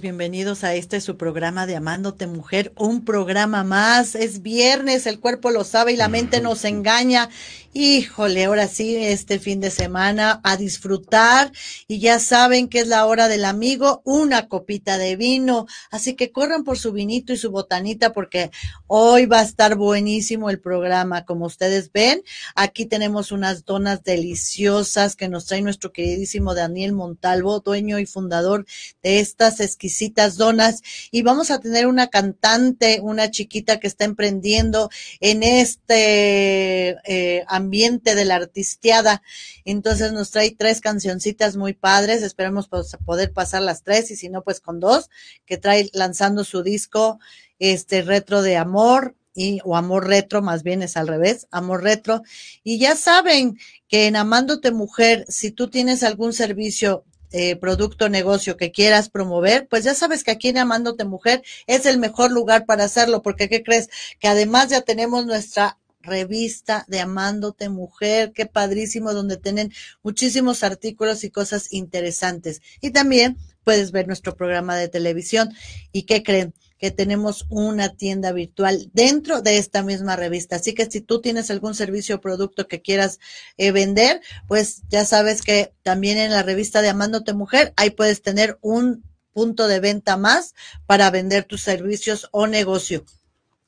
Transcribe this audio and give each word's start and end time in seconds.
Bienvenidos 0.00 0.62
a 0.62 0.74
este 0.74 1.00
su 1.00 1.16
programa 1.16 1.66
de 1.66 1.74
Amándote 1.74 2.26
Mujer, 2.26 2.72
un 2.76 3.04
programa 3.04 3.64
más. 3.64 4.14
Es 4.14 4.42
viernes, 4.42 5.06
el 5.06 5.18
cuerpo 5.18 5.50
lo 5.50 5.64
sabe 5.64 5.92
y 5.92 5.96
la 5.96 6.08
mente 6.08 6.40
nos 6.40 6.64
engaña. 6.64 7.28
Híjole, 7.74 8.44
ahora 8.44 8.66
sí, 8.66 8.96
este 8.96 9.38
fin 9.38 9.60
de 9.60 9.70
semana 9.70 10.40
a 10.42 10.56
disfrutar 10.56 11.52
y 11.86 12.00
ya 12.00 12.18
saben 12.18 12.68
que 12.68 12.80
es 12.80 12.88
la 12.88 13.06
hora 13.06 13.28
del 13.28 13.44
amigo, 13.44 14.00
una 14.04 14.48
copita 14.48 14.98
de 14.98 15.16
vino. 15.16 15.66
Así 15.90 16.14
que 16.14 16.32
corran 16.32 16.64
por 16.64 16.78
su 16.78 16.92
vinito 16.92 17.32
y 17.32 17.36
su 17.36 17.50
botanita 17.50 18.12
porque 18.12 18.50
hoy 18.86 19.26
va 19.26 19.40
a 19.40 19.44
estar 19.44 19.76
buenísimo 19.76 20.48
el 20.48 20.60
programa. 20.60 21.24
Como 21.24 21.46
ustedes 21.46 21.92
ven, 21.92 22.22
aquí 22.54 22.86
tenemos 22.86 23.32
unas 23.32 23.64
donas 23.64 24.02
deliciosas 24.02 25.14
que 25.14 25.28
nos 25.28 25.46
trae 25.46 25.60
nuestro 25.60 25.92
queridísimo 25.92 26.54
Daniel 26.54 26.92
Montalvo, 26.92 27.60
dueño 27.60 27.98
y 27.98 28.06
fundador 28.06 28.64
de 29.02 29.20
estas 29.20 29.60
exquisitas 29.60 29.87
donas. 30.36 30.82
Y 31.10 31.22
vamos 31.22 31.50
a 31.50 31.60
tener 31.60 31.86
una 31.86 32.08
cantante, 32.08 33.00
una 33.02 33.30
chiquita 33.30 33.80
que 33.80 33.86
está 33.86 34.04
emprendiendo 34.04 34.90
en 35.20 35.42
este 35.42 36.96
eh, 37.04 37.44
ambiente 37.48 38.14
de 38.14 38.24
la 38.24 38.36
artisteada. 38.36 39.22
Entonces 39.64 40.12
nos 40.12 40.30
trae 40.30 40.54
tres 40.56 40.80
cancioncitas 40.80 41.56
muy 41.56 41.74
padres. 41.74 42.22
Esperemos 42.22 42.68
poder 42.68 43.32
pasar 43.32 43.62
las 43.62 43.82
tres 43.82 44.10
y 44.10 44.16
si 44.16 44.28
no, 44.28 44.42
pues 44.42 44.60
con 44.60 44.80
dos, 44.80 45.08
que 45.46 45.56
trae 45.56 45.90
lanzando 45.92 46.44
su 46.44 46.62
disco 46.62 47.18
este 47.58 48.02
retro 48.02 48.42
de 48.42 48.56
amor 48.56 49.16
y, 49.34 49.60
o 49.64 49.76
amor 49.76 50.08
retro, 50.08 50.42
más 50.42 50.62
bien 50.62 50.82
es 50.82 50.96
al 50.96 51.06
revés, 51.06 51.46
amor 51.50 51.82
retro. 51.82 52.22
Y 52.64 52.78
ya 52.78 52.96
saben 52.96 53.58
que 53.88 54.06
en 54.06 54.16
Amándote 54.16 54.72
Mujer, 54.72 55.24
si 55.28 55.52
tú 55.52 55.68
tienes 55.68 56.02
algún 56.02 56.32
servicio 56.32 57.04
eh, 57.32 57.56
producto, 57.56 58.08
negocio 58.08 58.56
que 58.56 58.72
quieras 58.72 59.08
promover, 59.10 59.68
pues 59.68 59.84
ya 59.84 59.94
sabes 59.94 60.24
que 60.24 60.30
aquí 60.30 60.48
en 60.48 60.58
Amándote 60.58 61.04
Mujer 61.04 61.42
es 61.66 61.86
el 61.86 61.98
mejor 61.98 62.30
lugar 62.30 62.66
para 62.66 62.84
hacerlo, 62.84 63.22
porque 63.22 63.48
¿qué 63.48 63.62
crees? 63.62 63.88
Que 64.18 64.28
además 64.28 64.68
ya 64.68 64.82
tenemos 64.82 65.26
nuestra 65.26 65.78
revista 66.00 66.84
de 66.88 67.00
Amándote 67.00 67.68
Mujer, 67.68 68.32
qué 68.32 68.46
padrísimo, 68.46 69.12
donde 69.12 69.36
tienen 69.36 69.72
muchísimos 70.02 70.62
artículos 70.62 71.24
y 71.24 71.30
cosas 71.30 71.72
interesantes. 71.72 72.62
Y 72.80 72.90
también 72.90 73.36
puedes 73.64 73.92
ver 73.92 74.06
nuestro 74.06 74.34
programa 74.34 74.76
de 74.76 74.88
televisión. 74.88 75.50
¿Y 75.92 76.04
qué 76.04 76.22
creen? 76.22 76.54
Que 76.78 76.90
tenemos 76.90 77.46
una 77.50 77.90
tienda 77.96 78.32
virtual 78.32 78.90
dentro 78.92 79.42
de 79.42 79.58
esta 79.58 79.82
misma 79.82 80.16
revista. 80.16 80.56
Así 80.56 80.74
que 80.74 80.86
si 80.86 81.00
tú 81.00 81.20
tienes 81.20 81.50
algún 81.50 81.74
servicio 81.74 82.16
o 82.16 82.20
producto 82.20 82.68
que 82.68 82.80
quieras 82.80 83.18
eh, 83.56 83.72
vender, 83.72 84.20
pues 84.46 84.82
ya 84.88 85.04
sabes 85.04 85.42
que 85.42 85.72
también 85.82 86.18
en 86.18 86.30
la 86.30 86.42
revista 86.42 86.80
de 86.82 86.88
Amándote 86.88 87.34
Mujer, 87.34 87.72
ahí 87.76 87.90
puedes 87.90 88.22
tener 88.22 88.58
un 88.60 89.04
punto 89.32 89.68
de 89.68 89.80
venta 89.80 90.16
más 90.16 90.54
para 90.86 91.10
vender 91.10 91.44
tus 91.44 91.62
servicios 91.62 92.28
o 92.32 92.46
negocio. 92.46 93.04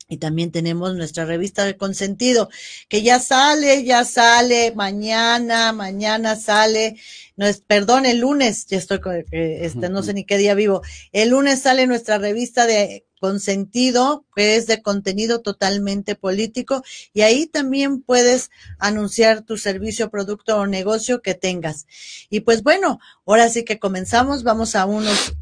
Y 0.09 0.17
también 0.17 0.51
tenemos 0.51 0.97
nuestra 0.97 1.25
revista 1.25 1.65
de 1.65 1.77
consentido, 1.77 2.51
que 2.89 3.03
ya 3.03 3.21
sale, 3.21 3.85
ya 3.85 4.05
sale, 4.05 4.73
mañana, 4.75 5.73
mañana 5.73 6.35
sale, 6.35 6.97
no 7.41 7.47
es, 7.47 7.63
perdón, 7.63 8.05
el 8.05 8.19
lunes, 8.19 8.67
ya 8.67 8.77
estoy 8.77 9.01
con, 9.01 9.25
este, 9.31 9.89
no 9.89 10.03
sé 10.03 10.13
ni 10.13 10.27
qué 10.27 10.37
día 10.37 10.53
vivo. 10.53 10.83
El 11.11 11.31
lunes 11.31 11.63
sale 11.63 11.87
nuestra 11.87 12.19
revista 12.19 12.67
de 12.67 13.07
consentido, 13.19 14.27
que 14.37 14.57
es 14.57 14.67
de 14.67 14.83
contenido 14.83 15.41
totalmente 15.41 16.17
político, 16.17 16.85
y 17.15 17.23
ahí 17.23 17.47
también 17.47 18.03
puedes 18.03 18.51
anunciar 18.79 19.41
tu 19.41 19.57
servicio, 19.57 20.11
producto 20.11 20.59
o 20.59 20.67
negocio 20.67 21.23
que 21.23 21.33
tengas. 21.33 21.87
Y 22.29 22.41
pues 22.41 22.63
bueno, 22.63 23.01
ahora 23.25 23.49
sí 23.49 23.65
que 23.65 23.79
comenzamos, 23.79 24.43
vamos 24.43 24.77
a 24.77 24.85
unos 24.85 25.33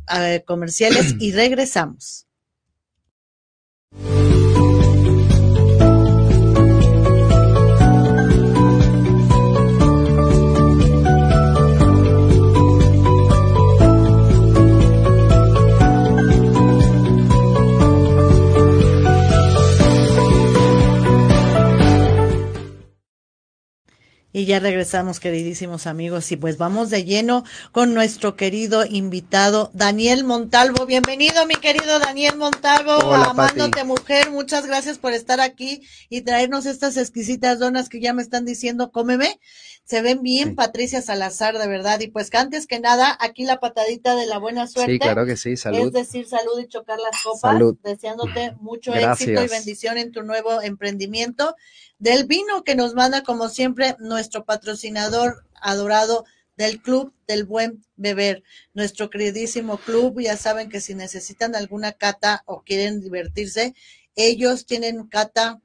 comerciales 0.46 1.16
y 1.18 1.32
regresamos. 1.32 2.28
Y 24.30 24.44
ya 24.44 24.60
regresamos, 24.60 25.20
queridísimos 25.20 25.86
amigos, 25.86 26.30
y 26.32 26.36
pues 26.36 26.58
vamos 26.58 26.90
de 26.90 27.04
lleno 27.04 27.44
con 27.72 27.94
nuestro 27.94 28.36
querido 28.36 28.84
invitado 28.84 29.70
Daniel 29.72 30.24
Montalvo. 30.24 30.84
Bienvenido, 30.84 31.46
mi 31.46 31.54
querido 31.54 31.98
Daniel 31.98 32.36
Montalvo, 32.36 32.92
amándote 33.14 33.84
mujer. 33.84 34.30
Muchas 34.30 34.66
gracias 34.66 34.98
por 34.98 35.14
estar 35.14 35.40
aquí 35.40 35.80
y 36.10 36.20
traernos 36.20 36.66
estas 36.66 36.98
exquisitas 36.98 37.58
donas 37.58 37.88
que 37.88 38.00
ya 38.00 38.12
me 38.12 38.20
están 38.20 38.44
diciendo, 38.44 38.92
cómeme. 38.92 39.40
Se 39.84 40.02
ven 40.02 40.20
bien, 40.20 40.54
Patricia 40.54 41.00
Salazar, 41.00 41.56
de 41.56 41.66
verdad. 41.66 41.98
Y 42.00 42.08
pues 42.08 42.28
que 42.28 42.36
antes 42.36 42.66
que 42.66 42.78
nada, 42.78 43.16
aquí 43.20 43.44
la 43.44 43.58
patadita 43.58 44.14
de 44.14 44.26
la 44.26 44.36
buena 44.36 44.66
suerte. 44.66 44.92
Sí, 44.92 44.98
claro 44.98 45.24
que 45.24 45.38
sí, 45.38 45.56
salud. 45.56 45.86
Es 45.86 45.92
decir, 45.94 46.28
salud 46.28 46.60
y 46.60 46.68
chocar 46.68 46.98
las 46.98 47.22
copas. 47.22 47.40
Salud. 47.40 47.78
Deseándote 47.82 48.54
mucho 48.60 48.92
éxito 48.92 49.42
y 49.42 49.48
bendición 49.48 49.96
en 49.96 50.12
tu 50.12 50.22
nuevo 50.22 50.60
emprendimiento 50.60 51.56
del 51.98 52.26
vino 52.26 52.64
que 52.64 52.74
nos 52.74 52.94
manda, 52.94 53.22
como 53.22 53.48
siempre, 53.48 53.96
nuestro 53.98 54.44
patrocinador 54.44 55.44
adorado 55.54 56.24
del 56.56 56.80
Club 56.82 57.12
del 57.26 57.44
Buen 57.44 57.84
Beber, 57.96 58.42
nuestro 58.74 59.10
queridísimo 59.10 59.78
club. 59.78 60.20
Ya 60.20 60.36
saben 60.36 60.68
que 60.68 60.80
si 60.80 60.94
necesitan 60.94 61.54
alguna 61.54 61.92
cata 61.92 62.42
o 62.46 62.62
quieren 62.62 63.00
divertirse, 63.00 63.74
ellos 64.16 64.66
tienen 64.66 65.06
cata 65.06 65.60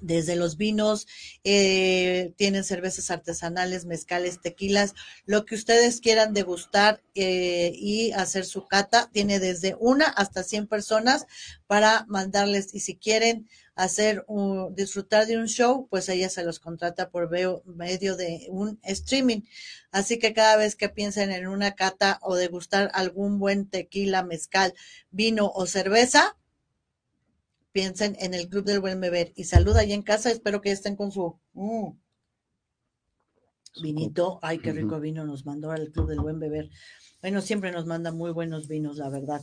desde 0.00 0.36
los 0.36 0.56
vinos, 0.56 1.06
eh, 1.44 2.32
tienen 2.36 2.64
cervezas 2.64 3.10
artesanales, 3.10 3.84
mezcales, 3.84 4.40
tequilas, 4.40 4.94
lo 5.24 5.44
que 5.44 5.54
ustedes 5.54 6.00
quieran 6.00 6.34
degustar 6.34 7.02
eh, 7.14 7.72
y 7.74 8.12
hacer 8.12 8.44
su 8.44 8.66
cata, 8.66 9.10
tiene 9.12 9.40
desde 9.40 9.76
una 9.78 10.06
hasta 10.06 10.42
100 10.42 10.66
personas 10.66 11.26
para 11.66 12.04
mandarles 12.08 12.74
y 12.74 12.80
si 12.80 12.96
quieren 12.96 13.48
hacer 13.76 14.24
disfrutar 14.70 15.26
de 15.26 15.36
un 15.36 15.46
show, 15.48 15.86
pues 15.90 16.08
ella 16.08 16.30
se 16.30 16.42
los 16.42 16.58
contrata 16.58 17.10
por 17.10 17.30
medio 17.30 18.16
de 18.16 18.46
un 18.48 18.80
streaming. 18.82 19.42
Así 19.90 20.18
que 20.18 20.32
cada 20.32 20.56
vez 20.56 20.76
que 20.76 20.88
piensen 20.88 21.30
en 21.30 21.46
una 21.46 21.74
cata 21.74 22.18
o 22.22 22.36
degustar 22.36 22.90
algún 22.94 23.38
buen 23.38 23.68
tequila, 23.68 24.22
mezcal, 24.22 24.72
vino 25.10 25.52
o 25.54 25.66
cerveza, 25.66 26.36
piensen 27.76 28.16
en 28.20 28.32
el 28.32 28.48
Club 28.48 28.64
del 28.64 28.80
Buen 28.80 29.02
Beber 29.02 29.34
y 29.36 29.44
saluda 29.44 29.80
ahí 29.80 29.92
en 29.92 30.00
casa. 30.00 30.30
Espero 30.30 30.62
que 30.62 30.72
estén 30.72 30.96
con 30.96 31.12
su 31.12 31.38
mm, 31.52 31.88
vinito. 33.82 34.38
Ay, 34.40 34.60
qué 34.60 34.72
rico 34.72 34.98
vino 34.98 35.26
nos 35.26 35.44
mandó 35.44 35.70
al 35.70 35.90
Club 35.90 36.08
del 36.08 36.20
Buen 36.20 36.40
Beber. 36.40 36.70
Bueno, 37.20 37.42
siempre 37.42 37.72
nos 37.72 37.84
manda 37.84 38.12
muy 38.12 38.30
buenos 38.30 38.66
vinos, 38.66 38.96
la 38.96 39.10
verdad. 39.10 39.42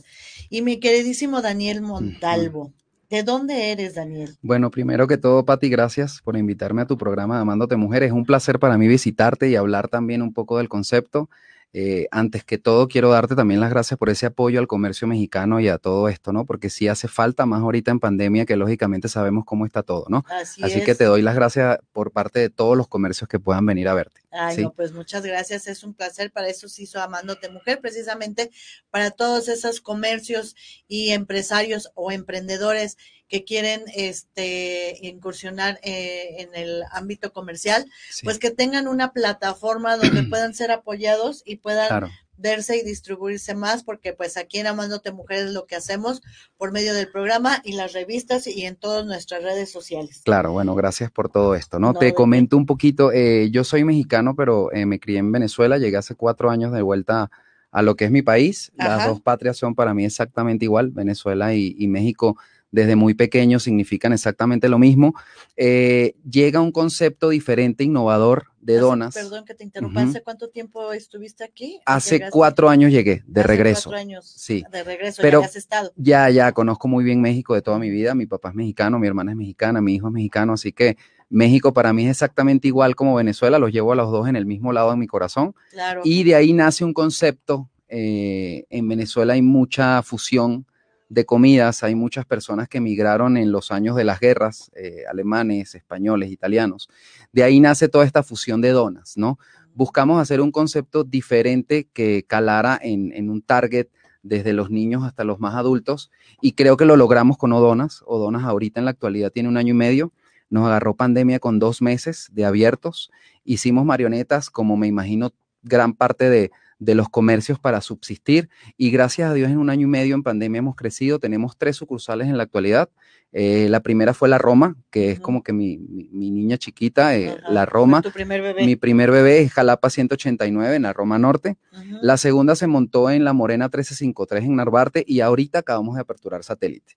Y 0.50 0.62
mi 0.62 0.80
queridísimo 0.80 1.42
Daniel 1.42 1.80
Montalvo. 1.80 2.72
¿De 3.08 3.22
dónde 3.22 3.70
eres, 3.70 3.94
Daniel? 3.94 4.36
Bueno, 4.42 4.68
primero 4.72 5.06
que 5.06 5.16
todo, 5.16 5.44
Pati, 5.44 5.68
gracias 5.68 6.20
por 6.20 6.36
invitarme 6.36 6.82
a 6.82 6.86
tu 6.88 6.98
programa 6.98 7.38
Amándote 7.38 7.76
Mujer. 7.76 8.02
Es 8.02 8.10
un 8.10 8.24
placer 8.24 8.58
para 8.58 8.76
mí 8.76 8.88
visitarte 8.88 9.48
y 9.48 9.54
hablar 9.54 9.86
también 9.86 10.22
un 10.22 10.34
poco 10.34 10.58
del 10.58 10.68
concepto. 10.68 11.30
Eh, 11.76 12.06
antes 12.12 12.44
que 12.44 12.56
todo, 12.56 12.86
quiero 12.86 13.10
darte 13.10 13.34
también 13.34 13.58
las 13.58 13.68
gracias 13.68 13.98
por 13.98 14.08
ese 14.08 14.26
apoyo 14.26 14.60
al 14.60 14.68
comercio 14.68 15.08
mexicano 15.08 15.58
y 15.58 15.66
a 15.66 15.78
todo 15.78 16.08
esto, 16.08 16.32
¿no? 16.32 16.46
Porque 16.46 16.70
sí 16.70 16.86
hace 16.86 17.08
falta 17.08 17.46
más 17.46 17.62
ahorita 17.62 17.90
en 17.90 17.98
pandemia, 17.98 18.46
que 18.46 18.54
lógicamente 18.54 19.08
sabemos 19.08 19.44
cómo 19.44 19.66
está 19.66 19.82
todo, 19.82 20.06
¿no? 20.08 20.24
Así, 20.62 20.82
que 20.82 20.94
te 20.94 21.02
doy 21.02 21.20
las 21.20 21.34
gracias 21.34 21.80
por 21.92 22.12
parte 22.12 22.38
de 22.38 22.48
todos 22.48 22.76
los 22.76 22.86
comercios 22.86 23.28
que 23.28 23.40
puedan 23.40 23.66
venir 23.66 23.88
a 23.88 23.94
verte. 23.94 24.20
Ay, 24.30 24.58
no, 24.58 24.72
pues 24.72 24.92
muchas 24.92 25.24
gracias, 25.26 25.66
es 25.66 25.82
un 25.82 25.94
placer, 25.94 26.30
para 26.30 26.48
eso 26.48 26.68
se 26.68 26.84
hizo 26.84 27.00
Amándote 27.00 27.48
Mujer, 27.48 27.80
precisamente 27.80 28.52
para 28.90 29.10
todos 29.10 29.48
esos 29.48 29.80
comercios 29.80 30.54
y 30.86 31.10
empresarios 31.10 31.90
o 31.94 32.12
emprendedores 32.12 32.98
que 33.34 33.42
quieren 33.42 33.82
este 33.96 34.96
incursionar 35.02 35.80
eh, 35.82 36.36
en 36.38 36.54
el 36.54 36.84
ámbito 36.92 37.32
comercial, 37.32 37.84
pues 38.22 38.38
que 38.38 38.52
tengan 38.52 38.86
una 38.86 39.12
plataforma 39.12 39.96
donde 39.96 40.22
puedan 40.30 40.54
ser 40.54 40.70
apoyados 40.70 41.42
y 41.44 41.56
puedan 41.56 42.12
verse 42.36 42.76
y 42.76 42.84
distribuirse 42.84 43.56
más, 43.56 43.82
porque 43.82 44.12
pues 44.12 44.36
aquí 44.36 44.60
en 44.60 44.68
Amándote 44.68 45.10
Mujeres 45.10 45.50
lo 45.50 45.66
que 45.66 45.74
hacemos 45.74 46.22
por 46.56 46.70
medio 46.70 46.94
del 46.94 47.08
programa 47.08 47.60
y 47.64 47.72
las 47.72 47.92
revistas 47.92 48.46
y 48.46 48.66
en 48.66 48.76
todas 48.76 49.04
nuestras 49.04 49.42
redes 49.42 49.72
sociales. 49.72 50.22
Claro, 50.24 50.52
bueno, 50.52 50.76
gracias 50.76 51.10
por 51.10 51.28
todo 51.28 51.56
esto, 51.56 51.80
¿no? 51.80 51.92
Te 51.92 52.14
comento 52.14 52.56
un 52.56 52.66
poquito, 52.66 53.10
eh, 53.10 53.50
yo 53.50 53.64
soy 53.64 53.82
mexicano, 53.82 54.36
pero 54.36 54.72
eh, 54.72 54.86
me 54.86 55.00
crié 55.00 55.18
en 55.18 55.32
Venezuela, 55.32 55.78
llegué 55.78 55.96
hace 55.96 56.14
cuatro 56.14 56.50
años 56.50 56.72
de 56.72 56.82
vuelta 56.82 57.32
a 57.72 57.82
lo 57.82 57.96
que 57.96 58.04
es 58.04 58.12
mi 58.12 58.22
país, 58.22 58.70
las 58.76 59.08
dos 59.08 59.20
patrias 59.20 59.56
son 59.56 59.74
para 59.74 59.92
mí 59.92 60.04
exactamente 60.04 60.66
igual, 60.66 60.90
Venezuela 60.92 61.52
y 61.52 61.88
México 61.88 62.36
desde 62.74 62.96
muy 62.96 63.14
pequeños 63.14 63.62
significan 63.62 64.12
exactamente 64.12 64.68
lo 64.68 64.80
mismo. 64.80 65.14
Eh, 65.56 66.16
llega 66.28 66.60
un 66.60 66.72
concepto 66.72 67.28
diferente, 67.28 67.84
innovador 67.84 68.48
de 68.60 68.78
donas. 68.78 69.14
Perdón 69.14 69.44
que 69.44 69.54
te 69.54 69.62
interrumpa, 69.62 70.02
¿hace 70.02 70.24
cuánto 70.24 70.48
tiempo 70.48 70.92
estuviste 70.92 71.44
aquí? 71.44 71.78
Hace 71.86 72.28
cuatro 72.30 72.68
años 72.68 72.90
llegué, 72.90 73.22
de 73.28 73.40
Hace 73.42 73.46
regreso. 73.46 73.90
Cuatro 73.90 74.00
años 74.00 74.26
sí. 74.26 74.64
de 74.72 74.82
regreso, 74.82 75.22
Pero 75.22 75.42
ya 75.42 75.46
has 75.46 75.54
estado. 75.54 75.92
Ya, 75.94 76.28
ya, 76.30 76.50
conozco 76.50 76.88
muy 76.88 77.04
bien 77.04 77.20
México 77.20 77.54
de 77.54 77.62
toda 77.62 77.78
mi 77.78 77.90
vida. 77.90 78.16
Mi 78.16 78.26
papá 78.26 78.48
es 78.48 78.56
mexicano, 78.56 78.98
mi 78.98 79.06
hermana 79.06 79.30
es 79.30 79.36
mexicana, 79.36 79.80
mi 79.80 79.94
hijo 79.94 80.08
es 80.08 80.12
mexicano, 80.12 80.54
así 80.54 80.72
que 80.72 80.96
México 81.30 81.72
para 81.72 81.92
mí 81.92 82.06
es 82.06 82.10
exactamente 82.10 82.66
igual 82.66 82.96
como 82.96 83.14
Venezuela, 83.14 83.60
los 83.60 83.70
llevo 83.70 83.92
a 83.92 83.96
los 83.96 84.10
dos 84.10 84.26
en 84.26 84.34
el 84.34 84.46
mismo 84.46 84.72
lado 84.72 84.90
de 84.90 84.96
mi 84.96 85.06
corazón. 85.06 85.54
Claro. 85.70 86.00
Y 86.02 86.24
de 86.24 86.34
ahí 86.34 86.52
nace 86.52 86.84
un 86.84 86.92
concepto. 86.92 87.70
Eh, 87.86 88.64
en 88.70 88.88
Venezuela 88.88 89.34
hay 89.34 89.42
mucha 89.42 90.02
fusión 90.02 90.66
de 91.08 91.24
comidas. 91.24 91.82
Hay 91.82 91.94
muchas 91.94 92.24
personas 92.24 92.68
que 92.68 92.78
emigraron 92.78 93.36
en 93.36 93.52
los 93.52 93.70
años 93.70 93.96
de 93.96 94.04
las 94.04 94.20
guerras, 94.20 94.70
eh, 94.74 95.04
alemanes, 95.10 95.74
españoles, 95.74 96.30
italianos. 96.30 96.88
De 97.32 97.42
ahí 97.42 97.60
nace 97.60 97.88
toda 97.88 98.04
esta 98.04 98.22
fusión 98.22 98.60
de 98.60 98.70
donas, 98.70 99.16
¿no? 99.16 99.38
Buscamos 99.74 100.20
hacer 100.20 100.40
un 100.40 100.52
concepto 100.52 101.04
diferente 101.04 101.88
que 101.92 102.24
calara 102.26 102.78
en, 102.80 103.28
un 103.28 103.42
target 103.42 103.88
desde 104.22 104.52
los 104.52 104.70
niños 104.70 105.02
hasta 105.02 105.24
los 105.24 105.40
más 105.40 105.54
adultos 105.56 106.10
y 106.40 106.52
creo 106.52 106.76
que 106.76 106.84
lo 106.84 106.96
logramos 106.96 107.36
con 107.36 107.52
Odonas. 107.52 108.02
Odonas 108.06 108.44
ahorita 108.44 108.80
en 108.80 108.84
la 108.84 108.92
actualidad 108.92 109.32
tiene 109.32 109.48
un 109.48 109.56
año 109.56 109.72
y 109.72 109.76
medio. 109.76 110.12
Nos 110.48 110.66
agarró 110.66 110.94
pandemia 110.94 111.40
con 111.40 111.58
dos 111.58 111.82
meses 111.82 112.28
de 112.32 112.44
abiertos. 112.44 113.10
Hicimos 113.44 113.84
marionetas, 113.84 114.48
como 114.48 114.76
me 114.76 114.86
imagino 114.86 115.32
gran 115.62 115.92
parte 115.94 116.30
de, 116.30 116.52
de 116.78 116.94
los 116.94 117.08
comercios 117.08 117.58
para 117.58 117.80
subsistir 117.80 118.48
y 118.76 118.90
gracias 118.90 119.30
a 119.30 119.34
Dios 119.34 119.50
en 119.50 119.58
un 119.58 119.70
año 119.70 119.86
y 119.86 119.90
medio 119.90 120.14
en 120.14 120.22
pandemia 120.22 120.58
hemos 120.58 120.76
crecido, 120.76 121.18
tenemos 121.18 121.56
tres 121.56 121.76
sucursales 121.76 122.28
en 122.28 122.36
la 122.36 122.44
actualidad. 122.44 122.88
Eh, 123.36 123.66
la 123.68 123.80
primera 123.80 124.14
fue 124.14 124.28
la 124.28 124.38
Roma, 124.38 124.76
que 124.90 125.10
es 125.10 125.18
como 125.18 125.42
que 125.42 125.52
mi, 125.52 125.76
niña 125.76 126.56
chiquita, 126.56 127.16
eh, 127.16 127.36
la 127.48 127.66
Roma. 127.66 128.00
Tu 128.00 128.12
primer 128.12 128.40
bebé. 128.40 128.64
Mi 128.64 128.76
primer 128.76 129.10
bebé 129.10 129.40
es 129.40 129.52
Jalapa 129.52 129.90
189 129.90 130.76
en 130.76 130.82
la 130.82 130.92
Roma 130.92 131.18
Norte. 131.18 131.56
La 132.00 132.16
segunda 132.16 132.54
se 132.54 132.68
montó 132.68 133.10
en 133.10 133.24
la 133.24 133.32
Morena 133.32 133.64
1353 133.64 134.44
en 134.44 134.54
Narvarte 134.54 135.04
y 135.04 135.20
ahorita 135.20 135.58
acabamos 135.60 135.96
de 135.96 136.02
aperturar 136.02 136.44
satélite. 136.44 136.96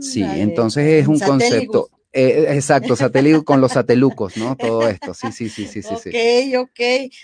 sí, 0.00 0.22
entonces 0.22 1.02
es 1.02 1.08
un 1.08 1.18
concepto. 1.18 1.88
Eh, 2.12 2.46
exacto, 2.54 2.96
satélite 2.96 3.44
con 3.44 3.60
los 3.60 3.72
satelucos, 3.72 4.36
¿no? 4.38 4.56
Todo 4.56 4.88
esto, 4.88 5.12
sí, 5.12 5.30
sí, 5.30 5.48
sí, 5.48 5.66
sí, 5.66 5.82
sí. 5.82 5.90
Ok, 5.92 6.56
ok. 6.58 6.78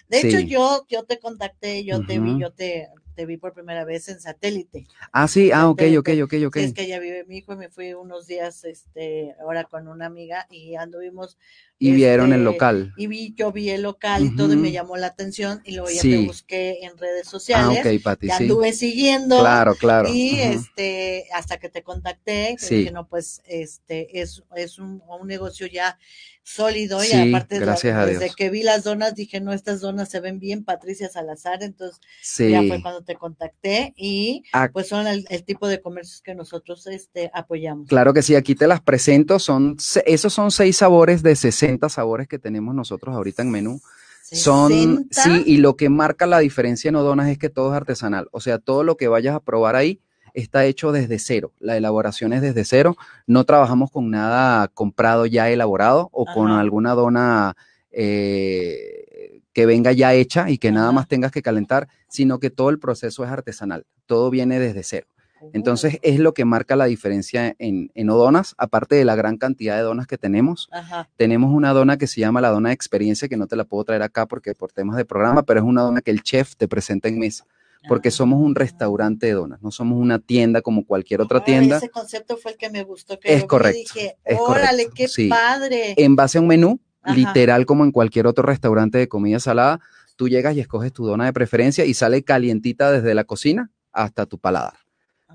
De 0.09 0.21
hecho, 0.21 0.41
yo, 0.41 0.85
yo 0.89 1.05
te 1.05 1.19
contacté, 1.19 1.85
yo 1.85 2.05
te 2.05 2.19
vi, 2.21 2.39
yo 2.39 2.53
te, 2.53 2.89
te 3.17 3.25
vi 3.25 3.39
por 3.39 3.55
primera 3.55 3.85
vez 3.85 4.09
en 4.09 4.21
satélite. 4.21 4.87
Ah, 5.11 5.27
sí, 5.27 5.51
ah, 5.53 5.71
ok, 5.71 5.83
ok, 5.99 6.11
ok, 6.25 6.35
ok. 6.47 6.57
es 6.57 6.75
que 6.75 6.87
ya 6.87 6.99
vive 6.99 7.25
mi 7.25 7.39
hijo 7.39 7.55
y 7.55 7.57
me 7.57 7.71
fui 7.71 7.95
unos 7.95 8.27
días, 8.27 8.65
este, 8.65 9.35
ahora 9.41 9.65
con 9.65 9.89
una 9.89 10.07
amiga 10.07 10.47
y 10.51 10.75
anduvimos. 10.75 11.39
Y 11.79 11.93
vieron 11.93 12.33
el 12.33 12.41
este, 12.41 12.45
local. 12.45 12.93
Y 12.97 13.07
vi, 13.09 13.35
yo 13.37 13.53
vi 13.53 13.71
el 13.71 13.83
local 13.83 14.25
y 14.25 14.37
todo 14.37 14.53
y 14.53 14.57
me 14.57 14.73
llamó 14.73 14.97
la 14.97 15.09
atención 15.09 15.61
y 15.65 15.73
luego 15.73 15.91
ya 15.91 16.03
te 16.03 16.19
busqué 16.19 16.79
en 16.83 16.97
redes 16.97 17.27
sociales. 17.27 17.81
Ah, 17.85 17.89
ok, 17.89 18.03
Pati, 18.03 18.27
te 18.29 18.33
anduve 18.33 18.73
siguiendo. 18.73 19.41
Claro, 19.41 19.75
claro. 19.75 20.09
Y 20.09 20.41
este, 20.41 21.27
hasta 21.33 21.59
que 21.59 21.69
te 21.69 21.83
contacté, 21.83 22.57
que 22.69 22.91
no, 22.93 23.09
pues, 23.09 23.43
este, 23.47 24.21
es, 24.21 24.43
es 24.55 24.79
un, 24.79 25.03
un 25.09 25.27
negocio 25.27 25.67
ya 25.67 25.99
sólido 26.45 27.03
y 27.03 27.11
aparte 27.11 27.59
gracias 27.59 28.07
desde 28.07 28.31
que 28.35 28.51
vi 28.51 28.63
las 28.63 28.85
donas 28.85 29.15
dije, 29.15 29.41
no, 29.41 29.53
estas 29.53 29.81
donas 29.81 30.11
se 30.11 30.21
ven 30.21 30.39
bien, 30.39 30.63
Patricia 30.63 31.09
Salazar, 31.09 31.63
entonces 31.63 32.01
ya 32.37 32.63
fue 32.69 32.83
cuando 32.83 33.03
te 33.03 33.15
contacté 33.15 33.95
y 33.97 34.45
ah. 34.53 34.69
pues 34.71 34.89
son 34.89 35.07
el, 35.07 35.25
tipo 35.45 35.67
de 35.69 35.81
comercios 35.81 36.21
que 36.21 36.35
nosotros 36.35 36.87
este, 36.87 37.31
apoyamos. 37.33 37.89
Claro 37.89 38.13
que 38.13 38.21
sí, 38.21 38.35
aquí 38.35 38.55
te 38.55 38.67
las 38.67 38.83
presento, 38.83 39.39
son, 39.39 39.79
esos 40.05 40.33
son 40.35 40.51
seis 40.51 40.77
sabores 40.77 41.23
de 41.23 41.35
60 41.35 41.64
sabores 41.89 42.29
que 42.29 42.39
tenemos 42.39 42.75
nosotros 42.75 43.15
ahorita 43.15 43.43
en 43.43 43.51
menú. 43.51 43.81
Son, 44.23 44.71
sí, 45.11 45.43
y 45.47 45.59
lo 45.59 45.77
que 45.77 45.91
marca 45.91 46.27
la 46.27 46.39
diferencia 46.39 46.89
en 46.89 46.97
Odonas 46.97 47.29
es 47.29 47.39
que 47.39 47.51
todo 47.51 47.71
es 47.71 47.77
artesanal, 47.77 48.29
o 48.33 48.41
sea, 48.41 48.59
todo 48.59 48.83
lo 48.83 48.97
que 48.97 49.07
vayas 49.07 49.35
a 49.35 49.41
probar 49.41 49.77
ahí 49.77 50.01
está 50.35 50.65
hecho 50.67 50.93
desde 50.93 51.19
cero. 51.19 51.53
La 51.61 51.77
elaboración 51.77 52.33
es 52.33 52.43
desde 52.43 52.65
cero. 52.65 52.97
No 53.27 53.45
trabajamos 53.45 53.91
con 53.91 54.11
nada 54.11 54.69
comprado 54.69 55.27
ya 55.27 55.49
elaborado 55.49 56.11
o 56.13 56.27
con 56.27 56.51
alguna 56.51 56.95
dona 56.95 57.57
eh, 57.91 59.41
que 59.53 59.67
venga 59.67 59.93
ya 59.93 60.13
hecha 60.13 60.51
y 60.51 60.59
que 60.59 60.73
nada 60.73 60.91
más 60.91 61.07
tengas 61.07 61.31
que 61.31 61.43
calentar, 61.43 61.89
sino 62.09 62.41
que 62.41 62.51
todo 62.51 62.71
el 62.71 62.81
proceso 62.81 63.25
es 63.25 63.31
artesanal. 63.31 63.87
Todo 64.07 64.29
viene 64.31 64.59
desde 64.59 64.83
cero. 64.83 65.07
Entonces 65.53 65.99
es 66.03 66.19
lo 66.19 66.35
que 66.35 66.45
marca 66.45 66.77
la 66.77 66.87
diferencia 66.87 67.55
en, 67.59 67.91
en, 67.95 68.11
Odonas, 68.11 68.55
aparte 68.59 68.97
de 68.97 69.05
la 69.05 69.15
gran 69.15 69.37
cantidad 69.37 69.77
de 69.77 69.83
donas 69.83 70.07
que 70.07 70.19
tenemos. 70.19 70.69
Tenemos 71.17 71.53
una 71.53 71.73
dona 71.73 71.97
que 71.97 72.07
se 72.07 72.21
llama 72.21 72.41
la 72.41 72.51
dona 72.51 72.71
de 72.71 72.75
experiencia, 72.75 73.29
que 73.29 73.37
no 73.37 73.47
te 73.47 73.57
la 73.57 73.65
puedo 73.65 73.85
traer 73.85 74.03
acá 74.03 74.27
porque 74.27 74.55
por 74.55 74.73
temas 74.73 74.97
de 74.97 75.05
programa, 75.05 75.43
pero 75.43 75.61
es 75.61 75.67
una 75.67 75.83
dona 75.83 76.01
que 76.01 76.11
el 76.11 76.23
chef 76.23 76.57
te 76.57 76.69
presenta 76.69 77.09
en 77.09 77.19
mesa 77.19 77.45
porque 77.89 78.11
somos 78.11 78.41
un 78.41 78.55
restaurante 78.55 79.27
de 79.27 79.33
donas, 79.33 79.63
no 79.63 79.71
somos 79.71 79.99
una 79.99 80.19
tienda 80.19 80.63
como 80.63 80.87
cualquier 80.87 81.21
otra 81.21 81.45
tienda. 81.45 81.77
Ese 81.77 81.91
concepto 81.91 82.37
fue 82.37 82.53
el 82.53 82.57
que 82.57 82.71
me 82.71 82.83
gustó. 82.83 83.19
Que 83.19 83.35
es 83.35 83.45
correcto. 83.45 83.93
Dije, 83.95 84.17
órale, 84.39 84.89
qué 84.95 85.07
padre. 85.29 85.95
En 85.97 86.17
base 86.17 86.39
a 86.39 86.41
un 86.41 86.47
menú, 86.47 86.81
literal 87.07 87.67
como 87.67 87.85
en 87.85 87.93
cualquier 87.93 88.27
otro 88.27 88.45
restaurante 88.45 88.99
de 88.99 89.09
comida 89.09 89.39
salada, 89.39 89.81
tú 90.17 90.29
llegas 90.29 90.57
y 90.57 90.61
escoges 90.61 90.93
tu 90.93 91.07
dona 91.07 91.27
de 91.27 91.33
preferencia 91.33 91.85
y 91.85 91.95
sale 91.95 92.23
calientita 92.23 92.91
desde 92.91 93.15
la 93.15 93.25
cocina 93.25 93.71
hasta 93.93 94.27
tu 94.27 94.39
paladar. 94.39 94.84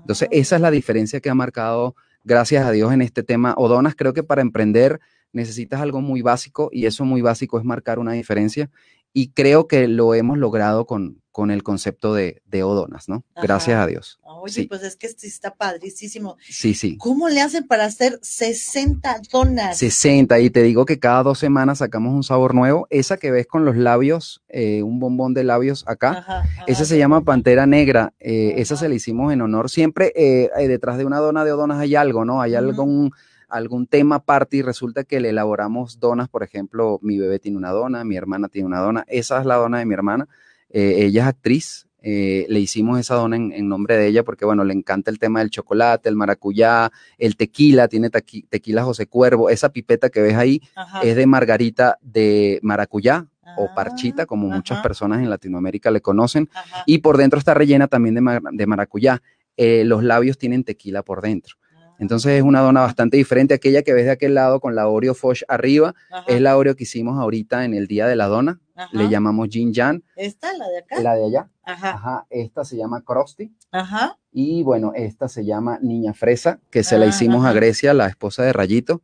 Entonces, 0.00 0.28
esa 0.30 0.56
es 0.56 0.62
la 0.62 0.70
diferencia 0.70 1.20
que 1.20 1.30
ha 1.30 1.34
marcado, 1.34 1.94
gracias 2.24 2.64
a 2.64 2.70
Dios, 2.72 2.92
en 2.92 3.02
este 3.02 3.22
tema. 3.22 3.54
O 3.56 3.68
donas, 3.68 3.94
creo 3.94 4.12
que 4.12 4.22
para 4.22 4.42
emprender 4.42 5.00
necesitas 5.32 5.80
algo 5.80 6.00
muy 6.00 6.22
básico 6.22 6.70
y 6.72 6.86
eso 6.86 7.04
muy 7.04 7.22
básico 7.22 7.58
es 7.58 7.64
marcar 7.64 7.98
una 7.98 8.12
diferencia 8.12 8.70
y 9.12 9.28
creo 9.30 9.66
que 9.66 9.88
lo 9.88 10.14
hemos 10.14 10.38
logrado 10.38 10.86
con, 10.86 11.20
con 11.32 11.50
el 11.50 11.62
concepto 11.62 12.12
de, 12.12 12.42
de 12.46 12.62
odonas, 12.62 13.08
¿no? 13.08 13.24
Gracias 13.40 13.78
a 13.78 13.86
Dios. 13.86 14.18
Oye, 14.22 14.66
pues 14.68 14.82
es 14.82 14.96
que 14.96 15.06
está 15.06 15.54
padrísimo. 15.54 16.36
Sí, 16.40 16.74
sí. 16.74 16.96
¿Cómo 16.96 17.28
le 17.28 17.40
hacen 17.40 17.66
para 17.66 17.84
hacer 17.84 18.18
60 18.22 19.20
donas? 19.30 19.78
60, 19.78 20.40
y 20.40 20.50
te 20.50 20.62
digo 20.62 20.84
que 20.86 20.98
cada 20.98 21.22
dos 21.22 21.38
semanas 21.38 21.78
sacamos 21.78 22.14
un 22.14 22.22
sabor 22.22 22.54
nuevo. 22.54 22.86
Esa 22.90 23.16
que 23.16 23.30
ves 23.30 23.46
con 23.46 23.64
los 23.64 23.76
labios, 23.76 24.42
eh, 24.48 24.82
un 24.82 24.98
bombón 24.98 25.34
de 25.34 25.44
labios 25.44 25.84
acá, 25.86 26.44
esa 26.66 26.84
se 26.84 26.98
llama 26.98 27.22
Pantera 27.22 27.66
Negra. 27.66 28.12
Eh, 28.18 28.54
esa 28.56 28.76
se 28.76 28.88
la 28.88 28.94
hicimos 28.94 29.32
en 29.32 29.42
honor. 29.42 29.70
Siempre 29.70 30.12
eh, 30.16 30.50
detrás 30.66 30.98
de 30.98 31.04
una 31.04 31.18
dona 31.18 31.44
de 31.44 31.52
odonas 31.52 31.78
hay 31.78 31.94
algo, 31.94 32.24
¿no? 32.24 32.40
Hay 32.40 32.54
algún 32.54 33.12
algún 33.50 33.86
tema 33.86 34.16
aparte 34.16 34.58
y 34.58 34.62
resulta 34.62 35.04
que 35.04 35.20
le 35.20 35.30
elaboramos 35.30 35.98
donas, 35.98 36.28
por 36.28 36.42
ejemplo, 36.42 36.98
mi 37.02 37.18
bebé 37.18 37.38
tiene 37.38 37.58
una 37.58 37.70
dona, 37.70 38.04
mi 38.04 38.16
hermana 38.16 38.48
tiene 38.48 38.66
una 38.68 38.80
dona, 38.80 39.04
esa 39.08 39.40
es 39.40 39.46
la 39.46 39.56
dona 39.56 39.80
de 39.80 39.86
mi 39.86 39.94
hermana, 39.94 40.28
eh, 40.70 41.04
ella 41.04 41.22
es 41.22 41.28
actriz, 41.28 41.86
eh, 42.02 42.46
le 42.48 42.60
hicimos 42.60 42.98
esa 42.98 43.14
dona 43.14 43.36
en, 43.36 43.68
nombre 43.68 43.96
de 43.96 44.06
ella 44.06 44.24
porque, 44.24 44.44
bueno, 44.44 44.64
le 44.64 44.72
encanta 44.72 45.10
el 45.10 45.18
tema 45.18 45.40
del 45.40 45.50
chocolate, 45.50 46.08
el 46.08 46.16
maracuyá, 46.16 46.90
el 47.18 47.36
tequila, 47.36 47.88
tiene 47.88 48.10
tequila 48.10 48.84
José 48.84 49.06
Cuervo, 49.06 49.50
esa 49.50 49.70
pipeta 49.70 50.08
que 50.08 50.22
ves 50.22 50.36
ahí 50.36 50.62
es 51.02 51.16
de 51.16 51.26
margarita 51.26 51.98
de 52.00 52.58
maracuyá, 52.62 53.26
o 53.56 53.66
ah, 53.70 53.74
parchita, 53.74 54.26
como 54.26 54.48
muchas 54.48 54.80
personas 54.80 55.20
en 55.20 55.28
Latinoamérica 55.28 55.90
le 55.90 56.00
conocen, 56.00 56.48
y 56.86 56.98
por 56.98 57.16
dentro 57.16 57.38
está 57.38 57.52
rellena 57.52 57.88
también 57.88 58.14
de, 58.14 58.66
maracuyá. 58.66 59.22
Eh, 59.56 59.84
los 59.84 60.02
labios 60.02 60.38
tienen 60.38 60.64
tequila 60.64 61.02
por 61.02 61.20
dentro. 61.20 61.56
Entonces 62.00 62.32
es 62.32 62.42
una 62.42 62.60
dona 62.60 62.80
bastante 62.80 63.18
diferente. 63.18 63.52
Aquella 63.52 63.82
que 63.82 63.92
ves 63.92 64.06
de 64.06 64.12
aquel 64.12 64.34
lado 64.34 64.58
con 64.58 64.74
la 64.74 64.88
Oreo 64.88 65.14
Foch 65.14 65.42
arriba 65.48 65.94
es 66.26 66.40
la 66.40 66.56
Oreo 66.56 66.74
que 66.74 66.84
hicimos 66.84 67.18
ahorita 67.18 67.64
en 67.66 67.74
el 67.74 67.86
día 67.86 68.06
de 68.06 68.16
la 68.16 68.26
dona. 68.26 68.58
Le 68.92 69.10
llamamos 69.10 69.48
Jin 69.50 69.74
Jan. 69.74 70.02
¿Esta, 70.16 70.56
la 70.56 70.66
de 70.68 70.78
acá? 70.78 71.00
La 71.02 71.14
de 71.14 71.26
allá. 71.26 71.50
Ajá. 71.62 71.90
Ajá. 71.90 72.26
Esta 72.30 72.64
se 72.64 72.78
llama 72.78 73.02
Krusty. 73.04 73.54
Ajá. 73.70 74.18
Y 74.32 74.62
bueno, 74.62 74.92
esta 74.96 75.28
se 75.28 75.44
llama 75.44 75.78
Niña 75.82 76.14
Fresa, 76.14 76.60
que 76.70 76.82
se 76.82 76.96
la 76.96 77.04
hicimos 77.04 77.44
a 77.44 77.52
Grecia, 77.52 77.92
la 77.92 78.06
esposa 78.06 78.42
de 78.44 78.54
Rayito. 78.54 79.02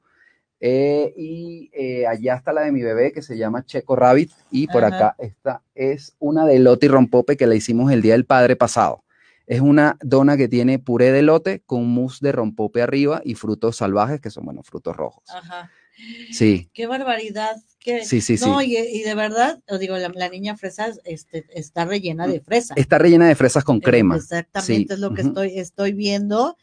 Eh, 0.59 1.13
y 1.19 1.71
eh, 1.75 2.07
allá 2.07 2.37
está 2.37 2.55
la 2.55 2.63
de 2.63 2.73
mi 2.73 2.83
bebé 2.83 3.13
que 3.13 3.21
se 3.21 3.37
llama 3.37 3.67
Checo 3.67 3.95
Rabbit. 3.95 4.33
Y 4.51 4.69
por 4.69 4.85
acá 4.85 5.15
esta 5.19 5.63
es 5.75 6.17
una 6.19 6.47
de 6.47 6.59
Loti 6.59 6.89
Rompope 6.89 7.37
que 7.37 7.47
la 7.47 7.55
hicimos 7.55 7.93
el 7.93 8.01
día 8.01 8.15
del 8.15 8.25
padre 8.25 8.57
pasado. 8.57 9.05
Es 9.47 9.61
una 9.61 9.97
dona 10.03 10.37
que 10.37 10.49
tiene 10.49 10.79
puré 10.79 11.13
de 11.13 11.23
lote 11.23 11.63
con 11.65 11.87
mousse 11.87 12.21
de 12.21 12.33
rompope 12.33 12.83
arriba 12.83 13.23
y 13.25 13.35
frutos 13.35 13.77
salvajes, 13.77 14.21
que 14.21 14.31
son, 14.31 14.45
bueno, 14.45 14.63
frutos 14.63 14.97
rojos. 14.97 15.25
Ajá. 15.29 15.71
Sí. 16.31 16.69
Qué 16.73 16.87
barbaridad. 16.87 17.57
sí, 18.03 18.21
sí, 18.21 18.37
no, 18.41 18.61
Y, 18.61 19.03
de 19.03 19.15
verdad, 19.15 19.63
os 19.69 19.81
digo, 19.81 19.97
la, 19.97 20.29
niña 20.29 20.57
fresa 20.57 20.93
este, 21.05 21.47
está 21.55 21.85
rellena 21.85 22.27
de 22.27 22.41
fresa. 22.41 22.75
Está 22.77 22.99
rellena 22.99 23.29
de 23.29 23.35
fresas 23.35 23.65
con 23.65 23.81
crema. 23.81 24.17
Exactamente, 24.17 24.95
es 24.95 25.01
lo 25.01 25.15
que 25.15 25.23
estoy, 25.23 25.59
estoy 25.59 25.93
viendo. 25.93 26.57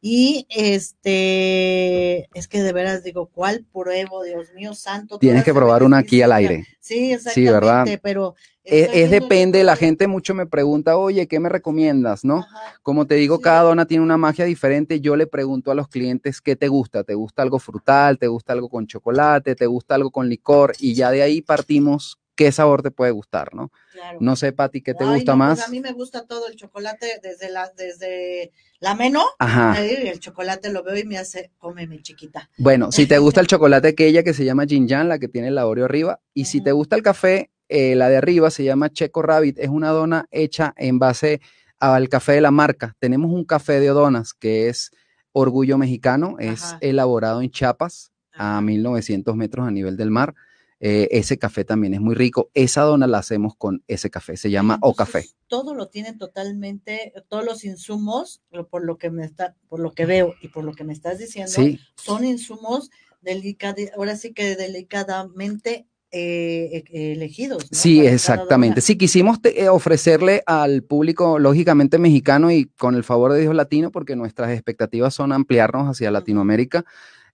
Y 0.00 0.46
este, 0.48 2.28
es 2.38 2.46
que 2.46 2.62
de 2.62 2.72
veras 2.72 3.02
digo, 3.02 3.26
¿cuál 3.26 3.66
pruebo? 3.72 4.22
Dios 4.22 4.52
mío 4.54 4.72
santo. 4.74 5.18
Tienes 5.18 5.42
que 5.42 5.52
probar 5.52 5.82
una 5.82 5.98
aquí 5.98 6.22
al 6.22 6.30
aire. 6.32 6.64
Sí, 6.78 7.12
exactamente, 7.12 7.98
pero 7.98 8.36
es, 8.68 9.10
depende, 9.10 9.64
la 9.64 9.76
gente 9.76 10.06
mucho 10.06 10.34
me 10.34 10.46
pregunta, 10.46 10.96
oye, 10.96 11.26
¿qué 11.26 11.40
me 11.40 11.48
recomiendas? 11.48 12.24
¿No? 12.24 12.46
Como 12.82 13.06
te 13.06 13.14
digo, 13.14 13.40
cada 13.40 13.62
dona 13.62 13.86
tiene 13.86 14.04
una 14.04 14.16
magia 14.16 14.44
diferente. 14.44 15.00
Yo 15.00 15.16
le 15.16 15.26
pregunto 15.26 15.70
a 15.70 15.74
los 15.74 15.88
clientes, 15.88 16.40
¿qué 16.40 16.56
te 16.56 16.68
gusta? 16.68 17.04
¿Te 17.04 17.14
gusta 17.14 17.42
algo 17.42 17.58
frutal? 17.58 18.18
¿Te 18.18 18.26
gusta 18.26 18.52
algo 18.52 18.68
con 18.68 18.86
chocolate? 18.86 19.54
¿Te 19.54 19.66
gusta 19.66 19.94
algo 19.94 20.10
con 20.10 20.28
licor? 20.28 20.74
Y 20.78 20.94
ya 20.94 21.10
de 21.10 21.22
ahí 21.22 21.40
partimos 21.42 22.18
qué 22.38 22.52
sabor 22.52 22.82
te 22.82 22.92
puede 22.92 23.10
gustar, 23.10 23.52
¿no? 23.52 23.72
No 24.20 24.36
sé, 24.36 24.52
Pati, 24.52 24.80
¿qué 24.80 24.94
te 24.94 25.04
gusta 25.04 25.32
pues, 25.32 25.38
más? 25.38 25.66
a 25.66 25.68
mí 25.68 25.80
me 25.80 25.90
gusta 25.90 26.24
todo 26.24 26.46
el 26.46 26.54
chocolate 26.54 27.18
desde 27.20 27.50
la, 27.50 27.68
desde 27.76 28.52
la 28.78 28.94
meno. 28.94 29.24
Ajá. 29.40 29.84
el 29.84 30.20
chocolate 30.20 30.70
lo 30.70 30.84
veo 30.84 30.96
y 30.96 31.02
me 31.02 31.18
hace, 31.18 31.50
cómeme 31.58 32.00
chiquita. 32.00 32.48
Bueno, 32.56 32.92
si 32.92 33.06
te 33.06 33.18
gusta 33.18 33.40
el 33.40 33.46
chocolate 33.48 33.88
aquella 33.88 34.22
que 34.22 34.34
se 34.34 34.44
llama 34.44 34.66
Jinjan, 34.66 35.08
la 35.08 35.18
que 35.18 35.26
tiene 35.26 35.50
la 35.50 35.66
Oreo 35.66 35.86
arriba, 35.86 36.20
y 36.32 36.44
si 36.44 36.62
te 36.62 36.70
gusta 36.70 36.94
el 36.94 37.02
café, 37.02 37.50
eh, 37.68 37.94
la 37.94 38.08
de 38.08 38.16
arriba 38.16 38.50
se 38.50 38.64
llama 38.64 38.90
Checo 38.90 39.22
Rabbit, 39.22 39.58
es 39.58 39.68
una 39.68 39.90
dona 39.90 40.26
hecha 40.30 40.74
en 40.76 40.98
base 40.98 41.40
al 41.78 42.08
café 42.08 42.32
de 42.32 42.40
la 42.40 42.50
marca. 42.50 42.96
Tenemos 42.98 43.30
un 43.30 43.44
café 43.44 43.80
de 43.80 43.88
donas 43.88 44.34
que 44.34 44.68
es 44.68 44.90
Orgullo 45.32 45.78
Mexicano, 45.78 46.36
es 46.38 46.76
elaborado 46.80 47.42
en 47.42 47.50
Chiapas 47.50 48.12
a 48.32 48.60
1900 48.60 49.36
metros 49.36 49.66
a 49.66 49.70
nivel 49.70 49.96
del 49.96 50.10
mar. 50.10 50.34
Eh, 50.80 51.08
ese 51.10 51.38
café 51.38 51.64
también 51.64 51.94
es 51.94 52.00
muy 52.00 52.14
rico. 52.14 52.50
Esa 52.54 52.82
dona 52.82 53.06
la 53.06 53.18
hacemos 53.18 53.54
con 53.56 53.82
ese 53.88 54.10
café, 54.10 54.36
se 54.36 54.50
llama 54.50 54.78
O 54.80 54.94
Café. 54.94 55.26
Todo 55.48 55.74
lo 55.74 55.88
tienen 55.88 56.18
totalmente, 56.18 57.12
todos 57.28 57.44
los 57.44 57.64
insumos, 57.64 58.42
por 58.70 58.84
lo 58.84 58.96
que 58.96 59.10
me 59.10 59.24
está, 59.24 59.56
por 59.68 59.80
lo 59.80 59.92
que 59.92 60.06
veo 60.06 60.34
y 60.40 60.48
por 60.48 60.64
lo 60.64 60.72
que 60.74 60.84
me 60.84 60.92
estás 60.92 61.18
diciendo, 61.18 61.52
son 61.96 62.24
insumos 62.24 62.90
delicados, 63.20 63.86
ahora 63.96 64.14
sí 64.14 64.32
que 64.32 64.54
delicadamente 64.54 65.87
eh, 66.10 66.84
e, 66.90 67.12
elegidos. 67.12 67.66
Sí, 67.70 68.06
exactamente. 68.06 68.80
Sí, 68.80 68.96
quisimos 68.96 69.38
eh, 69.44 69.68
ofrecerle 69.68 70.42
al 70.46 70.82
público, 70.82 71.38
lógicamente 71.38 71.98
mexicano 71.98 72.50
y 72.50 72.66
con 72.66 72.94
el 72.94 73.04
favor 73.04 73.32
de 73.32 73.40
Dios 73.40 73.54
latino, 73.54 73.90
porque 73.90 74.16
nuestras 74.16 74.50
expectativas 74.50 75.14
son 75.14 75.32
ampliarnos 75.32 75.88
hacia 75.88 76.10
Latinoamérica 76.10 76.84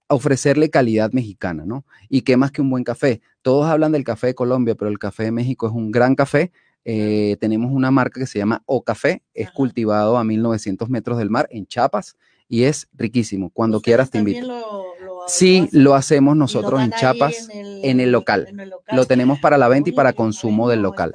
ofrecerle 0.06 0.70
calidad 0.70 1.12
mexicana, 1.12 1.64
¿no? 1.66 1.84
Y 2.08 2.22
qué 2.22 2.36
más 2.36 2.52
que 2.52 2.62
un 2.62 2.70
buen 2.70 2.84
café. 2.84 3.20
Todos 3.42 3.66
hablan 3.66 3.92
del 3.92 4.04
café 4.04 4.28
de 4.28 4.34
Colombia, 4.34 4.74
pero 4.74 4.90
el 4.90 4.98
café 4.98 5.24
de 5.24 5.32
México 5.32 5.66
es 5.66 5.72
un 5.72 5.90
gran 5.90 6.14
café. 6.14 6.52
Eh, 6.84 7.36
tenemos 7.40 7.72
una 7.72 7.90
marca 7.90 8.20
que 8.20 8.26
se 8.26 8.38
llama 8.38 8.62
O 8.66 8.84
Café, 8.84 9.22
es 9.32 9.50
cultivado 9.50 10.18
a 10.18 10.24
1900 10.24 10.90
metros 10.90 11.16
del 11.16 11.30
mar 11.30 11.48
en 11.50 11.66
Chiapas 11.66 12.16
y 12.46 12.64
es 12.64 12.88
riquísimo. 12.92 13.50
Cuando 13.50 13.80
quieras 13.80 14.10
te 14.10 14.18
invito. 14.18 14.93
Sí, 15.26 15.68
lo 15.72 15.94
hacemos 15.94 16.36
nosotros 16.36 16.80
en 16.82 16.92
Chiapas, 16.92 17.48
en, 17.50 18.00
el, 18.00 18.12
local. 18.12 18.48
Lo 18.88 19.06
tenemos 19.06 19.38
para 19.40 19.58
la 19.58 19.68
venta 19.68 19.90
y 19.90 19.92
para 19.92 20.12
consumo 20.12 20.68
del 20.68 20.82
local. 20.82 21.12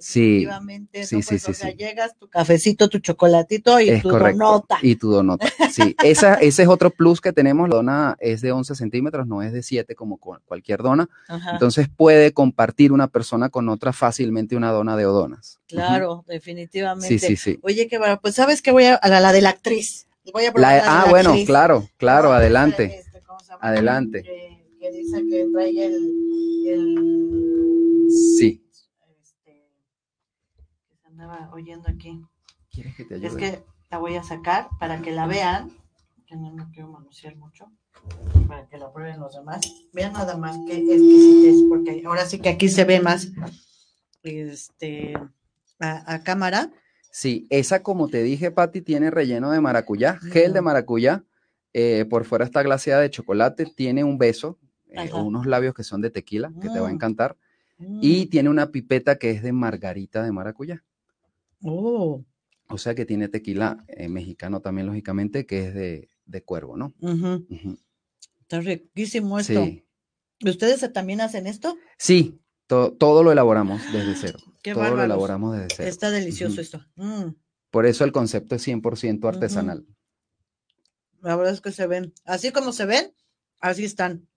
sí, 0.00 0.46
sí, 0.92 1.22
sí, 1.22 1.38
sí, 1.38 1.54
sí. 1.54 1.74
llegas 1.76 2.16
tu 2.18 2.28
cafecito, 2.28 2.88
tu 2.88 2.98
chocolatito 2.98 3.80
y 3.80 4.00
tu 4.00 4.10
donota. 4.10 4.78
Y 4.82 4.96
tu 4.96 5.10
donota. 5.10 5.46
Sí, 5.70 5.94
esa, 6.02 6.34
ese 6.34 6.62
es 6.62 6.68
otro 6.68 6.90
plus 6.90 7.20
que 7.20 7.32
tenemos. 7.32 7.68
La 7.68 7.76
dona 7.76 8.16
es 8.20 8.40
de 8.40 8.52
11 8.52 8.74
centímetros, 8.74 9.26
no 9.26 9.42
es 9.42 9.52
de 9.52 9.62
7 9.62 9.94
como 9.94 10.18
cualquier 10.18 10.82
dona. 10.82 11.08
Entonces 11.52 11.88
puede 11.88 12.32
compartir 12.32 12.92
una 12.92 13.08
persona 13.08 13.48
con 13.48 13.68
otra 13.68 13.92
fácilmente 13.92 14.56
una 14.56 14.72
dona 14.72 14.96
de 14.96 15.06
odonas. 15.06 15.60
Claro, 15.66 16.24
definitivamente. 16.26 17.18
Sí, 17.18 17.18
sí, 17.18 17.36
sí. 17.36 17.58
Oye, 17.62 17.88
qué 17.88 17.98
bueno, 17.98 18.18
pues 18.20 18.34
sabes 18.34 18.62
que 18.62 18.72
voy 18.72 18.84
a, 18.84 18.94
a 18.94 19.20
la, 19.20 19.32
de 19.32 19.42
la 19.42 19.50
actriz. 19.50 20.06
Voy 20.32 20.44
a 20.44 20.52
la, 20.54 20.82
ah, 20.84 21.06
bueno, 21.08 21.34
claro, 21.46 21.88
claro, 21.96 22.32
adelante. 22.32 23.04
Adelante. 23.60 24.22
Que, 24.22 24.92
dice 24.92 25.26
que 25.28 25.48
trae 25.52 25.86
el, 25.86 26.98
sí. 28.10 28.64
Este, 29.20 29.68
que 30.88 30.96
se 30.96 31.06
andaba 31.08 31.50
oyendo 31.52 31.88
aquí. 31.88 32.22
¿Quieres 32.70 32.94
que 32.96 33.04
te 33.04 33.14
ayude? 33.16 33.26
Es 33.26 33.34
que 33.36 33.64
la 33.90 33.98
voy 33.98 34.16
a 34.16 34.22
sacar 34.22 34.68
para 34.78 35.02
que 35.02 35.12
la 35.12 35.26
vean, 35.26 35.70
que 36.26 36.36
no 36.36 36.52
me 36.52 36.70
quiero 36.70 36.88
manosear 36.88 37.36
mucho, 37.36 37.70
para 38.46 38.68
que 38.68 38.78
la 38.78 38.92
prueben 38.92 39.20
los 39.20 39.34
demás. 39.34 39.60
Vean 39.92 40.12
nada 40.12 40.36
más 40.36 40.56
que 40.66 40.76
es, 40.76 41.62
porque 41.68 42.02
ahora 42.06 42.26
sí 42.26 42.38
que 42.38 42.50
aquí 42.50 42.68
se 42.68 42.84
ve 42.84 43.00
más 43.00 43.32
este 44.22 45.14
a, 45.80 46.22
cámara. 46.22 46.70
Sí, 47.10 47.46
esa 47.50 47.82
como 47.82 48.08
te 48.08 48.22
dije, 48.22 48.50
Patti, 48.50 48.82
tiene 48.82 49.10
relleno 49.10 49.50
de 49.50 49.60
maracuyá, 49.60 50.18
gel 50.20 50.52
de 50.52 50.60
maracuyá, 50.60 51.24
eh, 51.72 52.06
por 52.08 52.24
fuera 52.24 52.44
está 52.44 52.62
glaseada 52.62 53.02
de 53.02 53.10
chocolate, 53.10 53.66
tiene 53.66 54.04
un 54.04 54.18
beso, 54.18 54.58
eh, 54.90 55.10
unos 55.12 55.46
labios 55.46 55.74
que 55.74 55.84
son 55.84 56.00
de 56.00 56.10
tequila, 56.10 56.52
que 56.60 56.68
te 56.68 56.80
va 56.80 56.88
a 56.88 56.90
mm. 56.90 56.94
encantar, 56.94 57.36
y 57.78 58.24
mm. 58.24 58.30
tiene 58.30 58.48
una 58.48 58.70
pipeta 58.70 59.18
que 59.18 59.30
es 59.30 59.42
de 59.42 59.52
margarita 59.52 60.22
de 60.22 60.32
maracuyá. 60.32 60.84
Oh. 61.62 62.24
O 62.68 62.78
sea 62.78 62.94
que 62.94 63.06
tiene 63.06 63.28
tequila 63.28 63.84
eh, 63.88 64.08
mexicano 64.08 64.60
también, 64.60 64.86
lógicamente, 64.86 65.46
que 65.46 65.68
es 65.68 65.74
de, 65.74 66.42
cuervo, 66.44 66.76
¿no? 66.76 66.94
Está 68.40 68.60
riquísimo 68.60 69.38
esto. 69.38 69.64
Sí. 69.64 69.84
¿Ustedes 70.44 70.92
también 70.92 71.20
hacen 71.20 71.46
esto? 71.46 71.76
Sí, 71.96 72.40
todo 72.66 73.22
lo 73.22 73.32
elaboramos 73.32 73.80
desde 73.92 74.14
cero. 74.14 74.38
todo 74.62 74.94
lo 74.94 75.02
elaboramos 75.02 75.54
desde 75.56 75.68
cero. 75.74 75.88
Está 75.88 76.10
delicioso 76.10 76.60
esto. 76.60 76.84
Mm. 76.96 77.30
Por 77.70 77.86
eso 77.86 78.04
el 78.04 78.12
concepto 78.12 78.54
es 78.54 78.66
100% 78.66 79.26
artesanal. 79.28 79.86
La 81.22 81.36
verdad 81.36 81.52
es 81.52 81.60
que 81.60 81.72
se 81.72 81.86
ven, 81.86 82.12
así 82.24 82.52
como 82.52 82.72
se 82.72 82.86
ven, 82.86 83.12
así 83.60 83.84
están. 83.84 84.28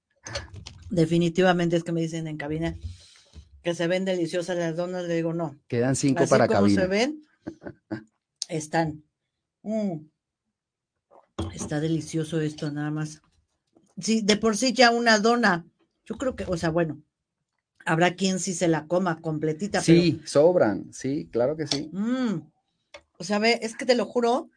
Definitivamente 0.89 1.75
es 1.75 1.83
que 1.83 1.91
me 1.91 2.01
dicen 2.01 2.27
en 2.27 2.37
cabina 2.37 2.77
que 3.61 3.75
se 3.75 3.87
ven 3.87 4.05
deliciosas 4.05 4.57
las 4.57 4.75
donas, 4.75 5.05
le 5.05 5.15
digo 5.15 5.33
no. 5.33 5.59
Quedan 5.67 5.95
cinco 5.95 6.25
para 6.27 6.47
como 6.47 6.67
se 6.69 6.87
ven, 6.87 7.23
están. 8.47 9.03
Mm. 9.63 10.07
Está 11.53 11.79
delicioso 11.79 12.41
esto, 12.41 12.71
nada 12.71 12.91
más. 12.91 13.21
Sí, 13.99 14.21
de 14.21 14.37
por 14.37 14.57
sí 14.57 14.73
ya 14.73 14.91
una 14.91 15.19
dona, 15.19 15.65
yo 16.05 16.17
creo 16.17 16.35
que, 16.35 16.45
o 16.47 16.57
sea, 16.57 16.69
bueno, 16.69 17.01
habrá 17.85 18.15
quien 18.15 18.39
sí 18.39 18.53
se 18.53 18.67
la 18.67 18.87
coma 18.87 19.21
completita. 19.21 19.81
Sí, 19.81 20.21
sobran, 20.25 20.91
sí, 20.93 21.29
claro 21.31 21.55
que 21.55 21.67
sí. 21.67 21.89
Mm. 21.91 22.41
O 23.17 23.23
sea, 23.23 23.39
ve, 23.39 23.59
es 23.61 23.75
que 23.75 23.85
te 23.85 23.95
lo 23.95 24.05
juro, 24.05 24.49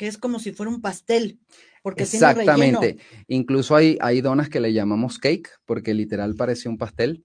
que 0.00 0.06
es 0.06 0.16
como 0.16 0.38
si 0.38 0.52
fuera 0.52 0.72
un 0.72 0.80
pastel. 0.80 1.38
Porque 1.82 2.04
Exactamente. 2.04 2.96
Incluso 3.28 3.76
hay, 3.76 3.98
hay 4.00 4.22
donas 4.22 4.48
que 4.48 4.58
le 4.58 4.72
llamamos 4.72 5.18
cake, 5.18 5.50
porque 5.66 5.92
literal 5.92 6.36
parece 6.36 6.70
un 6.70 6.78
pastel. 6.78 7.22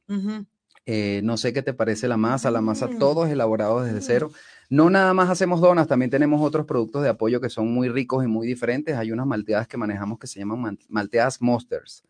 Eh, 0.86 1.22
no 1.24 1.38
sé 1.38 1.54
qué 1.54 1.62
te 1.62 1.74
parece 1.74 2.10
la 2.10 2.18
masa, 2.18 2.52
la 2.52 2.60
masa, 2.60 2.88
mm. 2.88 3.00
todo 3.00 3.26
es 3.26 3.32
elaborado 3.32 3.82
desde 3.82 4.00
mm. 4.00 4.04
cero. 4.04 4.32
No 4.70 4.90
nada 4.90 5.14
más 5.14 5.30
hacemos 5.30 5.62
donas, 5.62 5.88
también 5.88 6.12
tenemos 6.12 6.42
otros 6.42 6.66
productos 6.66 7.02
de 7.02 7.08
apoyo 7.08 7.40
que 7.40 7.50
son 7.50 7.72
muy 7.72 7.88
ricos 7.88 8.26
y 8.26 8.28
muy 8.28 8.46
diferentes. 8.46 8.98
Hay 8.98 9.14
unas 9.14 9.26
malteadas 9.26 9.70
que 9.70 9.78
manejamos 9.78 10.20
que 10.20 10.28
se 10.28 10.40
llaman 10.40 10.78
malteadas 10.90 11.42
Monsters. 11.42 12.04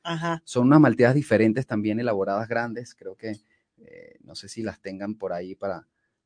Son 0.45 0.65
unas 0.65 0.79
malteadas 0.79 1.13
diferentes, 1.13 1.67
también 1.67 1.99
elaboradas 1.99 2.49
grandes. 2.49 2.95
Creo 2.95 3.15
que 3.15 3.37
eh, 3.83 4.17
no 4.23 4.33
sé 4.33 4.49
si 4.49 4.63
las 4.63 4.81
tengan 4.81 5.13
por 5.13 5.31
ahí 5.31 5.53
para, 5.53 5.85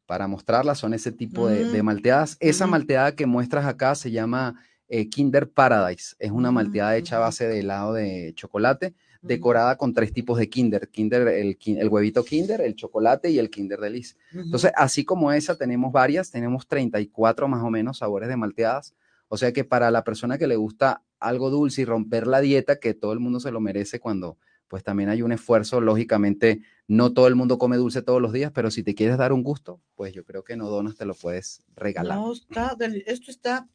para 0.10 0.28
mostrarlas, 0.28 0.80
son 0.80 0.96
ese 0.96 1.12
tipo 1.12 1.48
de, 1.48 1.66
mm, 1.66 1.86
malteadas. 1.86 2.36
Esa 2.40 2.66
malteada 2.66 3.12
que 3.12 3.28
muestras 3.28 3.68
acá 3.68 3.94
se 3.94 4.10
llama 4.10 4.56
eh, 4.88 5.08
Kinder 5.08 5.52
Paradise, 5.52 6.16
es 6.18 6.32
una 6.32 6.52
malteada 6.52 6.98
hecha 6.98 7.18
a 7.18 7.20
base 7.20 7.48
de 7.48 7.60
helado 7.60 7.94
de 7.94 8.34
chocolate, 8.34 8.96
decorada 9.22 9.78
con 9.78 9.94
tres 9.94 10.12
tipos 10.12 10.40
de 10.40 10.50
Kinder, 10.50 10.90
Kinder 10.90 11.28
el, 11.28 11.60
el, 11.64 11.90
huevito 11.90 12.26
Kinder, 12.26 12.60
el 12.62 12.74
chocolate 12.74 13.30
y 13.30 13.38
el 13.38 13.52
Kinder 13.52 13.80
Delice. 13.80 14.16
Entonces, 14.34 14.72
así 14.76 15.06
como 15.06 15.32
esa, 15.32 15.56
tenemos 15.60 15.92
varias, 15.92 16.32
tenemos 16.32 16.68
34 16.68 17.48
más 17.48 17.64
o 17.64 17.70
menos 17.70 18.00
sabores 18.00 18.30
de 18.30 18.36
malteadas, 18.36 18.96
o 19.28 19.38
sea 19.38 19.54
que 19.54 19.64
para 19.64 19.92
la 19.92 20.04
persona 20.04 20.40
que 20.40 20.48
le 20.48 20.56
gusta 20.56 21.04
algo 21.20 21.52
dulce 21.52 21.84
y 21.84 21.86
romper 21.86 22.26
la 22.26 22.42
dieta, 22.42 22.80
que 22.80 22.96
todo 22.96 23.14
el 23.14 23.20
mundo 23.20 23.40
se 23.40 23.52
lo 23.52 23.62
merece 23.62 24.00
cuando 24.00 24.40
pues 24.70 24.84
también 24.84 25.10
hay 25.10 25.22
un 25.24 25.32
esfuerzo, 25.32 25.82
lógicamente, 25.82 26.62
no 26.88 27.12
todo 27.12 27.28
el 27.28 27.36
mundo 27.36 27.58
come 27.58 27.76
dulce 27.76 28.02
todos 28.02 28.22
los 28.22 28.32
días, 28.32 28.52
pero 28.54 28.72
si 28.72 28.84
te 28.84 28.96
quieres 28.96 29.18
dar 29.18 29.34
un 29.34 29.44
gusto, 29.44 29.82
pues 29.96 30.14
yo 30.14 30.24
creo 30.24 30.44
que 30.44 30.56
no 30.56 30.70
donas 30.70 30.96
te 30.96 31.06
lo 31.06 31.16
puedes 31.16 31.64
regalar. 31.76 32.18
No, 32.18 32.32
está, 32.32 32.78
esto 33.08 33.32
está, 33.32 33.68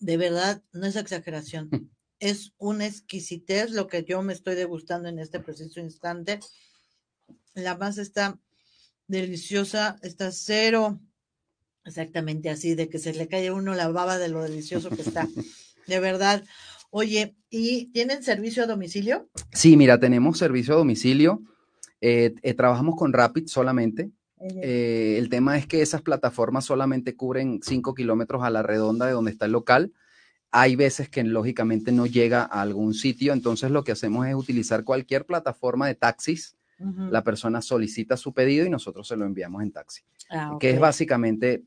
de 0.00 0.16
verdad, 0.16 0.62
no 0.72 0.86
es 0.86 0.96
exageración, 0.96 1.68
es 2.18 2.54
una 2.56 2.86
exquisitez 2.86 3.70
lo 3.70 3.86
que 3.86 4.02
yo 4.02 4.22
me 4.22 4.32
estoy 4.32 4.54
degustando 4.54 5.08
en 5.08 5.18
este 5.18 5.38
preciso 5.40 5.80
instante. 5.80 6.40
La 7.54 7.76
masa 7.76 8.00
está 8.00 8.40
deliciosa, 9.08 9.98
está 10.02 10.32
cero, 10.32 11.00
exactamente 11.84 12.48
así, 12.48 12.74
de 12.74 12.88
que 12.88 12.98
se 12.98 13.12
le 13.12 13.28
cae 13.28 13.48
a 13.48 13.52
uno 13.52 13.74
la 13.74 13.88
baba 13.88 14.16
de 14.16 14.28
lo 14.28 14.42
delicioso 14.42 14.88
que 14.88 15.02
está. 15.02 15.28
De 15.88 15.98
verdad, 15.98 16.44
Oye, 16.94 17.34
¿y 17.48 17.86
tienen 17.86 18.22
servicio 18.22 18.64
a 18.64 18.66
domicilio? 18.66 19.26
Sí, 19.50 19.78
mira, 19.78 19.98
tenemos 19.98 20.36
servicio 20.36 20.74
a 20.74 20.76
domicilio. 20.76 21.42
Eh, 22.02 22.34
eh, 22.42 22.52
trabajamos 22.52 22.96
con 22.96 23.14
Rapid 23.14 23.46
solamente. 23.46 24.10
Eh, 24.38 25.16
el 25.18 25.30
tema 25.30 25.56
es 25.56 25.66
que 25.66 25.80
esas 25.80 26.02
plataformas 26.02 26.66
solamente 26.66 27.16
cubren 27.16 27.60
5 27.62 27.94
kilómetros 27.94 28.42
a 28.42 28.50
la 28.50 28.62
redonda 28.62 29.06
de 29.06 29.12
donde 29.12 29.30
está 29.30 29.46
el 29.46 29.52
local. 29.52 29.92
Hay 30.50 30.76
veces 30.76 31.08
que 31.08 31.24
lógicamente 31.24 31.92
no 31.92 32.04
llega 32.04 32.42
a 32.42 32.60
algún 32.60 32.92
sitio, 32.92 33.32
entonces 33.32 33.70
lo 33.70 33.84
que 33.84 33.92
hacemos 33.92 34.26
es 34.26 34.34
utilizar 34.34 34.84
cualquier 34.84 35.24
plataforma 35.24 35.86
de 35.86 35.94
taxis 35.94 36.56
la 37.10 37.22
persona 37.22 37.62
solicita 37.62 38.16
su 38.16 38.34
pedido 38.34 38.66
y 38.66 38.70
nosotros 38.70 39.06
se 39.06 39.16
lo 39.16 39.24
enviamos 39.24 39.62
en 39.62 39.70
taxi, 39.70 40.02
Ah, 40.30 40.56
que 40.58 40.70
es 40.70 40.80
básicamente 40.80 41.62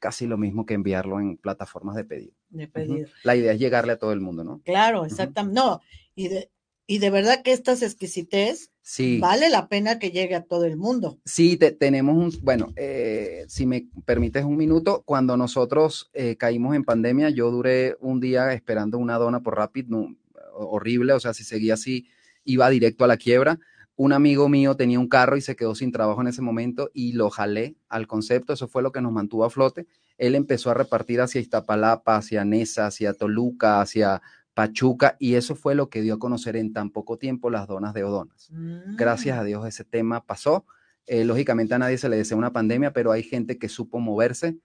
casi 0.00 0.26
lo 0.26 0.36
mismo 0.36 0.66
que 0.66 0.74
enviarlo 0.74 1.20
en 1.20 1.36
plataformas 1.36 1.94
de 1.94 2.04
pedido. 2.04 2.34
De. 2.50 3.06
La 3.24 3.36
idea 3.36 3.52
es 3.52 3.58
llegarle 3.58 3.92
a 3.92 3.98
todo 3.98 4.12
el 4.12 4.20
mundo, 4.20 4.44
¿no? 4.44 4.60
Claro, 4.64 5.04
exactamente. 5.04 5.60
No, 5.60 5.80
y 6.14 6.28
de, 6.28 6.50
y 6.86 6.98
de 6.98 7.10
verdad 7.10 7.42
que 7.42 7.52
estas 7.52 7.82
exquisitez 7.82 8.70
Sí. 8.82 9.18
vale 9.20 9.50
la 9.50 9.68
pena 9.68 9.98
que 9.98 10.10
llegue 10.10 10.34
a 10.34 10.44
todo 10.44 10.64
el 10.64 10.78
mundo. 10.78 11.18
Sí, 11.26 11.58
te- 11.58 11.72
tenemos 11.72 12.16
un, 12.16 12.42
bueno, 12.42 12.72
eh, 12.76 13.44
si 13.46 13.66
me 13.66 13.86
permites 14.06 14.44
un 14.44 14.56
minuto, 14.56 15.02
cuando 15.04 15.36
nosotros 15.36 16.08
eh, 16.14 16.36
caímos 16.36 16.74
en 16.74 16.84
pandemia, 16.84 17.28
yo 17.28 17.50
duré 17.50 17.96
un 18.00 18.18
día 18.18 18.54
esperando 18.54 18.96
una 18.96 19.18
dona 19.18 19.40
por 19.40 19.56
Rapid, 19.56 19.88
no, 19.88 20.16
horrible, 20.54 21.12
o 21.12 21.20
sea, 21.20 21.34
si 21.34 21.44
seguía 21.44 21.74
así, 21.74 22.08
iba 22.44 22.70
directo 22.70 23.04
a 23.04 23.08
la 23.08 23.18
quiebra. 23.18 23.58
Un 24.00 24.12
amigo 24.12 24.48
mío 24.48 24.76
tenía 24.76 25.00
un 25.00 25.08
carro 25.08 25.36
y 25.36 25.40
se 25.40 25.56
quedó 25.56 25.74
sin 25.74 25.90
trabajo 25.90 26.20
en 26.20 26.28
ese 26.28 26.40
momento 26.40 26.88
y 26.94 27.14
lo 27.14 27.30
jalé 27.30 27.74
al 27.88 28.06
concepto, 28.06 28.52
eso 28.52 28.68
fue 28.68 28.80
lo 28.80 28.92
que 28.92 29.00
nos 29.00 29.10
mantuvo 29.10 29.44
a 29.44 29.50
flote. 29.50 29.88
Él 30.18 30.36
empezó 30.36 30.70
a 30.70 30.74
repartir 30.74 31.20
hacia 31.20 31.40
Iztapalapa, 31.40 32.16
hacia 32.16 32.44
Nesa, 32.44 32.86
hacia 32.86 33.12
Toluca, 33.12 33.80
hacia 33.80 34.22
Pachuca 34.54 35.16
y 35.18 35.34
eso 35.34 35.56
fue 35.56 35.74
lo 35.74 35.88
que 35.90 36.00
dio 36.00 36.14
a 36.14 36.18
conocer 36.20 36.54
en 36.54 36.72
tan 36.72 36.90
poco 36.90 37.18
tiempo 37.18 37.50
las 37.50 37.66
donas 37.66 37.92
de 37.92 38.04
Odonas 38.04 38.50
gracias 38.96 39.36
Mm. 39.36 39.40
a 39.40 39.44
Dios 39.44 39.66
ese 39.66 39.84
tema 39.84 40.24
pasó. 40.24 40.64
Eh, 41.06 41.24
lógicamente 41.24 41.74
a 41.74 41.78
nadie 41.78 41.98
se 41.98 42.08
le 42.08 42.18
desea 42.18 42.36
una 42.36 42.52
pandemia, 42.52 42.92
pero 42.92 43.10
hay 43.10 43.22
gente 43.24 43.58
que 43.58 43.68
supo 43.68 43.98
moverse. 43.98 44.58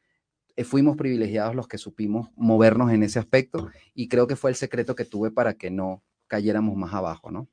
Eh, 0.55 0.63
fuimos 0.63 0.95
privilegiados 0.95 1.55
los 1.55 1.67
que 1.67 1.79
supimos 1.79 2.29
movernos 2.35 2.91
en 2.91 3.01
ese 3.01 3.17
aspecto 3.17 3.69
y 3.95 4.09
creo 4.09 4.27
que 4.27 4.35
fue 4.35 4.51
el 4.51 4.55
secreto 4.55 4.93
que 4.95 5.05
tuve 5.05 5.31
para 5.31 5.55
que 5.55 5.71
no 5.71 6.03
cayéramos 6.27 6.75
más 6.75 6.93
abajo, 6.93 7.31
¿no? 7.31 7.47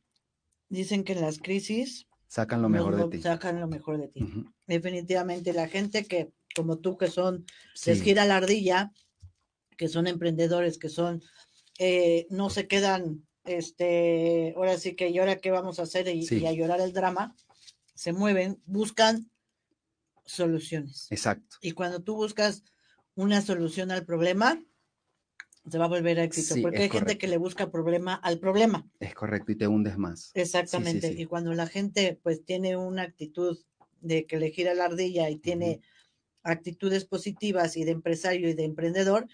Dicen 0.71 1.05
que 1.05 1.13
en 1.13 1.21
las 1.21 1.39
crisis 1.39 2.07
Sacan 2.29 2.63
lo 2.63 2.69
mejor 2.69 2.97
de 2.97 3.09
ti. 3.17 3.23
sacan 3.23 3.61
lo 3.61 3.67
mejor 3.67 3.99
de 3.99 4.07
ti. 4.09 4.21
Definitivamente 4.69 5.53
la 5.53 5.67
gente 5.69 6.05
que, 6.05 6.33
como 6.55 6.79
tú, 6.79 6.97
que 6.97 7.09
son, 7.09 7.45
Sí, 7.75 7.91
les 7.91 8.03
gira 8.03 8.25
la 8.25 8.37
ardilla, 8.37 8.93
que 9.77 9.89
son 9.89 10.07
emprendedores, 10.07 10.79
que 10.79 10.89
son, 10.89 11.23
eh, 11.79 12.27
no 12.31 12.49
se 12.49 12.69
quedan, 12.69 13.27
este, 13.45 14.55
ahora 14.57 14.79
sí 14.79 14.95
que, 14.95 15.09
¿y 15.09 15.19
ahora 15.19 15.39
qué 15.41 15.51
vamos 15.51 15.81
a 15.81 15.83
hacer? 15.83 16.07
Y, 16.09 16.25
Sí. 16.25 16.39
y 16.39 16.47
a 16.47 16.53
llorar 16.53 16.81
el 16.81 16.93
drama, 16.93 17.35
se 17.95 18.13
mueven, 18.13 18.63
buscan 18.65 19.29
soluciones. 20.25 21.09
exacto. 21.11 21.57
Y 21.61 21.73
cuando 21.73 22.01
tú 22.01 22.15
buscas 22.15 22.63
una 23.17 23.43
solución 23.43 23.91
al 23.91 24.05
problema, 24.05 24.63
se 25.71 25.79
va 25.79 25.85
a 25.85 25.89
volver 25.89 26.19
éxito, 26.19 26.55
Sí, 26.55 26.63
porque 26.63 26.83
hay 26.83 26.91
gente 26.91 27.19
que 27.19 27.29
le 27.29 27.37
busca 27.37 27.71
problema 27.71 28.15
al 28.15 28.39
problema. 28.39 28.87
Es 28.99 29.15
correcto 29.15 29.53
y 29.53 29.57
te 29.57 29.67
hundes 29.67 29.97
más. 29.99 30.31
Exactamente. 30.35 31.13
sí. 31.13 31.23
Y 31.23 31.27
cuando 31.27 31.53
la 31.55 31.67
gente 31.67 32.19
pues 32.23 32.45
tiene 32.45 32.77
una 32.77 33.03
actitud 33.03 33.59
de 34.01 34.27
que 34.27 34.39
le 34.39 34.51
gira 34.51 34.75
la 34.75 34.87
ardilla 34.87 35.31
y 35.31 35.37
tiene 35.37 35.81
actitudes 36.43 37.05
positivas 37.05 37.77
y 37.77 37.85
de 37.85 37.93
empresario 37.93 38.49
y 38.49 38.55
de 38.55 38.65
emprendedor, 38.65 39.27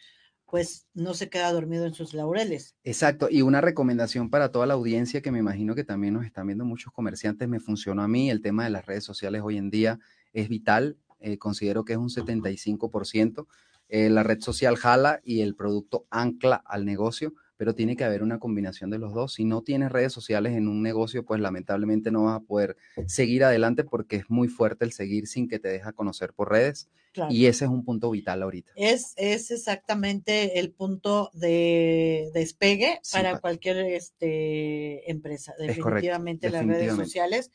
pues 0.46 0.86
no 0.94 1.14
se 1.14 1.28
queda 1.28 1.52
dormido 1.52 1.86
en 1.86 1.94
sus 1.94 2.14
laureles. 2.14 2.76
Exacto, 2.84 3.28
y 3.30 3.42
una 3.42 3.60
recomendación 3.60 4.30
para 4.30 4.52
toda 4.52 4.66
la 4.66 4.74
audiencia 4.74 5.20
que 5.20 5.32
me 5.32 5.40
imagino 5.40 5.74
que 5.74 5.84
también 5.84 6.14
nos 6.14 6.24
están 6.24 6.46
viendo 6.46 6.64
muchos 6.64 6.92
comerciantes, 6.92 7.48
me 7.48 7.60
funcionó 7.60 8.02
a 8.02 8.08
mí, 8.08 8.30
el 8.30 8.42
tema 8.42 8.64
de 8.64 8.70
las 8.70 8.86
redes 8.86 9.04
sociales 9.04 9.42
hoy 9.44 9.56
en 9.56 9.70
día 9.70 9.98
es 10.32 10.48
vital, 10.48 10.96
eh, 11.18 11.38
considero 11.38 11.84
que 11.84 11.94
es 11.94 11.98
un 11.98 12.10
75%, 12.10 13.46
eh, 13.88 14.10
la 14.10 14.22
red 14.22 14.40
social 14.40 14.76
jala 14.76 15.20
y 15.24 15.40
el 15.40 15.54
producto 15.54 16.06
ancla 16.10 16.56
al 16.56 16.84
negocio, 16.84 17.34
pero 17.56 17.74
tiene 17.74 17.96
que 17.96 18.04
haber 18.04 18.22
una 18.22 18.38
combinación 18.38 18.90
de 18.90 18.98
los 18.98 19.14
dos. 19.14 19.34
Si 19.34 19.44
no 19.44 19.62
tienes 19.62 19.90
redes 19.90 20.12
sociales 20.12 20.54
en 20.54 20.68
un 20.68 20.82
negocio, 20.82 21.24
pues 21.24 21.40
lamentablemente 21.40 22.10
no 22.10 22.24
vas 22.24 22.36
a 22.36 22.44
poder 22.44 22.76
seguir 23.06 23.44
adelante 23.44 23.82
porque 23.84 24.16
es 24.16 24.28
muy 24.28 24.48
fuerte 24.48 24.84
el 24.84 24.92
seguir 24.92 25.26
sin 25.26 25.48
que 25.48 25.58
te 25.58 25.68
deja 25.68 25.92
conocer 25.92 26.32
por 26.34 26.50
redes 26.50 26.88
Claro. 27.12 27.32
y 27.32 27.46
ese 27.46 27.64
es 27.64 27.70
un 27.70 27.82
punto 27.82 28.10
vital 28.10 28.42
ahorita. 28.42 28.72
Es, 28.76 29.14
es 29.16 29.50
exactamente 29.50 30.58
el 30.58 30.70
punto 30.70 31.30
de 31.32 32.30
despegue 32.34 33.00
Sí, 33.02 33.14
para 33.16 33.40
cualquier 33.40 33.78
este, 33.78 35.10
empresa. 35.10 35.54
correcto, 35.56 35.82
Definitivamente 35.82 36.50
las 36.50 36.66
redes 36.66 36.94
sociales. 36.94 37.50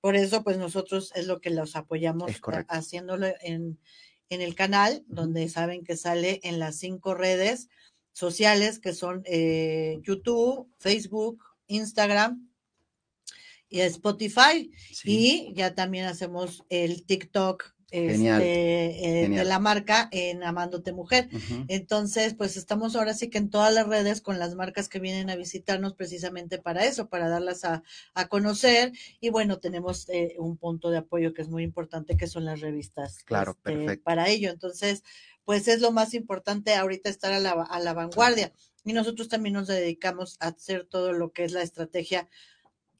Por 0.00 0.16
eso, 0.16 0.42
pues 0.42 0.58
nosotros 0.58 1.12
es 1.14 1.26
lo 1.28 1.40
que 1.40 1.50
los 1.50 1.76
apoyamos 1.76 2.32
haciéndolo 2.68 3.28
en, 3.42 3.78
en 4.28 4.40
el 4.40 4.54
canal, 4.54 5.04
donde 5.06 5.48
saben 5.48 5.84
que 5.84 5.96
sale 5.96 6.40
en 6.42 6.58
las 6.58 6.76
cinco 6.76 7.14
redes 7.14 7.68
sociales 8.12 8.78
que 8.78 8.94
son 8.94 9.22
eh, 9.26 9.98
YouTube, 10.02 10.68
Facebook, 10.78 11.44
Instagram 11.66 12.50
y 13.68 13.80
Spotify. 13.80 14.70
Sí. 14.92 15.50
Y 15.50 15.54
ya 15.54 15.74
también 15.74 16.06
hacemos 16.06 16.64
el 16.68 17.04
TikTok 17.04 17.75
Genial, 17.90 18.42
este, 18.42 19.24
eh, 19.24 19.28
de 19.28 19.44
la 19.44 19.60
marca 19.60 20.08
en 20.10 20.42
Amándote 20.42 20.92
Mujer. 20.92 21.28
Entonces, 21.68 22.34
pues 22.34 22.56
estamos 22.56 22.96
ahora 22.96 23.14
sí 23.14 23.28
que 23.28 23.38
en 23.38 23.48
todas 23.48 23.72
las 23.72 23.86
redes 23.86 24.20
con 24.20 24.38
las 24.38 24.54
marcas 24.56 24.88
que 24.88 24.98
vienen 24.98 25.30
a 25.30 25.36
visitarnos 25.36 25.94
precisamente 25.94 26.58
para 26.58 26.84
eso, 26.84 27.08
para 27.08 27.28
darlas 27.28 27.64
a, 27.64 27.84
a 28.14 28.28
conocer. 28.28 28.92
Y 29.20 29.30
bueno, 29.30 29.58
tenemos 29.58 30.08
eh, 30.08 30.34
un 30.38 30.56
punto 30.56 30.90
de 30.90 30.98
apoyo 30.98 31.32
que 31.32 31.42
es 31.42 31.48
muy 31.48 31.62
importante, 31.62 32.16
que 32.16 32.26
son 32.26 32.44
las 32.44 32.60
revistas. 32.60 33.22
Claro, 33.24 33.52
este, 33.52 33.62
perfecto. 33.72 34.04
Para 34.04 34.28
ello, 34.28 34.50
entonces, 34.50 35.04
pues 35.44 35.68
es 35.68 35.80
lo 35.80 35.92
más 35.92 36.12
importante 36.14 36.74
ahorita 36.74 37.08
estar 37.08 37.32
a 37.32 37.40
la, 37.40 37.52
a 37.52 37.78
la 37.78 37.94
vanguardia. 37.94 38.52
Y 38.84 38.92
nosotros 38.92 39.28
también 39.28 39.54
nos 39.54 39.68
dedicamos 39.68 40.36
a 40.40 40.48
hacer 40.48 40.86
todo 40.86 41.12
lo 41.12 41.32
que 41.32 41.44
es 41.44 41.52
la 41.52 41.62
estrategia 41.62 42.28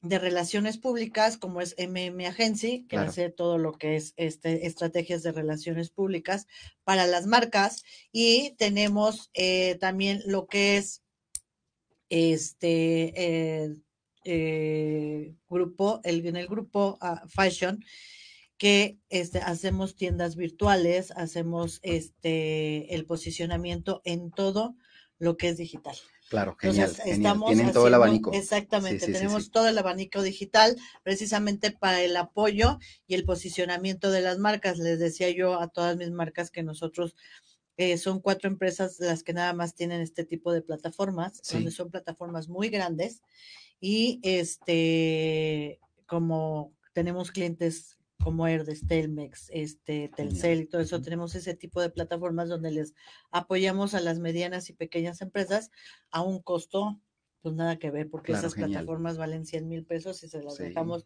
de 0.08 0.18
relaciones 0.18 0.78
públicas, 0.78 1.36
como 1.36 1.60
es 1.60 1.74
MM 1.78 2.26
Agency, 2.26 2.82
que 2.82 2.96
Claro. 2.96 3.10
hace 3.10 3.30
todo 3.30 3.58
lo 3.58 3.72
que 3.72 3.96
es 3.96 4.14
este, 4.16 4.66
estrategias 4.66 5.22
de 5.22 5.32
relaciones 5.32 5.90
públicas 5.90 6.46
para 6.84 7.06
las 7.06 7.26
marcas. 7.26 7.84
Y 8.12 8.54
tenemos 8.58 9.30
eh, 9.34 9.76
también 9.80 10.22
lo 10.26 10.46
que 10.46 10.76
es 10.76 11.02
este 12.08 13.12
eh, 13.16 13.76
eh, 14.24 15.34
grupo, 15.48 16.00
el, 16.04 16.26
en 16.26 16.36
el 16.36 16.46
grupo 16.46 16.98
ah, 17.00 17.22
Fashion, 17.28 17.84
que 18.58 18.98
este, 19.08 19.38
hacemos 19.38 19.96
tiendas 19.96 20.36
virtuales, 20.36 21.10
hacemos 21.12 21.80
este 21.82 22.94
el 22.94 23.04
posicionamiento 23.06 24.00
en 24.04 24.30
todo 24.30 24.76
lo 25.18 25.36
que 25.36 25.48
es 25.48 25.56
digital. 25.58 25.96
Claro, 26.28 26.56
genial, 26.58 26.88
Entonces, 26.88 27.04
genial. 27.04 27.20
estamos 27.20 27.54
Tienen 27.54 27.72
todo 27.72 27.86
el 27.86 27.94
abanico. 27.94 28.32
Exactamente, 28.32 28.98
Sí, 29.00 29.06
sí, 29.06 29.12
sí, 29.12 29.18
tenemos 29.18 29.44
sí. 29.44 29.50
todo 29.50 29.68
el 29.68 29.78
abanico 29.78 30.22
digital 30.22 30.76
precisamente 31.04 31.70
para 31.70 32.02
el 32.02 32.16
apoyo 32.16 32.78
y 33.06 33.14
el 33.14 33.24
posicionamiento 33.24 34.10
de 34.10 34.22
las 34.22 34.38
marcas. 34.38 34.78
Les 34.78 34.98
decía 34.98 35.30
yo 35.30 35.60
a 35.60 35.68
todas 35.68 35.96
mis 35.96 36.10
marcas 36.10 36.50
que 36.50 36.62
nosotros 36.64 37.14
eh, 37.76 37.96
son 37.98 38.20
cuatro 38.20 38.48
empresas 38.48 38.98
las 38.98 39.22
que 39.22 39.34
nada 39.34 39.52
más 39.52 39.74
tienen 39.74 40.00
este 40.00 40.24
tipo 40.24 40.52
de 40.52 40.62
plataformas, 40.62 41.42
donde 41.52 41.70
son 41.70 41.90
plataformas 41.90 42.48
muy 42.48 42.70
grandes 42.70 43.22
y 43.80 44.18
este 44.22 45.78
como 46.06 46.72
tenemos 46.92 47.30
clientes 47.30 47.98
como 48.22 48.46
Herdes, 48.48 48.86
Telmex, 48.86 49.48
este, 49.52 50.10
Telcel 50.16 50.62
y 50.62 50.66
todo 50.66 50.80
eso, 50.82 51.00
tenemos 51.00 51.34
ese 51.34 51.54
tipo 51.54 51.80
de 51.80 51.90
plataformas 51.90 52.48
donde 52.48 52.70
les 52.72 52.94
apoyamos 53.30 53.94
a 53.94 54.00
las 54.00 54.18
medianas 54.18 54.68
y 54.70 54.72
pequeñas 54.72 55.20
empresas 55.20 55.70
a 56.10 56.22
un 56.22 56.40
costo, 56.42 57.00
pues 57.42 57.54
nada 57.54 57.78
que 57.78 57.90
ver, 57.90 58.10
porque 58.10 58.32
Claro, 58.32 58.40
esas 58.48 58.54
genial. 58.54 58.70
plataformas 58.72 59.16
valen 59.18 59.46
100 59.46 59.68
mil 59.68 59.84
pesos 59.84 60.22
y 60.24 60.28
se 60.28 60.42
las 60.42 60.56
Sí. 60.56 60.64
dejamos 60.64 61.04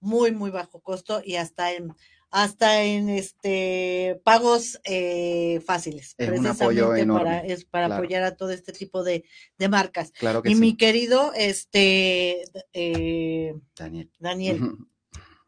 muy, 0.00 0.32
muy 0.32 0.50
bajo 0.50 0.80
costo 0.80 1.20
y 1.24 1.36
hasta 1.36 1.72
en, 1.74 1.92
hasta 2.30 2.82
en 2.84 3.08
este 3.08 4.20
pagos 4.24 4.80
eh, 4.84 5.60
fáciles, 5.64 6.14
Es 6.18 6.28
un 6.38 6.46
apoyo 6.46 6.90
precisamente 6.90 7.00
enorme, 7.02 7.24
para, 7.24 7.40
es 7.40 7.64
para 7.64 7.86
claro. 7.86 8.02
apoyar 8.02 8.22
a 8.22 8.36
todo 8.36 8.50
este 8.50 8.72
tipo 8.72 9.02
de, 9.04 9.24
de 9.58 9.68
marcas. 9.68 10.12
Claro 10.12 10.42
que 10.42 10.50
Y 10.50 10.54
sí, 10.54 10.60
mi 10.60 10.76
querido 10.76 11.32
este 11.34 12.44
eh, 12.72 13.54
Daniel. 13.76 14.10
Daniel. 14.18 14.60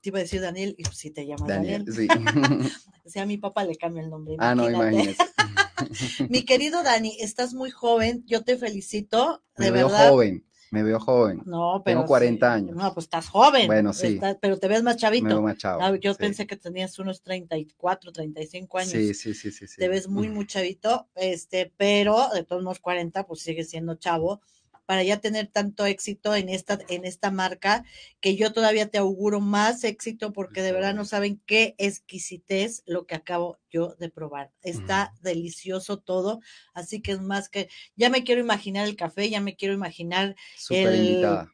Te 0.09 0.11
iba 0.11 0.19
a 0.21 0.23
decir 0.23 0.41
Daniel, 0.41 0.75
y 0.79 0.85
si 0.87 1.11
te 1.11 1.27
llamas 1.27 1.47
Daniel, 1.47 1.85
Daniel, 1.85 2.09
sí. 2.09 2.09
o 3.05 3.11
sea, 3.11 3.23
a 3.25 3.27
mi 3.27 3.37
papá 3.37 3.65
le 3.65 3.77
cambia 3.77 4.03
el 4.03 4.09
nombre. 4.11 4.37
ah, 4.39 4.55
no, 4.55 4.69
imagínate. 4.71 5.17
Mi 6.29 6.45
querido 6.45 6.83
Dani, 6.83 7.17
estás 7.21 7.55
muy 7.55 7.71
joven, 7.71 8.25
yo 8.27 8.43
te 8.43 8.57
felicito, 8.57 9.43
Me 9.57 9.67
de 9.67 9.71
veo 9.71 9.89
verdad. 9.89 10.11
joven, 10.11 10.45
me 10.73 10.83
veo 10.83 10.99
joven. 10.99 11.43
No, 11.47 11.83
pero 11.85 11.99
Tengo 12.01 12.07
40 12.09 12.47
sí. 12.47 12.53
años. 12.53 12.77
No, 12.77 12.93
pues 12.95 13.05
estás 13.05 13.29
joven. 13.29 13.67
Bueno, 13.69 13.93
sí. 13.93 14.15
estás- 14.15 14.37
pero 14.41 14.59
te 14.59 14.67
ves 14.67 14.83
más 14.83 14.97
Me 14.97 15.01
chavito. 15.01 15.27
veo 15.27 15.43
más 15.43 15.57
chavo. 15.57 15.81
Ah, 15.83 15.97
yo 15.97 16.15
sí. 16.15 16.19
pensé 16.19 16.47
que 16.47 16.57
tenías 16.57 16.99
unos 16.99 17.23
34, 17.23 18.11
35 18.13 18.79
años. 18.79 18.91
Sí, 18.91 19.15
sí, 19.15 19.35
sí, 19.35 19.53
sí, 19.53 19.67
sí. 19.69 19.77
Te 19.79 19.89
ves 19.89 20.09
muy, 20.09 20.29
muy 20.29 20.47
chavito, 20.47 21.09
este, 21.15 21.73
pero 21.77 22.29
de 22.35 22.43
todos 22.43 22.63
modos 22.63 22.81
40, 22.81 23.25
pues 23.27 23.41
sigue 23.41 23.63
siendo 23.65 23.95
chavo, 23.95 24.41
para 24.89 25.03
ya 25.03 25.21
tener 25.21 25.49
tanto 25.49 25.85
éxito 25.85 26.35
en 26.35 26.49
esta, 26.49 26.79
en 26.89 27.05
esta 27.05 27.31
marca, 27.31 27.85
que 28.21 28.37
yo 28.37 28.55
todavía 28.55 28.89
te 28.91 28.97
auguro 28.97 29.41
más 29.41 29.85
éxito, 29.85 30.33
porque 30.33 30.63
de 30.63 30.73
verdad 30.73 30.95
no 30.95 31.05
saben 31.05 31.43
qué 31.45 31.75
exquisitez 31.77 32.83
lo 32.87 33.07
que 33.07 33.15
acabo 33.15 33.59
yo 33.71 33.95
de 33.99 34.09
probar. 34.09 34.51
Está 34.63 35.13
delicioso 35.21 35.99
todo, 35.99 36.41
así 36.73 37.03
que 37.03 37.13
es 37.13 37.21
más 37.21 37.51
que, 37.51 37.69
ya 37.97 38.09
me 38.09 38.25
quiero 38.25 38.41
imaginar 38.41 38.87
el 38.89 38.97
café, 38.97 39.29
ya 39.29 39.43
me 39.43 39.57
quiero 39.57 39.75
imaginar 39.75 40.37
el- 40.71 40.97
invitada. 40.97 41.53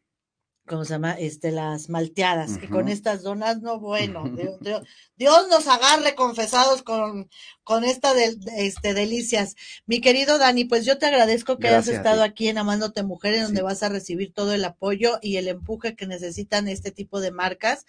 ¿Cómo 0.66 0.84
se 0.84 0.94
llama? 0.94 1.12
Este, 1.12 1.50
las 1.50 1.88
malteadas. 1.88 2.58
Y 2.62 2.68
con 2.68 2.88
estas 2.88 3.22
donas, 3.22 3.60
no, 3.60 3.78
bueno, 3.78 4.24
Dios, 5.16 5.48
nos 5.48 5.66
agarre 5.66 6.14
confesados 6.14 6.82
con, 6.82 7.28
con 7.62 7.84
esta 7.84 8.14
de, 8.14 8.36
este, 8.56 8.94
delicias. 8.94 9.56
Mi 9.86 10.00
querido 10.00 10.38
Dani, 10.38 10.64
pues 10.64 10.84
yo 10.84 10.98
te 10.98 11.06
agradezco 11.06 11.58
que 11.58 11.68
hayas 11.68 11.88
estado 11.88 12.22
aquí 12.22 12.48
en 12.48 12.58
Amándote 12.58 13.02
Mujeres, 13.02 13.42
donde 13.42 13.62
vas 13.62 13.82
a 13.82 13.88
recibir 13.88 14.32
todo 14.32 14.52
el 14.52 14.64
apoyo 14.64 15.18
y 15.22 15.36
el 15.36 15.48
empuje 15.48 15.96
que 15.96 16.06
necesitan 16.06 16.68
este 16.68 16.90
tipo 16.90 17.20
de 17.20 17.30
marcas. 17.30 17.84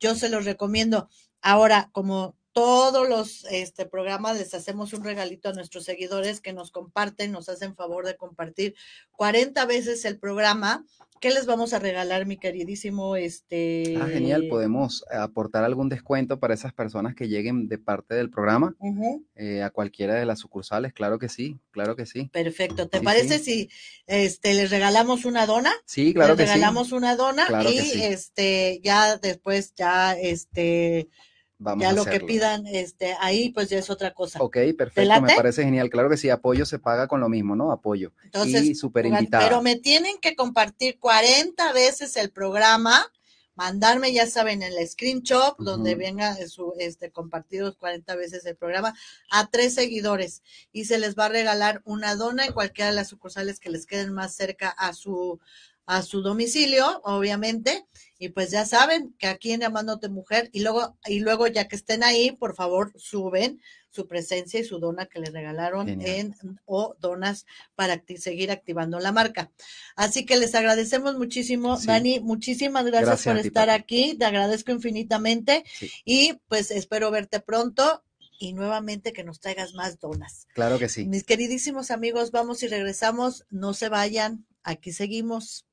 Yo 0.00 0.14
se 0.14 0.28
los 0.28 0.44
recomiendo. 0.44 1.08
Ahora, 1.40 1.90
como 1.92 2.36
todos 2.54 3.08
los 3.08 3.44
este, 3.50 3.84
programas 3.84 4.38
les 4.38 4.54
hacemos 4.54 4.92
un 4.92 5.02
regalito 5.02 5.48
a 5.48 5.52
nuestros 5.52 5.84
seguidores 5.84 6.40
que 6.40 6.52
nos 6.52 6.70
comparten, 6.70 7.32
nos 7.32 7.48
hacen 7.48 7.74
favor 7.74 8.06
de 8.06 8.16
compartir 8.16 8.76
40 9.16 9.66
veces 9.66 10.04
el 10.04 10.18
programa. 10.20 10.86
¿Qué 11.20 11.30
les 11.30 11.46
vamos 11.46 11.72
a 11.72 11.80
regalar, 11.80 12.26
mi 12.26 12.36
queridísimo? 12.36 13.16
Este... 13.16 13.96
Ah, 14.00 14.06
genial, 14.06 14.46
podemos 14.48 15.04
aportar 15.10 15.64
algún 15.64 15.88
descuento 15.88 16.38
para 16.38 16.54
esas 16.54 16.72
personas 16.72 17.16
que 17.16 17.28
lleguen 17.28 17.66
de 17.66 17.78
parte 17.78 18.14
del 18.14 18.30
programa 18.30 18.76
eh, 19.34 19.62
a 19.62 19.70
cualquiera 19.70 20.14
de 20.14 20.24
las 20.24 20.38
sucursales, 20.38 20.92
claro 20.92 21.18
que 21.18 21.28
sí, 21.28 21.58
claro 21.72 21.96
que 21.96 22.06
sí. 22.06 22.30
Perfecto, 22.32 22.88
¿te 22.88 23.00
parece 23.00 23.40
si 23.40 23.68
este, 24.06 24.54
les 24.54 24.70
regalamos 24.70 25.24
una 25.24 25.46
dona? 25.46 25.72
Sí, 25.86 26.14
claro 26.14 26.36
que 26.36 26.42
sí. 26.42 26.46
Les 26.46 26.54
regalamos 26.54 26.92
una 26.92 27.16
dona 27.16 27.48
y 27.68 28.02
este, 28.02 28.80
ya 28.84 29.16
después 29.16 29.74
ya 29.74 30.12
este 30.12 31.08
ya 31.78 31.92
lo 31.92 32.04
que 32.04 32.20
pidan 32.20 32.66
este, 32.66 33.16
ahí, 33.20 33.50
pues 33.50 33.68
ya 33.68 33.78
es 33.78 33.90
otra 33.90 34.12
cosa. 34.12 34.40
Ok, 34.42 34.58
perfecto, 34.76 35.20
me 35.20 35.34
parece 35.34 35.64
genial. 35.64 35.90
Claro 35.90 36.10
que 36.10 36.16
sí, 36.16 36.30
apoyo 36.30 36.66
se 36.66 36.78
paga 36.78 37.06
con 37.06 37.20
lo 37.20 37.28
mismo, 37.28 37.56
¿no? 37.56 37.72
Apoyo. 37.72 38.12
Entonces, 38.24 38.64
y 38.64 38.74
súper 38.74 39.06
invitada. 39.06 39.44
Pero 39.44 39.62
me 39.62 39.76
tienen 39.76 40.18
que 40.18 40.34
compartir 40.34 40.98
40 40.98 41.72
veces 41.72 42.16
el 42.16 42.30
programa, 42.30 43.10
mandarme, 43.54 44.12
ya 44.12 44.26
saben, 44.26 44.62
el 44.62 44.74
screenshot 44.86 45.56
donde 45.58 45.94
venga 45.94 46.34
su, 46.48 46.74
este, 46.78 47.10
compartidos 47.10 47.76
40 47.76 48.16
veces 48.16 48.44
el 48.46 48.56
programa 48.56 48.94
a 49.30 49.48
tres 49.48 49.74
seguidores 49.74 50.42
y 50.72 50.86
se 50.86 50.98
les 50.98 51.14
va 51.16 51.26
a 51.26 51.28
regalar 51.28 51.80
una 51.84 52.16
dona 52.16 52.46
en 52.46 52.52
cualquiera 52.52 52.90
de 52.90 52.96
las 52.96 53.08
sucursales 53.08 53.60
que 53.60 53.70
les 53.70 53.86
queden 53.86 54.12
más 54.12 54.34
cerca 54.34 54.70
a 54.70 54.92
su, 54.92 55.40
a 55.86 56.02
su 56.02 56.22
domicilio, 56.22 57.00
obviamente, 57.04 57.86
y 58.18 58.30
pues 58.30 58.50
ya 58.50 58.64
saben 58.64 59.14
que 59.18 59.26
aquí 59.26 59.52
en 59.52 59.60
Llamándote 59.60 60.08
Mujer, 60.08 60.48
y 60.52 60.60
luego, 60.60 60.96
y 61.06 61.20
luego 61.20 61.46
ya 61.46 61.68
que 61.68 61.76
estén 61.76 62.02
ahí, 62.02 62.32
por 62.32 62.54
favor, 62.54 62.92
suben 62.96 63.60
su 63.90 64.08
presencia 64.08 64.58
y 64.58 64.64
su 64.64 64.80
dona 64.80 65.06
que 65.06 65.20
les 65.20 65.32
regalaron 65.32 65.88
en 65.88 66.34
o 66.64 66.96
donas 66.98 67.46
para 67.76 68.02
seguir 68.18 68.50
activando 68.50 68.98
la 68.98 69.12
marca. 69.12 69.52
Así 69.94 70.26
que 70.26 70.36
les 70.36 70.54
agradecemos 70.54 71.16
muchísimo, 71.16 71.78
Dani, 71.78 72.18
muchísimas 72.18 72.86
gracias, 72.86 73.24
por 73.24 73.38
estar 73.38 73.70
aquí, 73.70 74.16
te 74.18 74.24
agradezco 74.24 74.72
infinitamente. 74.72 75.64
Y 76.04 76.40
pues 76.48 76.72
espero 76.72 77.12
verte 77.12 77.38
pronto 77.38 78.02
y 78.38 78.52
nuevamente 78.52 79.12
que 79.12 79.22
nos 79.22 79.38
traigas 79.38 79.74
más 79.74 80.00
donas. 80.00 80.48
Claro 80.54 80.78
que 80.78 80.88
sí. 80.88 81.06
Mis 81.06 81.22
queridísimos 81.22 81.92
amigos, 81.92 82.32
vamos 82.32 82.64
y 82.64 82.68
regresamos, 82.68 83.44
no 83.50 83.74
se 83.74 83.88
vayan, 83.88 84.44
aquí 84.64 84.92
seguimos. 84.92 85.66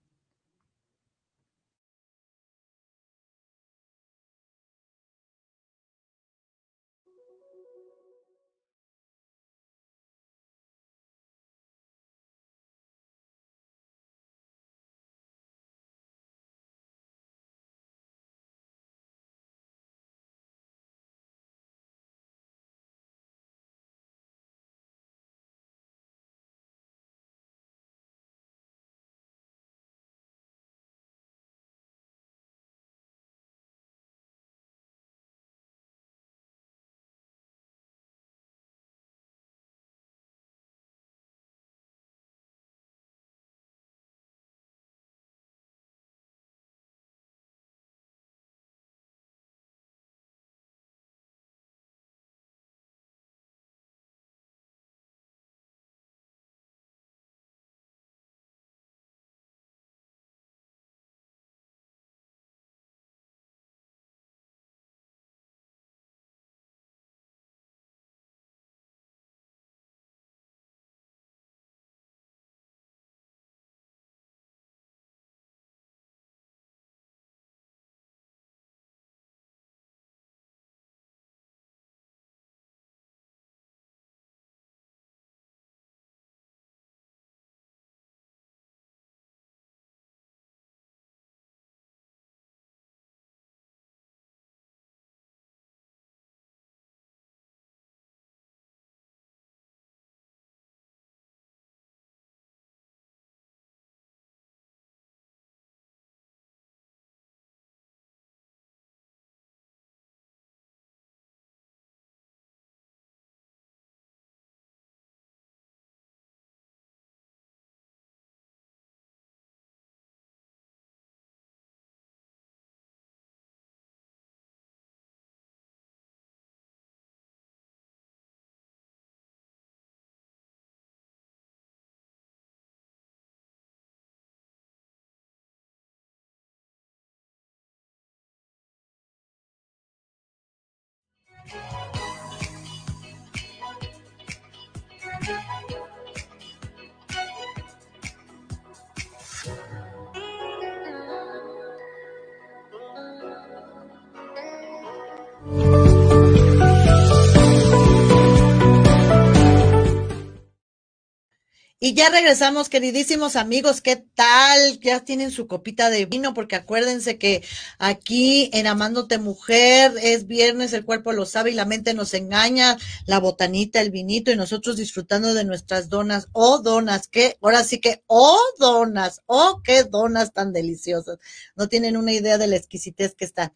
Y 161.84 161.96
ya 161.96 162.10
regresamos, 162.12 162.70
queridísimos 162.70 163.36
amigos, 163.36 163.82
¿qué 163.82 163.96
tal? 163.96 164.80
Ya 164.82 165.00
tienen 165.04 165.32
su 165.32 165.48
copita 165.48 165.90
de 165.90 166.06
vino, 166.06 166.36
porque 166.36 166.56
acuérdense 166.56 167.18
que 167.18 167.44
aquí 167.80 168.52
en 168.54 168.68
Amándote 168.68 169.18
Mujer 169.18 169.92
es 170.00 170.28
viernes, 170.28 170.74
el 170.74 170.86
cuerpo 170.86 171.12
lo 171.12 171.26
sabe 171.26 171.50
y 171.50 171.56
la 171.56 171.66
mente 171.66 171.96
nos 171.96 172.14
engaña, 172.14 172.78
la 173.08 173.20
botanita, 173.20 173.82
el 173.82 173.90
vinito 173.90 174.30
y 174.30 174.36
nosotros 174.36 174.78
disfrutando 174.78 175.34
de 175.34 175.44
nuestras 175.44 175.90
donas, 175.90 176.28
oh 176.34 176.60
donas, 176.60 177.08
que 177.08 177.40
ahora 177.42 177.64
sí 177.64 177.80
que, 177.80 178.04
oh 178.06 178.38
donas, 178.60 179.24
oh 179.26 179.64
qué 179.64 179.84
donas 179.84 180.34
tan 180.34 180.54
deliciosas. 180.54 181.18
No 181.56 181.68
tienen 181.68 181.98
una 181.98 182.14
idea 182.14 182.38
de 182.38 182.46
la 182.46 182.58
exquisitez 182.58 183.16
que 183.16 183.26
está. 183.26 183.54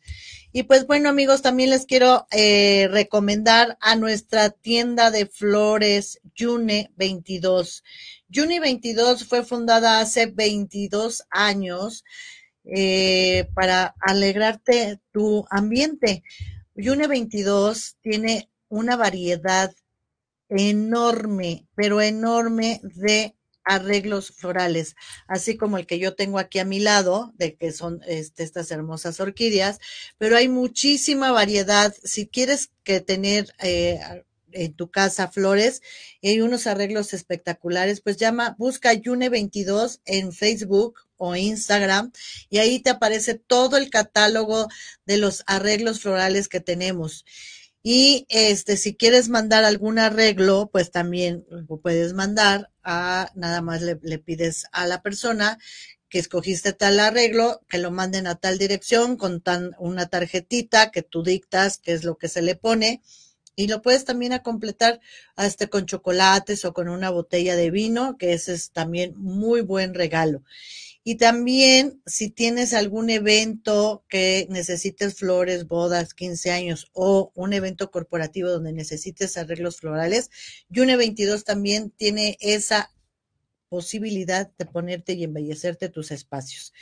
Y 0.51 0.63
pues 0.63 0.87
bueno 0.87 1.09
amigos, 1.09 1.43
también 1.43 1.69
les 1.69 1.85
quiero 1.85 2.25
eh, 2.31 2.87
recomendar 2.89 3.77
a 3.81 3.95
nuestra 3.95 4.49
tienda 4.49 5.11
de 5.11 5.27
flores 5.27 6.21
June 6.35 6.89
22. 6.95 7.83
Juni 8.35 8.59
22 8.59 9.25
fue 9.25 9.45
fundada 9.45 10.01
hace 10.01 10.25
22 10.25 11.23
años 11.29 12.03
eh, 12.65 13.47
para 13.53 13.95
alegrarte 14.01 14.99
tu 15.13 15.45
ambiente. 15.49 16.23
Yune 16.75 17.07
22 17.07 17.95
tiene 18.01 18.49
una 18.67 18.97
variedad 18.97 19.73
enorme, 20.49 21.65
pero 21.75 22.01
enorme 22.01 22.81
de 22.83 23.35
arreglos 23.63 24.31
florales, 24.35 24.95
así 25.27 25.57
como 25.57 25.77
el 25.77 25.87
que 25.87 25.97
yo 25.97 26.13
tengo 26.13 26.37
aquí 26.37 26.59
a 26.59 26.65
mi 26.65 26.79
lado, 26.79 27.33
de 27.37 27.55
que 27.55 27.71
son 27.71 28.01
este, 28.05 28.43
estas 28.43 28.69
hermosas 28.69 29.19
orquídeas, 29.19 29.79
pero 30.17 30.35
hay 30.35 30.49
muchísima 30.49 31.31
variedad. 31.31 31.95
Si 32.03 32.27
quieres 32.27 32.71
que 32.83 32.99
tener 32.99 33.53
eh, 33.59 33.99
en 34.55 34.73
tu 34.73 34.89
casa 34.89 35.27
flores 35.27 35.81
y 36.21 36.29
hay 36.29 36.41
unos 36.41 36.67
arreglos 36.67 37.13
espectaculares, 37.13 38.01
pues 38.01 38.17
llama, 38.17 38.55
busca 38.57 38.93
Yune22 38.93 40.01
en 40.05 40.33
Facebook 40.33 40.99
o 41.17 41.35
Instagram 41.35 42.11
y 42.49 42.57
ahí 42.59 42.79
te 42.79 42.89
aparece 42.89 43.35
todo 43.35 43.77
el 43.77 43.89
catálogo 43.89 44.67
de 45.05 45.17
los 45.17 45.43
arreglos 45.47 46.01
florales 46.01 46.47
que 46.47 46.59
tenemos. 46.59 47.25
Y 47.87 48.25
este, 48.29 48.77
si 48.77 48.95
quieres 48.95 49.29
mandar 49.29 49.63
algún 49.63 49.99
arreglo, 49.99 50.71
pues 50.71 50.89
también 50.89 51.45
lo 51.51 51.77
puedes 51.77 52.13
mandar 52.13 52.71
a, 52.83 53.29
nada 53.35 53.61
más 53.61 53.83
le, 53.83 54.17
pides 54.17 54.65
a 54.71 54.87
la 54.87 55.03
persona 55.03 55.59
que 56.09 56.17
escogiste 56.17 56.73
tal 56.73 56.99
arreglo, 56.99 57.61
que 57.69 57.77
lo 57.77 57.91
manden 57.91 58.25
a 58.25 58.35
tal 58.35 58.57
dirección 58.57 59.17
con 59.17 59.39
tan, 59.39 59.75
una 59.77 60.07
tarjetita 60.07 60.89
que 60.89 61.03
tú 61.03 61.21
dictas, 61.21 61.77
que 61.77 61.93
es 61.93 62.03
lo 62.03 62.17
que 62.17 62.27
se 62.27 62.41
le 62.41 62.55
pone, 62.55 63.03
y 63.55 63.67
lo 63.67 63.81
puedes 63.81 64.05
también 64.05 64.33
a 64.33 64.43
completar 64.43 64.99
hasta 65.35 65.67
con 65.67 65.85
chocolates 65.85 66.65
o 66.65 66.73
con 66.73 66.89
una 66.89 67.09
botella 67.09 67.55
de 67.55 67.71
vino, 67.71 68.17
que 68.17 68.33
ese 68.33 68.53
es 68.53 68.71
también 68.71 69.13
muy 69.17 69.61
buen 69.61 69.93
regalo. 69.93 70.43
Y 71.07 71.15
también 71.15 72.01
si 72.07 72.31
tienes 72.31 72.73
algún 72.73 73.11
evento 73.11 74.03
que 74.09 74.47
necesites 74.49 75.13
flores, 75.13 75.67
bodas, 75.67 76.15
15 76.15 76.49
años 76.49 76.89
o 76.93 77.31
un 77.35 77.53
evento 77.53 77.91
corporativo 77.91 78.49
donde 78.49 78.73
necesites 78.73 79.37
arreglos 79.37 79.77
florales, 79.77 80.31
Yune 80.69 80.97
22 80.97 81.43
también 81.43 81.91
tiene 81.91 82.37
esa 82.41 82.91
posibilidad 83.69 84.51
de 84.57 84.65
ponerte 84.65 85.13
y 85.13 85.23
embellecerte 85.23 85.89
tus 85.89 86.11
espacios. 86.11 86.73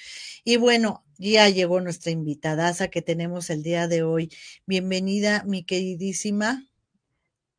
Y 0.43 0.57
bueno, 0.57 1.03
ya 1.17 1.49
llegó 1.49 1.81
nuestra 1.81 2.11
invitada 2.11 2.73
que 2.89 3.01
tenemos 3.01 3.49
el 3.49 3.63
día 3.63 3.87
de 3.87 4.03
hoy. 4.03 4.31
Bienvenida, 4.65 5.43
mi 5.45 5.63
queridísima 5.63 6.67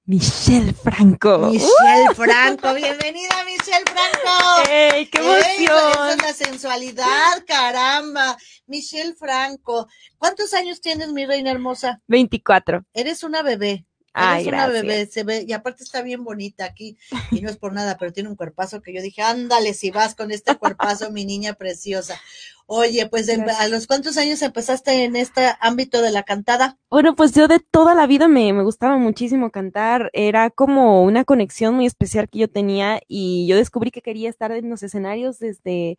Michelle 0.06 0.74
Franco. 0.74 1.50
Michelle 1.50 2.14
Franco, 2.14 2.74
bienvenida 2.74 3.42
Michelle 3.46 3.84
Franco. 3.86 4.70
¡Ey, 4.70 5.06
qué 5.06 5.18
emoción! 5.18 6.10
es 6.10 6.22
la 6.22 6.32
sensualidad, 6.34 7.42
caramba. 7.46 8.36
Michelle 8.66 9.14
Franco, 9.14 9.88
¿cuántos 10.18 10.52
años 10.52 10.82
tienes, 10.82 11.08
mi 11.08 11.24
reina 11.24 11.50
hermosa? 11.50 12.02
24. 12.08 12.84
Eres 12.92 13.22
una 13.22 13.42
bebé. 13.42 13.86
Ay, 14.14 14.46
una 14.46 14.68
bebé, 14.68 15.06
se 15.06 15.24
ve, 15.24 15.44
y 15.46 15.52
aparte 15.52 15.82
está 15.82 16.00
bien 16.00 16.22
bonita 16.22 16.64
aquí, 16.64 16.96
y 17.32 17.40
no 17.40 17.50
es 17.50 17.56
por 17.56 17.72
nada, 17.72 17.96
pero 17.98 18.12
tiene 18.12 18.28
un 18.28 18.36
cuerpazo 18.36 18.80
que 18.80 18.94
yo 18.94 19.02
dije, 19.02 19.22
ándale, 19.22 19.74
si 19.74 19.90
vas 19.90 20.14
con 20.14 20.30
este 20.30 20.56
cuerpazo, 20.56 21.10
mi 21.10 21.24
niña 21.24 21.54
preciosa. 21.54 22.20
Oye, 22.66 23.06
pues 23.08 23.28
a 23.28 23.68
los 23.68 23.86
cuántos 23.86 24.16
años 24.16 24.40
empezaste 24.40 25.04
en 25.04 25.16
este 25.16 25.52
ámbito 25.60 26.00
de 26.00 26.12
la 26.12 26.22
cantada? 26.22 26.78
Bueno, 26.88 27.14
pues 27.14 27.34
yo 27.34 27.48
de 27.48 27.58
toda 27.58 27.94
la 27.94 28.06
vida 28.06 28.28
me, 28.28 28.52
me 28.52 28.62
gustaba 28.62 28.96
muchísimo 28.96 29.50
cantar, 29.50 30.10
era 30.12 30.48
como 30.48 31.02
una 31.02 31.24
conexión 31.24 31.74
muy 31.74 31.84
especial 31.84 32.28
que 32.30 32.38
yo 32.38 32.48
tenía 32.48 33.00
y 33.08 33.46
yo 33.48 33.56
descubrí 33.56 33.90
que 33.90 34.00
quería 34.00 34.30
estar 34.30 34.52
en 34.52 34.70
los 34.70 34.82
escenarios 34.82 35.40
desde 35.40 35.98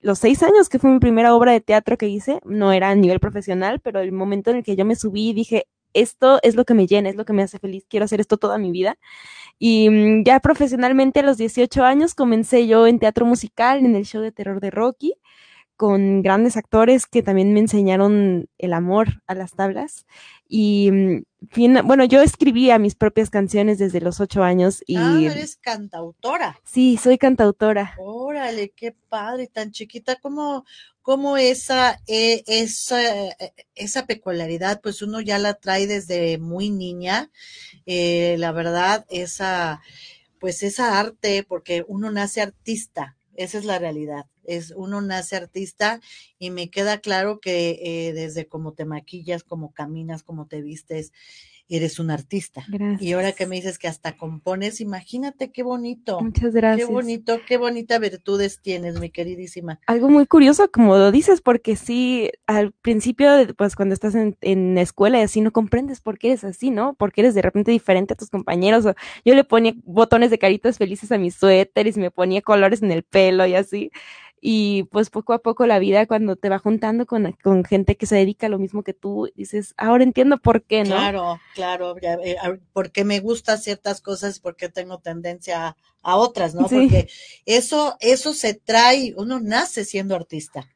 los 0.00 0.20
seis 0.20 0.42
años, 0.42 0.68
que 0.68 0.78
fue 0.78 0.90
mi 0.90 1.00
primera 1.00 1.34
obra 1.34 1.52
de 1.52 1.60
teatro 1.60 1.98
que 1.98 2.08
hice, 2.08 2.40
no 2.44 2.72
era 2.72 2.90
a 2.90 2.94
nivel 2.94 3.18
profesional, 3.18 3.80
pero 3.80 4.00
el 4.00 4.12
momento 4.12 4.50
en 4.50 4.58
el 4.58 4.62
que 4.62 4.76
yo 4.76 4.84
me 4.84 4.94
subí 4.94 5.32
dije, 5.32 5.66
esto 6.00 6.38
es 6.42 6.54
lo 6.54 6.64
que 6.64 6.74
me 6.74 6.86
llena, 6.86 7.08
es 7.08 7.16
lo 7.16 7.24
que 7.24 7.32
me 7.32 7.42
hace 7.42 7.58
feliz, 7.58 7.86
quiero 7.88 8.04
hacer 8.04 8.20
esto 8.20 8.36
toda 8.36 8.58
mi 8.58 8.70
vida. 8.70 8.96
Y 9.58 9.90
mm, 9.90 10.24
ya 10.24 10.40
profesionalmente 10.40 11.20
a 11.20 11.22
los 11.24 11.38
18 11.38 11.84
años 11.84 12.14
comencé 12.14 12.66
yo 12.66 12.86
en 12.86 12.98
teatro 12.98 13.26
musical, 13.26 13.84
en 13.84 13.96
el 13.96 14.04
show 14.04 14.22
de 14.22 14.32
terror 14.32 14.60
de 14.60 14.70
Rocky, 14.70 15.14
con 15.76 16.22
grandes 16.22 16.56
actores 16.56 17.06
que 17.06 17.22
también 17.22 17.52
me 17.52 17.60
enseñaron 17.60 18.48
el 18.58 18.72
amor 18.72 19.22
a 19.26 19.34
las 19.34 19.52
tablas. 19.54 20.06
Y 20.48 20.90
mm, 20.90 21.86
bueno, 21.86 22.04
yo 22.04 22.22
escribía 22.22 22.78
mis 22.78 22.94
propias 22.94 23.30
canciones 23.30 23.78
desde 23.78 24.00
los 24.00 24.20
ocho 24.20 24.42
años. 24.42 24.82
Y, 24.86 24.96
ah, 24.96 25.18
eres 25.20 25.56
cantautora. 25.56 26.58
Sí, 26.64 26.96
soy 26.96 27.18
cantautora. 27.18 27.94
Órale, 27.98 28.70
qué 28.70 28.94
padre, 29.08 29.48
tan 29.48 29.70
chiquita 29.70 30.16
como, 30.16 30.64
como 31.02 31.36
esa, 31.36 32.00
eh, 32.06 32.42
esa, 32.46 33.28
eh, 33.28 33.52
esa 33.74 34.06
peculiaridad, 34.06 34.80
pues 34.80 35.02
uno 35.02 35.20
ya 35.20 35.38
la 35.38 35.54
trae 35.54 35.86
desde 35.86 36.38
muy 36.38 36.70
niña. 36.70 37.30
Eh, 37.86 38.36
la 38.38 38.52
verdad, 38.52 39.06
esa, 39.08 39.80
pues 40.40 40.62
esa 40.62 40.98
arte, 40.98 41.44
porque 41.46 41.84
uno 41.88 42.10
nace 42.10 42.42
artista, 42.42 43.16
esa 43.34 43.58
es 43.58 43.64
la 43.64 43.78
realidad 43.78 44.26
es 44.46 44.72
uno 44.76 45.00
nace 45.00 45.36
artista 45.36 46.00
y 46.38 46.50
me 46.50 46.70
queda 46.70 46.98
claro 47.00 47.40
que 47.40 47.80
eh, 48.08 48.12
desde 48.12 48.46
cómo 48.48 48.72
te 48.72 48.84
maquillas, 48.84 49.44
cómo 49.44 49.72
caminas, 49.72 50.22
cómo 50.22 50.46
te 50.46 50.62
vistes, 50.62 51.12
eres 51.68 51.98
un 51.98 52.10
artista. 52.10 52.64
Gracias. 52.68 53.02
Y 53.02 53.12
ahora 53.12 53.32
que 53.32 53.46
me 53.46 53.56
dices 53.56 53.78
que 53.78 53.88
hasta 53.88 54.16
compones, 54.16 54.80
imagínate 54.80 55.50
qué 55.50 55.62
bonito. 55.62 56.20
Muchas 56.20 56.52
gracias. 56.54 56.86
Qué 56.86 56.92
bonito, 56.92 57.40
qué 57.46 57.56
bonita 57.56 57.98
virtudes 57.98 58.60
tienes, 58.60 59.00
mi 59.00 59.10
queridísima. 59.10 59.80
Algo 59.86 60.08
muy 60.08 60.26
curioso, 60.26 60.70
como 60.70 60.96
lo 60.96 61.10
dices, 61.10 61.40
porque 61.40 61.76
sí, 61.76 62.30
al 62.46 62.72
principio, 62.72 63.28
pues 63.56 63.74
cuando 63.74 63.94
estás 63.94 64.14
en, 64.14 64.36
en 64.40 64.74
la 64.74 64.82
escuela 64.82 65.18
y 65.18 65.22
así, 65.22 65.40
no 65.40 65.52
comprendes 65.52 66.00
por 66.00 66.18
qué 66.18 66.28
eres 66.28 66.44
así, 66.44 66.70
¿no? 66.70 66.94
Porque 66.94 67.22
eres 67.22 67.34
de 67.34 67.42
repente 67.42 67.70
diferente 67.70 68.14
a 68.14 68.16
tus 68.16 68.30
compañeros. 68.30 68.84
yo 69.24 69.34
le 69.34 69.44
ponía 69.44 69.74
botones 69.84 70.30
de 70.30 70.38
caritas 70.38 70.78
felices 70.78 71.10
a 71.12 71.18
mis 71.18 71.34
suéteres 71.34 71.96
y 71.96 72.00
me 72.00 72.10
ponía 72.10 72.42
colores 72.42 72.82
en 72.82 72.92
el 72.92 73.02
pelo 73.02 73.46
y 73.46 73.54
así 73.54 73.90
y 74.40 74.84
pues 74.84 75.10
poco 75.10 75.32
a 75.32 75.38
poco 75.38 75.66
la 75.66 75.78
vida 75.78 76.06
cuando 76.06 76.36
te 76.36 76.48
va 76.48 76.58
juntando 76.58 77.06
con, 77.06 77.32
con 77.42 77.64
gente 77.64 77.96
que 77.96 78.06
se 78.06 78.16
dedica 78.16 78.46
a 78.46 78.50
lo 78.50 78.58
mismo 78.58 78.82
que 78.82 78.92
tú, 78.92 79.28
dices, 79.34 79.74
ahora 79.76 80.04
entiendo 80.04 80.38
por 80.38 80.62
qué, 80.62 80.84
¿no? 80.84 80.96
Claro, 80.96 81.40
claro, 81.56 81.96
eh, 82.02 82.36
porque 82.74 83.04
me 83.04 83.20
gustan 83.20 83.58
ciertas 83.58 84.02
cosas 84.02 84.36
y 84.36 84.40
porque 84.40 84.68
tengo 84.68 84.98
tendencia 84.98 85.68
a, 85.68 85.76
a 86.02 86.16
otras, 86.16 86.54
¿no? 86.54 86.68
Porque 86.68 87.08
eso, 87.46 87.96
eso 88.00 88.34
se 88.34 88.52
trae, 88.52 89.14
uno 89.16 89.40
nace 89.40 89.86
siendo 89.86 90.14
artista. 90.14 90.68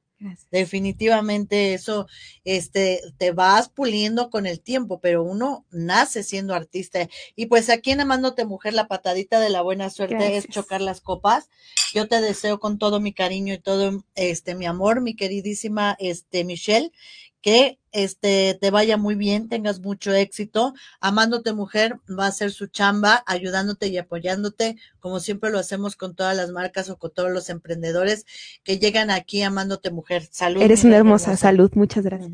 Definitivamente 0.51 1.73
eso, 1.73 2.07
este, 2.45 3.01
te 3.17 3.33
vas 3.33 3.71
puliendo 3.71 4.29
con 4.29 4.47
el 4.47 4.61
tiempo, 4.61 5.01
pero 5.01 5.23
uno 5.23 5.65
nace 5.71 6.23
siendo 6.23 6.55
artista. 6.55 7.09
Y 7.37 7.47
pues 7.47 7.71
aquí 7.71 7.91
en 7.91 8.01
Amándote 8.01 8.45
Mujer, 8.45 8.75
la 8.75 8.87
patadita 8.87 9.41
de 9.41 9.49
la 9.49 9.63
buena 9.63 9.89
suerte 9.89 10.37
es 10.37 10.47
chocar 10.47 10.83
las 10.83 11.01
copas. 11.01 11.49
Yo 11.95 12.07
te 12.07 12.21
deseo 12.21 12.61
con 12.61 12.79
todo 12.79 13.01
mi 13.01 13.15
cariño 13.15 13.55
y 13.55 13.59
todo 13.59 14.05
este 14.15 14.55
mi 14.55 14.67
amor, 14.67 15.01
mi 15.01 15.17
queridísima 15.17 15.97
este 15.99 16.45
Michelle, 16.45 16.93
que 17.41 17.79
este 17.93 18.57
te 18.61 18.71
vaya 18.71 18.97
muy 18.97 19.15
bien, 19.15 19.49
tengas 19.49 19.81
mucho 19.81 20.13
éxito. 20.13 20.75
Amándote 21.01 21.53
mujer 21.53 21.97
va 22.09 22.27
a 22.27 22.33
ser 22.33 22.53
su 22.53 22.67
chamba, 22.67 23.23
ayudándote 23.27 23.89
y 23.89 23.99
apoyándote, 23.99 24.77
como 25.01 25.21
siempre 25.21 25.51
lo 25.51 25.59
hacemos 25.59 25.97
con 25.97 26.15
todas 26.15 26.37
las 26.37 26.51
marcas 26.51 26.91
o 26.91 26.99
con 26.99 27.13
todos 27.13 27.31
los 27.31 27.51
emprendedores 27.51 28.27
que 28.63 28.79
llegan 28.79 29.11
aquí 29.11 29.43
amándote 29.43 29.91
mujer. 29.91 30.29
Salud. 30.31 30.63
Eres 30.63 30.85
una 30.85 30.97
hermosa, 30.97 31.37
salud, 31.37 31.71
muchas 31.75 32.05
gracias. 32.05 32.31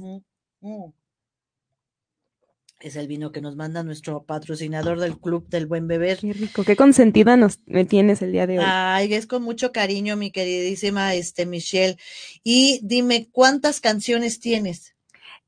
Mm. 0.61 0.87
Es 2.81 2.95
el 2.97 3.09
vino 3.09 3.33
que 3.33 3.41
nos 3.41 3.57
manda 3.57 3.83
nuestro 3.83 4.25
patrocinador 4.25 5.01
del 5.01 5.19
Club 5.19 5.49
del 5.49 5.67
Buen 5.67 5.89
Beber. 5.89 6.19
Qué 6.19 6.35
rico, 6.35 6.63
qué 6.63 6.77
consentida 6.77 7.37
nos 7.37 7.61
me 7.65 7.87
tienes 7.87 8.21
el 8.21 8.33
día 8.33 8.47
de 8.47 8.59
hoy. 8.59 8.65
Ay, 8.67 9.15
es 9.15 9.27
con 9.27 9.43
mucho 9.43 9.73
cariño, 9.73 10.17
mi 10.17 10.31
queridísima 10.31 11.15
este 11.15 11.47
Michelle. 11.47 11.97
Y 12.45 12.81
dime, 12.83 13.29
¿cuántas 13.33 13.81
canciones 13.81 14.41
tienes? 14.41 14.96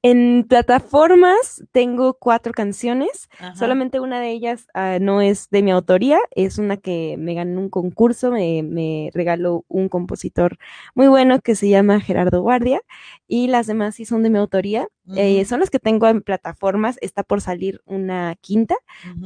En 0.03 0.45
plataformas 0.49 1.65
tengo 1.73 2.15
cuatro 2.15 2.53
canciones, 2.53 3.29
solamente 3.55 3.99
una 3.99 4.21
de 4.21 4.31
ellas 4.31 4.69
ah, 4.73 4.99
no 5.01 5.21
es 5.21 5.51
de 5.51 5.63
mi 5.63 5.73
autoría, 5.73 6.21
es 6.31 6.59
una 6.59 6.77
que 6.77 7.17
me 7.19 7.35
ganó 7.35 7.61
un 7.61 7.69
concurso, 7.69 8.31
me, 8.31 8.63
me, 8.63 9.11
regaló 9.13 9.65
un 9.67 9.89
compositor 9.89 10.57
muy 10.95 11.09
bueno 11.09 11.41
que 11.41 11.57
se 11.57 11.69
llama 11.69 12.01
Gerardo 12.01 12.43
Guardia 12.43 12.81
y 13.27 13.49
las 13.49 13.67
demás 13.67 13.97
sí 13.97 14.05
son 14.05 14.23
de 14.23 14.31
mi 14.31 14.39
autoría. 14.39 14.89
Eh, 15.17 15.45
son 15.47 15.61
las 15.61 15.71
que 15.71 15.79
tengo 15.79 16.07
en 16.07 16.21
plataformas, 16.21 16.99
está 17.01 17.23
por 17.23 17.41
salir 17.41 17.81
una 17.87 18.37
quinta, 18.43 18.77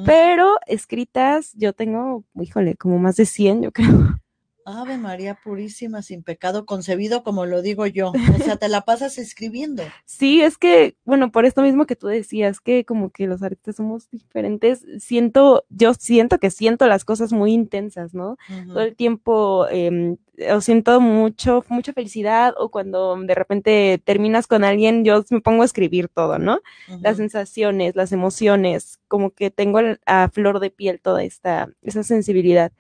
pero 0.07 0.57
escritas 0.67 1.53
yo 1.55 1.73
tengo, 1.73 2.25
híjole, 2.41 2.77
como 2.77 2.99
más 2.99 3.17
de 3.17 3.27
100 3.27 3.63
yo 3.63 3.73
creo. 3.73 4.22
Ave 4.65 4.99
María 4.99 5.39
Purísima, 5.43 6.03
sin 6.03 6.23
pecado 6.23 6.67
concebido, 6.67 7.23
como 7.23 7.47
lo 7.47 7.63
digo 7.63 7.87
yo. 7.87 8.11
O 8.11 8.39
sea, 8.43 8.57
te 8.57 8.69
la 8.69 8.83
pasas 8.83 9.19
escribiendo. 9.19 9.83
Sí, 10.05 10.43
es 10.43 10.59
que, 10.59 10.97
bueno, 11.05 11.31
por 11.31 11.45
esto 11.45 11.63
mismo 11.63 11.87
que 11.87 11.97
tú 11.97 12.07
decías, 12.07 12.61
que 12.61 12.85
como 12.85 13.11
que 13.11 13.27
los 13.27 13.43
artistas 13.43 13.77
somos 13.77 14.11
diferentes, 14.11 14.85
siento, 14.99 15.65
yo 15.69 15.95
siento 15.95 16.39
que 16.39 16.51
siento 16.51 16.87
las 16.87 17.05
cosas 17.05 17.33
muy 17.33 17.53
intensas, 17.53 18.15
¿no? 18.15 18.37
Todo 18.69 18.81
el 18.81 18.95
tiempo, 18.95 19.67
eh, 19.71 20.17
o 20.51 20.61
siento 20.61 21.01
mucho, 21.01 21.65
mucha 21.69 21.93
felicidad, 21.93 22.55
o 22.57 22.71
cuando 22.71 23.17
de 23.17 23.35
repente 23.35 24.01
terminas 24.05 24.47
con 24.47 24.65
alguien, 24.65 25.05
yo 25.05 25.25
me 25.31 25.41
pongo 25.41 25.63
a 25.63 25.67
escribir 25.67 26.09
todo, 26.09 26.39
¿no? 26.39 26.61
Las 27.01 27.17
sensaciones, 27.17 27.97
las 27.97 28.13
emociones, 28.13 29.01
como 29.09 29.31
que 29.31 29.51
tengo 29.51 29.81
a 30.07 30.29
flor 30.29 30.61
de 30.61 30.71
piel 30.71 31.01
toda 31.01 31.23
esta, 31.23 31.69
esa 31.83 32.03
sensibilidad. 32.03 32.73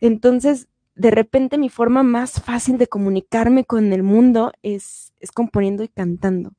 Entonces, 0.00 0.66
de 1.00 1.10
repente 1.10 1.56
mi 1.56 1.70
forma 1.70 2.02
más 2.02 2.42
fácil 2.42 2.76
de 2.76 2.86
comunicarme 2.86 3.64
con 3.64 3.94
el 3.94 4.02
mundo 4.02 4.52
es, 4.62 5.14
es 5.18 5.32
componiendo 5.32 5.82
y 5.82 5.88
cantando. 5.88 6.52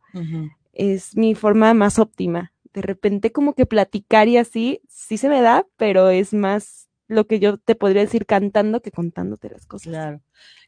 Es 0.74 1.16
mi 1.16 1.36
forma 1.36 1.76
más 1.76 2.00
óptima. 2.00 2.52
De 2.74 2.82
repente 2.82 3.32
como 3.32 3.54
que 3.54 3.68
platicar 3.68 4.28
y 4.28 4.38
así, 4.38 4.82
sí 4.90 5.18
se 5.18 5.30
me 5.30 5.42
da, 5.42 5.68
pero 5.78 6.10
es 6.10 6.34
más 6.34 6.90
lo 7.08 7.28
que 7.28 7.40
yo 7.40 7.58
te 7.58 7.76
podría 7.76 8.02
decir 8.02 8.26
cantando 8.26 8.82
que 8.82 8.90
contándote 8.90 9.50
las 9.50 9.68
cosas. 9.68 9.90
Claro. 9.90 10.22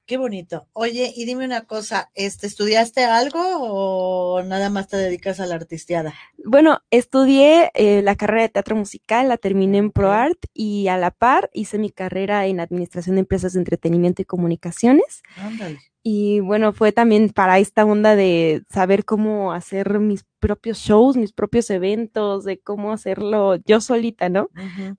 Qué 0.05 0.17
bonito. 0.17 0.67
Oye, 0.73 1.13
y 1.15 1.25
dime 1.25 1.45
una 1.45 1.61
cosa, 1.61 2.11
este, 2.13 2.45
¿estudiaste 2.45 3.05
algo 3.05 3.39
o 3.41 4.43
nada 4.43 4.69
más 4.69 4.89
te 4.89 4.97
dedicas 4.97 5.39
a 5.39 5.45
la 5.45 5.55
artisteada? 5.55 6.13
Bueno, 6.43 6.81
estudié 6.91 7.71
eh, 7.73 8.01
la 8.01 8.17
carrera 8.17 8.41
de 8.43 8.49
teatro 8.49 8.75
musical, 8.75 9.29
la 9.29 9.37
terminé 9.37 9.77
en. 9.77 9.91
ProArt 9.91 10.45
y 10.53 10.87
a 10.87 10.97
la 10.97 11.11
par 11.11 11.49
hice 11.53 11.77
mi 11.77 11.89
carrera 11.89 12.45
en 12.47 12.59
administración 12.59 13.15
de 13.15 13.21
empresas 13.21 13.53
de 13.53 13.59
entretenimiento 13.59 14.21
y 14.21 14.25
comunicaciones. 14.25 15.21
Ándale. 15.37 15.79
Y 16.05 16.41
bueno, 16.41 16.73
fue 16.73 16.91
también 16.91 17.29
para 17.29 17.59
esta 17.59 17.85
onda 17.85 18.17
de 18.17 18.63
saber 18.69 19.05
cómo 19.05 19.53
hacer 19.53 19.99
mis 19.99 20.25
propios 20.39 20.79
shows, 20.79 21.15
mis 21.15 21.31
propios 21.31 21.69
eventos, 21.69 22.43
de 22.43 22.59
cómo 22.59 22.91
hacerlo 22.91 23.55
yo 23.65 23.79
solita, 23.79 24.27
¿no? 24.27 24.49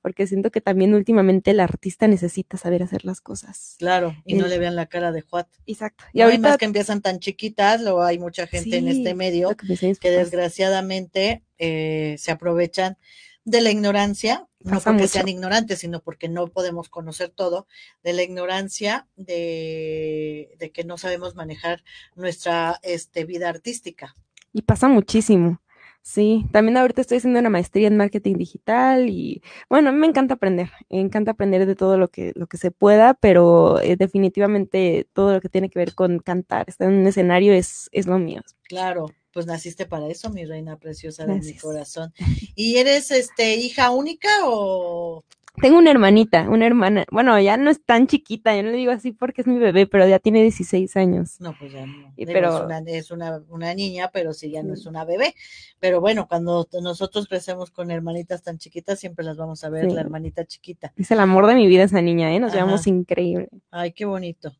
Porque 0.01 0.27
siento 0.27 0.51
que 0.51 0.63
también 0.63 0.95
últimamente 0.95 1.51
el 1.51 1.61
artista 1.61 2.09
necesita 2.09 2.57
saber 2.57 2.83
hacer 2.83 3.05
las 3.05 3.21
cosas. 3.21 3.77
Claro, 3.79 4.17
y 4.25 4.37
no 4.37 4.47
le 4.47 4.59
vean 4.59 4.77
la 4.77 4.87
cara 4.87 5.13
de 5.13 5.21
Juat. 5.21 5.47
Exacto. 5.67 6.05
No, 6.05 6.11
Y 6.15 6.19
y 6.21 6.23
ahorita 6.23 6.57
que 6.57 6.65
empiezan 6.65 7.03
tan 7.03 7.19
chiquitas, 7.19 7.83
luego 7.83 8.03
hay 8.03 8.19
mucha 8.19 8.47
gente 8.47 8.79
en 8.79 8.89
este 8.89 9.15
medio 9.15 9.55
que 9.55 10.11
desgraciadamente 10.11 11.45
eh, 11.59 12.17
se 12.19 12.33
aprovechan 12.33 12.97
de 13.45 13.61
la 13.61 13.71
ignorancia, 13.71 14.47
no 14.65 14.81
porque 14.81 14.93
mucho. 14.93 15.09
sean 15.09 15.29
ignorantes, 15.29 15.79
sino 15.79 16.01
porque 16.01 16.29
no 16.29 16.49
podemos 16.49 16.89
conocer 16.89 17.31
todo, 17.31 17.67
de 18.03 18.13
la 18.15 18.23
ignorancia 18.23 19.07
de, 19.17 20.57
de 20.59 20.71
que 20.73 20.85
no 20.85 20.99
sabemos 20.99 21.35
manejar 21.35 21.85
nuestra 22.15 22.81
este, 22.83 23.25
vida 23.25 23.49
artística. 23.49 24.17
Y 24.53 24.63
pasa 24.63 24.89
muchísimo. 24.89 25.61
Sí, 26.07 26.45
también 26.53 26.77
ahorita 26.77 27.01
estoy 27.01 27.17
haciendo 27.17 27.41
una 27.41 27.49
maestría 27.49 27.89
en 27.89 27.97
marketing 27.97 28.35
digital 28.37 29.09
y 29.09 29.43
bueno, 29.71 29.89
a 29.89 29.93
mí 29.93 29.99
me 29.99 30.07
encanta 30.07 30.35
aprender, 30.35 30.71
me 30.91 31.01
encanta 31.01 31.31
aprender 31.31 31.65
de 31.65 31.77
todo 31.77 31.97
lo 31.97 32.09
que, 32.09 32.33
lo 32.35 32.47
que 32.47 32.59
se 32.59 32.71
pueda, 32.71 33.15
pero 33.15 33.81
eh, 33.81 33.97
definitivamente 33.97 35.09
todo 35.15 35.33
lo 35.33 35.41
que 35.41 35.49
tiene 35.49 35.71
que 35.71 35.79
ver 35.79 35.95
con 35.95 36.19
cantar, 36.19 36.69
estar 36.69 36.91
en 36.91 36.99
un 36.99 37.07
escenario 37.07 37.55
es, 37.55 37.89
es 37.91 38.07
lo 38.07 38.19
mío. 38.19 38.43
Claro, 38.65 39.07
pues 39.35 39.45
naciste 39.47 39.85
para 39.85 40.09
eso, 40.09 40.31
mi 40.31 40.45
reina 40.47 40.77
preciosa 40.79 41.27
de 41.27 41.35
mi 41.41 41.55
corazón. 41.55 42.15
¿Y 42.55 42.77
eres 42.79 43.11
este 43.11 43.57
hija 43.57 43.91
única 43.91 44.29
o 44.45 45.25
Tengo 45.61 45.79
una 45.79 45.91
hermanita, 45.91 46.49
una 46.49 46.67
hermana, 46.67 47.05
bueno, 47.13 47.39
ya 47.41 47.57
no 47.57 47.71
es 47.71 47.81
tan 47.85 48.07
chiquita, 48.09 48.57
yo 48.57 48.63
no 48.65 48.71
le 48.71 48.77
digo 48.79 48.91
así 48.93 49.13
porque 49.13 49.43
es 49.43 49.47
mi 49.47 49.59
bebé, 49.59 49.87
pero 49.87 50.07
ya 50.09 50.19
tiene 50.19 50.43
16 50.43 50.97
años. 50.97 51.41
no? 51.41 51.55
Pues 51.59 51.73
ya 51.73 51.85
no. 51.87 52.13
Y 52.17 52.27
pero- 52.27 52.57
es 52.57 52.65
una, 52.65 52.79
es 52.87 53.11
una, 53.13 53.43
una 53.49 53.75
niña, 53.75 54.11
pero 54.13 54.33
sí 54.33 54.51
ya 54.51 54.63
no 54.65 54.75
es 54.75 54.87
una 54.87 55.05
bebé. 55.05 55.35
Pero 55.81 56.01
bueno, 56.01 56.27
cuando 56.29 56.67
nosotros 56.83 57.27
crecemos 57.29 57.71
con 57.71 57.91
hermanitas 57.93 58.43
tan 58.43 58.59
chiquitas, 58.59 58.99
siempre 58.99 59.25
las 59.25 59.37
vamos 59.37 59.63
a 59.65 59.69
ver, 59.69 59.89
Sí. 59.89 59.95
la 59.95 60.01
hermanita 60.01 60.45
chiquita. 60.45 60.93
Es 60.97 61.11
el 61.11 61.21
amor 61.21 61.47
de 61.47 61.55
mi 61.57 61.67
vida 61.69 61.85
esa 61.85 62.01
niña, 62.03 62.35
¿eh? 62.35 62.41
Nos 62.41 62.51
Ajá. 62.51 62.59
llevamos 62.61 62.87
increíble. 62.89 63.49
Ay, 63.71 63.93
qué 63.93 64.05
bonito, 64.07 64.53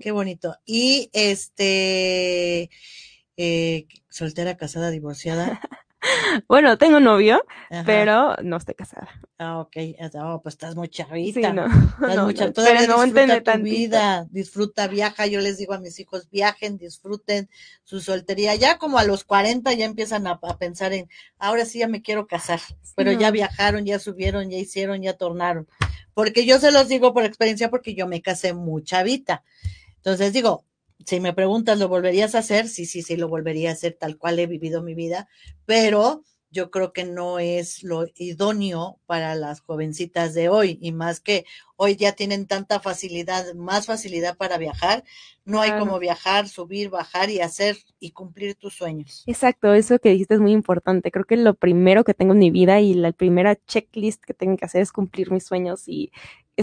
qué 0.00 0.10
bonito. 0.10 0.54
Y 0.66 1.08
este, 1.14 2.68
eh, 3.36 3.86
soltera, 4.08 4.56
casada, 4.56 4.90
divorciada. 4.90 5.60
Bueno, 6.48 6.78
tengo 6.78 6.98
novio, 6.98 7.44
Ajá. 7.70 7.84
pero 7.86 8.36
no 8.42 8.56
estoy 8.56 8.74
casada. 8.74 9.08
Ah, 9.38 9.60
ok. 9.60 9.76
Ah, 10.14 10.40
pues 10.42 10.54
estás 10.54 10.74
muy 10.74 10.88
Sí, 10.88 10.92
chavita. 10.94 11.52
no. 11.52 11.66
Estás 11.66 12.16
no, 12.16 12.24
muy 12.24 12.34
chav- 12.34 12.46
no, 12.46 12.52
Todavía 12.52 12.80
pero 12.80 12.96
no 12.96 13.02
disfruta 13.04 13.40
tu 13.42 13.62
vida, 13.62 14.26
disfruta, 14.30 14.88
viaja. 14.88 15.26
Yo 15.26 15.40
les 15.40 15.58
digo 15.58 15.74
a 15.74 15.78
mis 15.78 15.98
hijos, 16.00 16.28
viajen, 16.30 16.76
disfruten 16.76 17.48
su 17.84 18.00
soltería. 18.00 18.54
Ya 18.56 18.78
como 18.78 18.98
a 18.98 19.04
los 19.04 19.24
40 19.24 19.72
ya 19.74 19.84
empiezan 19.84 20.26
a, 20.26 20.40
a 20.42 20.58
pensar 20.58 20.92
en, 20.92 21.08
ahora 21.38 21.64
sí 21.64 21.78
ya 21.78 21.88
me 21.88 22.02
quiero 22.02 22.26
casar. 22.26 22.60
Pero 22.96 23.12
ya 23.12 23.30
viajaron, 23.30 23.84
ya 23.84 23.98
subieron, 23.98 24.50
ya 24.50 24.58
hicieron, 24.58 25.02
ya 25.02 25.16
tornaron. 25.16 25.68
Porque 26.14 26.44
yo 26.44 26.58
se 26.58 26.72
los 26.72 26.88
digo 26.88 27.14
por 27.14 27.24
experiencia, 27.24 27.70
porque 27.70 27.94
yo 27.94 28.06
me 28.06 28.20
casé 28.22 28.54
muy 28.54 28.82
chavita. 28.82 29.44
Entonces 29.96 30.32
digo, 30.32 30.64
si 31.04 31.20
me 31.20 31.32
preguntas, 31.32 31.78
¿lo 31.78 31.88
volverías 31.88 32.34
a 32.34 32.38
hacer? 32.38 32.68
Sí, 32.68 32.86
sí, 32.86 33.02
sí, 33.02 33.16
lo 33.16 33.28
volvería 33.28 33.70
a 33.70 33.72
hacer 33.72 33.96
tal 33.98 34.16
cual 34.18 34.38
he 34.38 34.46
vivido 34.46 34.82
mi 34.82 34.94
vida, 34.94 35.28
pero 35.66 36.22
yo 36.52 36.70
creo 36.70 36.92
que 36.92 37.04
no 37.04 37.38
es 37.38 37.82
lo 37.82 38.04
idóneo 38.14 39.00
para 39.06 39.34
las 39.34 39.60
jovencitas 39.60 40.34
de 40.34 40.50
hoy 40.50 40.78
y 40.82 40.92
más 40.92 41.18
que 41.18 41.46
hoy 41.76 41.96
ya 41.96 42.12
tienen 42.12 42.46
tanta 42.46 42.78
facilidad, 42.78 43.54
más 43.54 43.86
facilidad 43.86 44.36
para 44.36 44.58
viajar, 44.58 45.02
no 45.46 45.62
hay 45.62 45.72
como 45.72 45.98
viajar, 45.98 46.48
subir, 46.48 46.90
bajar 46.90 47.30
y 47.30 47.40
hacer 47.40 47.78
y 47.98 48.10
cumplir 48.10 48.54
tus 48.54 48.74
sueños. 48.74 49.24
Exacto, 49.26 49.72
eso 49.72 49.98
que 49.98 50.10
dijiste 50.10 50.34
es 50.34 50.40
muy 50.40 50.52
importante. 50.52 51.10
Creo 51.10 51.24
que 51.24 51.38
lo 51.38 51.54
primero 51.54 52.04
que 52.04 52.14
tengo 52.14 52.34
en 52.34 52.38
mi 52.38 52.50
vida 52.50 52.80
y 52.80 52.94
la 52.94 53.12
primera 53.12 53.56
checklist 53.56 54.22
que 54.22 54.34
tengo 54.34 54.56
que 54.58 54.66
hacer 54.66 54.82
es 54.82 54.92
cumplir 54.92 55.32
mis 55.32 55.44
sueños 55.44 55.88
y 55.88 56.12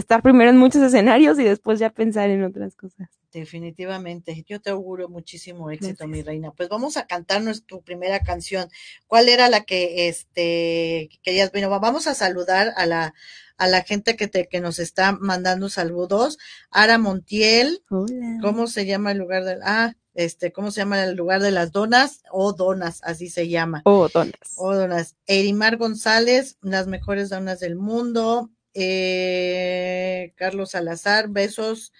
estar 0.00 0.22
primero 0.22 0.50
en 0.50 0.58
muchos 0.58 0.82
escenarios 0.82 1.38
y 1.38 1.44
después 1.44 1.78
ya 1.78 1.90
pensar 1.90 2.30
en 2.30 2.44
otras 2.44 2.74
cosas. 2.74 3.08
Definitivamente, 3.32 4.44
yo 4.48 4.60
te 4.60 4.70
auguro 4.70 5.08
muchísimo 5.08 5.70
éxito, 5.70 6.08
mi 6.08 6.22
reina. 6.22 6.50
Pues 6.50 6.68
vamos 6.68 6.96
a 6.96 7.06
cantar 7.06 7.42
nuestra 7.42 7.78
primera 7.78 8.20
canción. 8.20 8.68
¿Cuál 9.06 9.28
era 9.28 9.48
la 9.48 9.62
que 9.62 10.08
este 10.08 11.08
querías? 11.22 11.52
Bueno, 11.52 11.68
vamos 11.68 12.08
a 12.08 12.14
saludar 12.14 12.72
a 12.76 12.86
la 12.86 13.14
a 13.56 13.68
la 13.68 13.82
gente 13.82 14.16
que 14.16 14.26
te 14.26 14.48
que 14.48 14.60
nos 14.60 14.80
está 14.80 15.12
mandando 15.12 15.68
saludos. 15.68 16.38
Ara 16.70 16.98
Montiel, 16.98 17.84
Hola. 17.88 18.38
¿cómo 18.42 18.66
se 18.66 18.86
llama 18.86 19.12
el 19.12 19.18
lugar 19.18 19.44
del 19.44 19.60
ah, 19.62 19.94
este, 20.14 20.52
cómo 20.52 20.70
se 20.70 20.80
llama 20.80 21.04
el 21.04 21.14
lugar 21.14 21.40
de 21.40 21.50
las 21.50 21.72
donas 21.72 22.22
o 22.32 22.52
donas, 22.52 23.00
así 23.04 23.28
se 23.28 23.48
llama. 23.48 23.82
Oh, 23.84 24.08
donas. 24.12 24.54
O 24.56 24.74
donas. 24.74 25.16
Erimar 25.26 25.76
González, 25.76 26.58
las 26.62 26.86
mejores 26.86 27.30
donas 27.30 27.60
del 27.60 27.76
mundo. 27.76 28.50
Eh, 28.74 30.32
Carlos 30.36 30.70
Salazar, 30.70 31.28
besos. 31.28 31.92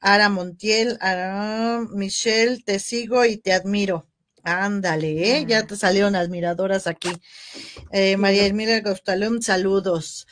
Ara 0.00 0.28
Montiel, 0.28 0.98
Ara, 1.00 1.86
Michelle, 1.92 2.60
te 2.62 2.80
sigo 2.80 3.24
y 3.24 3.36
te 3.36 3.52
admiro. 3.52 4.08
Ándale, 4.42 5.38
¿eh? 5.38 5.44
ya 5.46 5.64
te 5.64 5.76
salieron 5.76 6.16
admiradoras 6.16 6.88
aquí. 6.88 7.10
Eh, 7.92 8.16
María 8.16 8.44
Elmira 8.44 8.80
Gostalum, 8.80 9.40
saludos. 9.40 10.26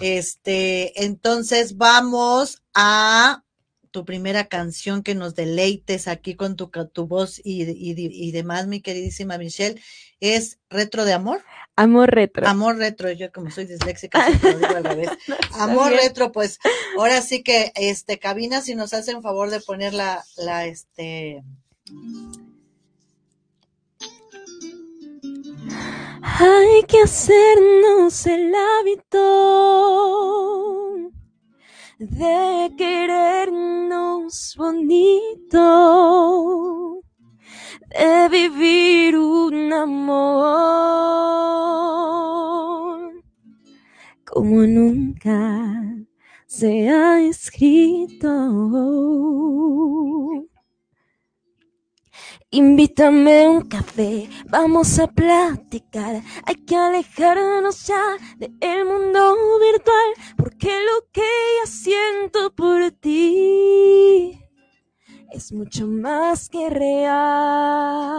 Este, 0.00 1.04
entonces 1.04 1.76
vamos 1.76 2.62
a 2.74 3.44
tu 3.92 4.04
primera 4.04 4.46
canción 4.48 5.04
que 5.04 5.14
nos 5.14 5.36
deleites 5.36 6.08
aquí 6.08 6.34
con 6.34 6.56
tu, 6.56 6.70
tu 6.92 7.06
voz 7.06 7.40
y, 7.44 7.62
y, 7.62 7.94
y 7.96 8.32
demás, 8.32 8.66
mi 8.66 8.80
queridísima 8.80 9.38
Michelle, 9.38 9.80
es 10.18 10.58
Retro 10.68 11.04
de 11.04 11.12
Amor. 11.12 11.44
Amor 11.76 12.10
retro. 12.10 12.46
Amor 12.46 12.76
retro, 12.76 13.10
yo 13.12 13.32
como 13.32 13.50
soy 13.50 13.64
disléxica, 13.64 14.28
lo 14.28 14.58
digo 14.58 14.76
al 14.76 14.84
revés. 14.84 15.08
Amor 15.58 15.92
retro, 15.92 16.30
pues 16.32 16.58
ahora 16.98 17.22
sí 17.22 17.42
que 17.42 17.72
este 17.74 18.18
cabina 18.18 18.60
si 18.60 18.74
nos 18.74 18.92
hacen 18.92 19.22
favor 19.22 19.50
de 19.50 19.60
poner 19.60 19.94
la, 19.94 20.22
la 20.36 20.66
este 20.66 21.42
Hay 26.22 26.82
que 26.88 27.02
hacernos 27.02 28.26
el 28.26 28.54
hábito 28.54 29.12
de 31.98 32.72
querernos 32.76 34.54
bonito, 34.56 35.60
de 37.92 38.28
vivir 38.28 39.16
un 39.16 39.72
amor 39.72 41.02
como 44.24 44.62
nunca 44.62 45.72
se 46.46 46.88
ha 46.88 47.20
escrito. 47.20 48.28
Invítame 52.50 53.48
un 53.48 53.62
café, 53.62 54.28
vamos 54.48 54.98
a 54.98 55.06
platicar. 55.06 56.22
Hay 56.44 56.54
que 56.66 56.76
alejarnos 56.76 57.86
ya 57.86 58.02
del 58.36 58.84
mundo 58.84 59.36
virtual, 59.58 60.34
porque 60.36 60.68
lo 60.68 61.06
que 61.12 61.22
ya 61.60 61.66
siento 61.66 62.54
por 62.54 62.90
ti 62.90 64.41
es 65.32 65.52
mucho 65.52 65.86
más 65.86 66.48
que 66.48 66.68
real. 66.68 68.12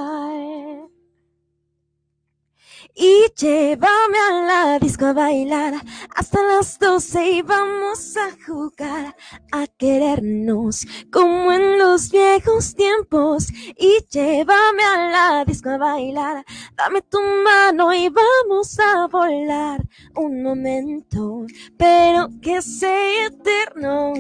Y 2.96 3.26
llévame 3.36 4.18
a 4.30 4.32
la 4.46 4.80
disco 4.80 5.08
a 5.08 5.14
bailar 5.14 5.74
hasta 6.16 6.44
las 6.44 6.78
doce 6.78 7.32
y 7.32 7.42
vamos 7.42 8.16
a 8.18 8.30
jugar 8.46 9.16
a 9.52 9.66
querernos 9.66 10.86
como 11.12 11.52
en 11.52 11.80
los 11.80 12.12
viejos 12.12 12.76
tiempos. 12.76 13.48
Y 13.78 14.06
llévame 14.12 14.84
a 14.84 15.10
la 15.10 15.46
disco 15.46 15.70
a 15.72 15.78
bailar, 15.78 16.46
dame 16.76 17.02
tu 17.02 17.20
mano 17.20 17.94
y 17.94 18.10
vamos 18.10 18.78
a 18.80 19.08
volar 19.08 19.82
un 20.16 20.44
momento, 20.44 21.46
pero 21.78 22.30
que 22.42 22.62
sea 22.62 23.26
eterno. 23.26 24.14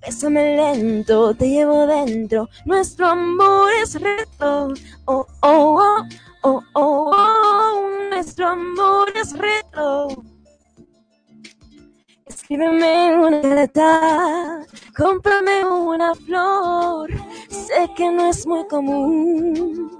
Bésame 0.00 0.56
lento, 0.56 1.34
te 1.34 1.48
llevo 1.48 1.86
dentro, 1.86 2.48
nuestro 2.64 3.08
amor 3.08 3.70
es 3.82 4.00
reto. 4.00 4.72
Oh, 5.06 5.26
oh, 5.42 5.80
oh 5.80 6.08
oh, 6.42 6.62
oh, 6.74 7.10
oh, 7.14 7.90
nuestro 8.10 8.48
amor 8.48 9.12
es 9.14 9.36
retro. 9.36 10.08
Escríbeme 12.26 13.16
una 13.16 13.42
carta, 13.42 14.66
cómprame 14.96 15.64
una 15.64 16.14
flor. 16.14 17.10
Sé 17.48 17.90
que 17.96 18.10
no 18.10 18.30
es 18.30 18.46
muy 18.46 18.66
común, 18.68 19.90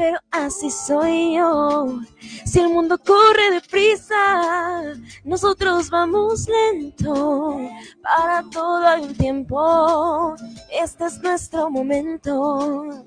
pero 0.00 0.18
así 0.30 0.70
soy 0.70 1.36
yo. 1.36 2.00
Si 2.46 2.58
el 2.58 2.70
mundo 2.70 2.96
corre 2.96 3.50
deprisa, 3.50 4.94
nosotros 5.24 5.90
vamos 5.90 6.48
lento. 6.48 7.60
Para 8.02 8.42
todo 8.50 8.86
hay 8.86 9.02
un 9.02 9.14
tiempo, 9.14 10.34
este 10.72 11.04
es 11.04 11.22
nuestro 11.22 11.68
momento 11.68 13.04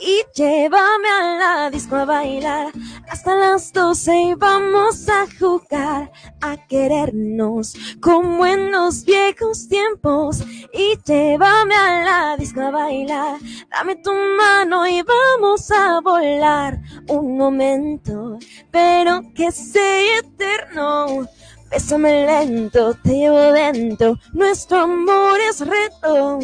y 0.00 0.22
llévame 0.34 1.08
a 1.08 1.36
la 1.38 1.70
disco 1.70 1.96
a 1.96 2.04
bailar. 2.04 2.72
Hasta 3.10 3.34
las 3.34 3.72
doce 3.72 4.14
y 4.14 4.34
vamos 4.34 5.08
a 5.08 5.26
jugar 5.38 6.12
a 6.40 6.56
querernos 6.68 7.74
como 8.00 8.46
en 8.46 8.70
los 8.70 9.04
viejos 9.04 9.68
tiempos. 9.68 10.42
Y 10.72 10.98
llévame 11.04 11.74
a 11.74 12.02
la 12.04 12.36
disco 12.36 12.60
a 12.60 12.70
bailar. 12.70 13.38
Dame 13.70 13.96
tu 13.96 14.12
mano 14.12 14.86
y 14.86 15.02
vamos 15.02 15.70
a 15.70 16.00
volar 16.00 16.80
un 17.08 17.36
momento 17.36 18.38
pero 18.70 19.22
que 19.34 19.50
sea 19.50 20.18
eterno. 20.18 21.26
Bésame 21.70 22.24
lento, 22.24 22.94
te 22.94 23.10
llevo 23.10 23.52
dentro, 23.52 24.16
nuestro 24.32 24.78
amor 24.78 25.38
es 25.50 25.60
reto 25.60 26.38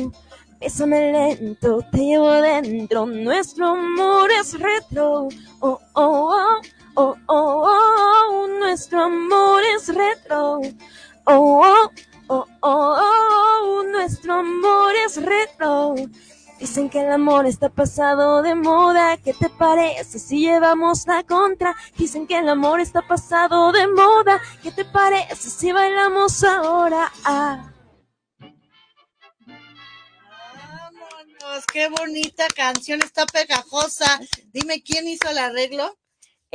Bésame 0.65 1.13
lento, 1.13 1.85
te 1.93 1.99
llevo 1.99 2.31
dentro, 2.41 3.05
nuestro 3.05 3.73
amor 3.73 4.31
es 4.33 4.59
retro. 4.59 5.29
Oh, 5.61 5.79
oh, 5.93 6.35
oh, 6.35 6.61
oh, 6.95 7.17
oh, 7.27 7.69
oh, 8.33 8.47
nuestro 8.61 9.03
amor 9.03 9.61
es 9.77 9.95
retro. 9.95 10.63
Oh, 11.27 11.61
oh, 11.63 11.91
oh, 12.29 12.47
oh, 12.63 12.99
oh, 13.63 13.85
nuestro 13.93 14.37
amor 14.37 14.95
es 15.05 15.23
retro. 15.23 15.97
Dicen 16.59 16.89
que 16.89 17.03
el 17.03 17.13
amor 17.13 17.45
está 17.45 17.69
pasado 17.69 18.41
de 18.41 18.55
moda, 18.55 19.19
¿qué 19.19 19.35
te 19.35 19.51
parece 19.51 20.19
si 20.19 20.47
llevamos 20.47 21.07
la 21.07 21.25
contra? 21.25 21.77
Dicen 21.99 22.27
que 22.27 22.39
el 22.39 22.49
amor 22.49 22.81
está 22.81 23.03
pasado 23.03 23.71
de 23.71 23.87
moda, 23.87 24.41
¿qué 24.63 24.73
te 24.73 24.87
parece 24.87 25.51
si 25.51 25.73
bailamos 25.73 26.43
ahora? 26.43 27.13
Ah. 27.27 27.74
Qué 31.73 31.89
bonita 31.89 32.47
canción, 32.55 33.03
está 33.03 33.27
pegajosa. 33.27 34.21
Dime, 34.53 34.83
¿quién 34.83 35.09
hizo 35.09 35.29
el 35.31 35.39
arreglo? 35.39 35.99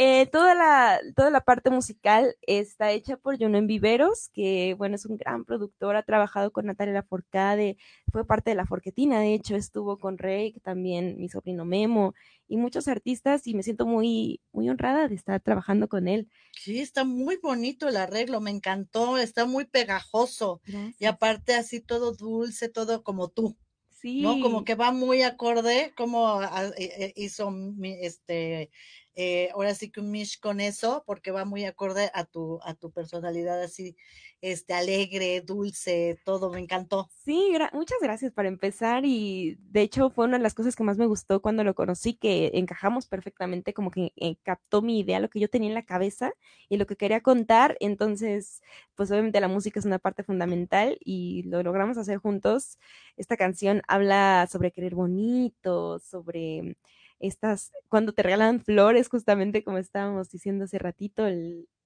Eh, 0.01 0.27
toda, 0.27 0.55
la, 0.55 1.01
toda 1.13 1.29
la 1.29 1.41
parte 1.41 1.69
musical 1.69 2.33
está 2.43 2.91
hecha 2.91 3.17
por 3.17 3.35
en 3.41 3.67
Viveros, 3.67 4.29
que 4.33 4.73
bueno, 4.77 4.95
es 4.95 5.05
un 5.05 5.17
gran 5.17 5.43
productor, 5.43 5.97
ha 5.97 6.03
trabajado 6.03 6.53
con 6.53 6.67
Natalia 6.67 6.93
Laforcade, 6.93 7.75
fue 8.09 8.25
parte 8.25 8.51
de 8.51 8.55
La 8.55 8.65
Forquetina, 8.65 9.19
de 9.19 9.33
hecho, 9.33 9.57
estuvo 9.57 9.97
con 9.97 10.17
Rey, 10.17 10.53
también 10.63 11.17
mi 11.19 11.27
sobrino 11.27 11.65
Memo, 11.65 12.13
y 12.47 12.55
muchos 12.55 12.87
artistas, 12.87 13.45
y 13.45 13.55
me 13.55 13.63
siento 13.63 13.85
muy, 13.85 14.39
muy 14.53 14.69
honrada 14.69 15.09
de 15.09 15.15
estar 15.15 15.41
trabajando 15.41 15.89
con 15.89 16.07
él. 16.07 16.29
Sí, 16.53 16.79
está 16.79 17.03
muy 17.03 17.35
bonito 17.35 17.89
el 17.89 17.97
arreglo, 17.97 18.39
me 18.39 18.51
encantó, 18.51 19.17
está 19.17 19.45
muy 19.45 19.65
pegajoso, 19.65 20.61
y 20.97 21.07
aparte 21.07 21.55
así 21.55 21.81
todo 21.81 22.13
dulce, 22.13 22.69
todo 22.69 23.03
como 23.03 23.27
tú. 23.27 23.57
¿No? 24.03 24.39
Como 24.41 24.63
que 24.63 24.75
va 24.75 24.91
muy 24.91 25.21
acorde, 25.21 25.93
como 25.95 26.41
eh, 26.43 26.71
eh, 26.77 27.13
hizo 27.15 27.53
este, 27.83 28.71
eh, 29.15 29.49
ahora 29.53 29.75
sí 29.75 29.91
que 29.91 29.99
un 29.99 30.11
mish 30.11 30.39
con 30.39 30.59
eso, 30.59 31.03
porque 31.05 31.31
va 31.31 31.45
muy 31.45 31.65
acorde 31.65 32.09
a 32.13 32.25
tu, 32.25 32.59
a 32.63 32.73
tu 32.75 32.91
personalidad 32.91 33.61
así, 33.61 33.95
este, 34.41 34.73
alegre, 34.73 35.41
dulce, 35.41 36.19
todo, 36.23 36.51
me 36.51 36.59
encantó. 36.59 37.09
Sí, 37.25 37.51
muchas 37.73 37.99
gracias 38.01 38.31
para 38.31 38.47
empezar 38.47 39.03
y 39.05 39.57
de 39.59 39.81
hecho 39.81 40.09
fue 40.09 40.25
una 40.25 40.37
de 40.37 40.43
las 40.43 40.55
cosas 40.55 40.75
que 40.75 40.83
más 40.83 40.97
me 40.97 41.05
gustó 41.05 41.41
cuando 41.41 41.63
lo 41.63 41.75
conocí, 41.75 42.15
que 42.15 42.51
encajamos 42.55 43.07
perfectamente, 43.07 43.73
como 43.73 43.91
que 43.91 44.13
captó 44.43 44.81
mi 44.81 44.99
idea, 44.99 45.19
lo 45.19 45.29
que 45.29 45.39
yo 45.39 45.49
tenía 45.49 45.69
en 45.69 45.75
la 45.75 45.85
cabeza 45.85 46.31
y 46.69 46.77
lo 46.77 46.87
que 46.87 46.95
quería 46.95 47.21
contar, 47.21 47.77
entonces, 47.81 48.61
pues 48.95 49.11
obviamente 49.11 49.39
la 49.41 49.47
música 49.47 49.79
es 49.79 49.85
una 49.85 49.99
parte 49.99 50.23
fundamental 50.23 50.97
y 51.01 51.43
lo 51.43 51.61
logramos 51.61 51.97
hacer 51.97 52.17
juntos. 52.17 52.79
Esta 53.15 53.37
canción 53.37 53.81
habla 53.87 54.47
sobre 54.49 54.71
querer 54.71 54.95
bonito, 54.95 55.99
sobre 55.99 56.77
estas, 57.19 57.71
cuando 57.89 58.13
te 58.13 58.23
regalan 58.23 58.63
flores, 58.63 59.09
justamente 59.09 59.63
como 59.63 59.77
estábamos 59.77 60.29
diciendo 60.29 60.65
hace 60.65 60.79
ratito, 60.79 61.27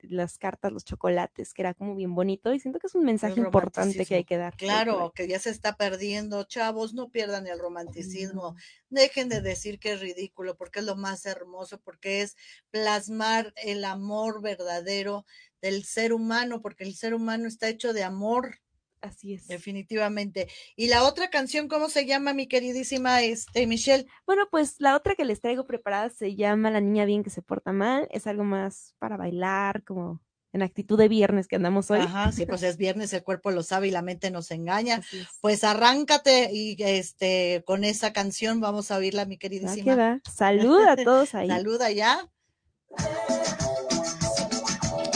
las 0.01 0.37
cartas, 0.37 0.71
los 0.71 0.83
chocolates, 0.83 1.53
que 1.53 1.61
era 1.61 1.73
como 1.73 1.95
bien 1.95 2.13
bonito 2.13 2.53
y 2.53 2.59
siento 2.59 2.79
que 2.79 2.87
es 2.87 2.95
un 2.95 3.05
mensaje 3.05 3.39
importante 3.39 4.05
que 4.05 4.15
hay 4.15 4.23
que 4.23 4.37
dar. 4.37 4.55
Claro, 4.55 5.11
que 5.15 5.27
ya 5.27 5.39
se 5.39 5.49
está 5.49 5.75
perdiendo, 5.75 6.43
chavos, 6.43 6.93
no 6.93 7.09
pierdan 7.09 7.47
el 7.47 7.59
romanticismo, 7.59 8.55
dejen 8.89 9.29
de 9.29 9.41
decir 9.41 9.79
que 9.79 9.93
es 9.93 10.01
ridículo, 10.01 10.55
porque 10.55 10.79
es 10.79 10.85
lo 10.85 10.95
más 10.95 11.25
hermoso, 11.25 11.79
porque 11.79 12.21
es 12.21 12.35
plasmar 12.69 13.53
el 13.63 13.85
amor 13.85 14.41
verdadero 14.41 15.25
del 15.61 15.85
ser 15.85 16.13
humano, 16.13 16.61
porque 16.61 16.83
el 16.83 16.95
ser 16.95 17.13
humano 17.13 17.47
está 17.47 17.69
hecho 17.69 17.93
de 17.93 18.03
amor, 18.03 18.59
Así 19.03 19.33
es. 19.33 19.47
Definitivamente. 19.47 20.47
¿Y 20.77 20.87
la 20.87 21.03
otra 21.03 21.29
canción, 21.29 21.67
cómo 21.67 21.89
se 21.89 22.05
llama, 22.05 22.33
mi 22.33 22.47
queridísima 22.47 23.21
este, 23.21 23.67
Michelle? 23.67 24.07
Bueno, 24.25 24.47
pues 24.49 24.75
la 24.79 24.95
otra 24.95 25.15
que 25.15 25.25
les 25.25 25.41
traigo 25.41 25.67
preparada 25.67 26.09
se 26.09 26.35
llama 26.35 26.71
La 26.71 26.79
niña 26.79 27.03
bien 27.03 27.21
que 27.21 27.29
se 27.29 27.41
porta 27.41 27.73
mal. 27.73 28.07
Es 28.11 28.27
algo 28.27 28.45
más 28.45 28.95
para 28.99 29.17
bailar, 29.17 29.83
como 29.83 30.21
en 30.53 30.61
actitud 30.61 30.97
de 30.97 31.09
viernes 31.09 31.49
que 31.49 31.57
andamos 31.57 31.91
hoy. 31.91 31.99
Ajá, 31.99 32.31
sí, 32.31 32.45
pues 32.45 32.63
es 32.63 32.77
viernes, 32.77 33.11
el 33.11 33.23
cuerpo 33.23 33.51
lo 33.51 33.61
sabe 33.61 33.89
y 33.89 33.91
la 33.91 34.01
mente 34.01 34.31
nos 34.31 34.51
engaña. 34.51 35.01
Pues 35.41 35.65
arráncate 35.65 36.51
y 36.53 36.77
este 36.79 37.61
con 37.65 37.83
esa 37.83 38.13
canción 38.13 38.61
vamos 38.61 38.89
a 38.89 38.97
oírla, 38.97 39.25
mi 39.25 39.37
queridísima. 39.37 40.21
Saluda 40.33 40.93
a 40.93 40.95
todos 40.95 41.35
ahí. 41.35 41.49
Saluda 41.49 41.91
ya. 41.91 42.29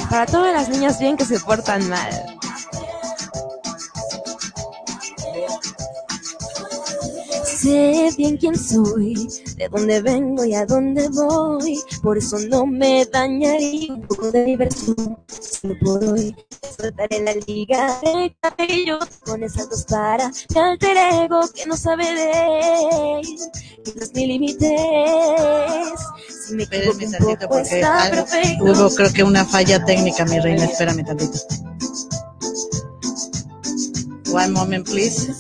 Para 0.10 0.26
todas 0.26 0.54
las 0.54 0.68
niñas 0.68 1.00
bien 1.00 1.16
que 1.16 1.24
se 1.26 1.40
portan 1.40 1.88
mal. 1.88 2.37
Sé 7.60 8.10
bien 8.16 8.38
quién 8.38 8.56
soy, 8.56 9.28
de 9.56 9.68
dónde 9.68 10.00
vengo 10.02 10.46
y 10.46 10.54
a 10.54 10.64
dónde 10.64 11.10
voy. 11.10 11.80
Por 12.04 12.20
eso 12.20 12.38
no 12.38 12.68
me 12.68 13.04
dañaría 13.06 13.96
un 13.96 14.02
poco 14.02 14.32
de 14.32 14.44
diversión. 14.46 15.18
Solo 15.28 15.76
por 15.82 16.04
hoy 16.04 16.36
soltaré 16.78 17.24
la 17.24 17.34
liga 17.48 18.00
de 18.04 18.36
cabello 18.42 19.00
con 19.22 19.42
esas 19.42 19.70
dos 19.72 19.86
para 19.86 20.30
mi 20.30 20.62
alter 20.62 20.98
ego 21.24 21.42
que 21.52 21.66
no 21.66 21.76
sabe 21.76 22.06
de. 22.06 23.22
Quizás 23.84 24.14
mi 24.14 24.28
límites. 24.28 24.70
Si 26.48 26.54
me 26.54 26.64
equivoco 26.64 27.06
un 27.06 27.12
poco, 27.14 27.50
porque 27.50 27.80
está 27.80 28.12
hubo 28.62 28.96
creo 28.96 29.14
que 29.14 29.24
una 29.24 29.44
falla 29.44 29.84
técnica, 29.84 30.26
mi 30.26 30.40
reina. 30.40 30.66
Espérame 30.66 31.04
tantito. 31.04 31.40
One 34.32 34.50
moment, 34.50 34.88
please. 34.88 35.34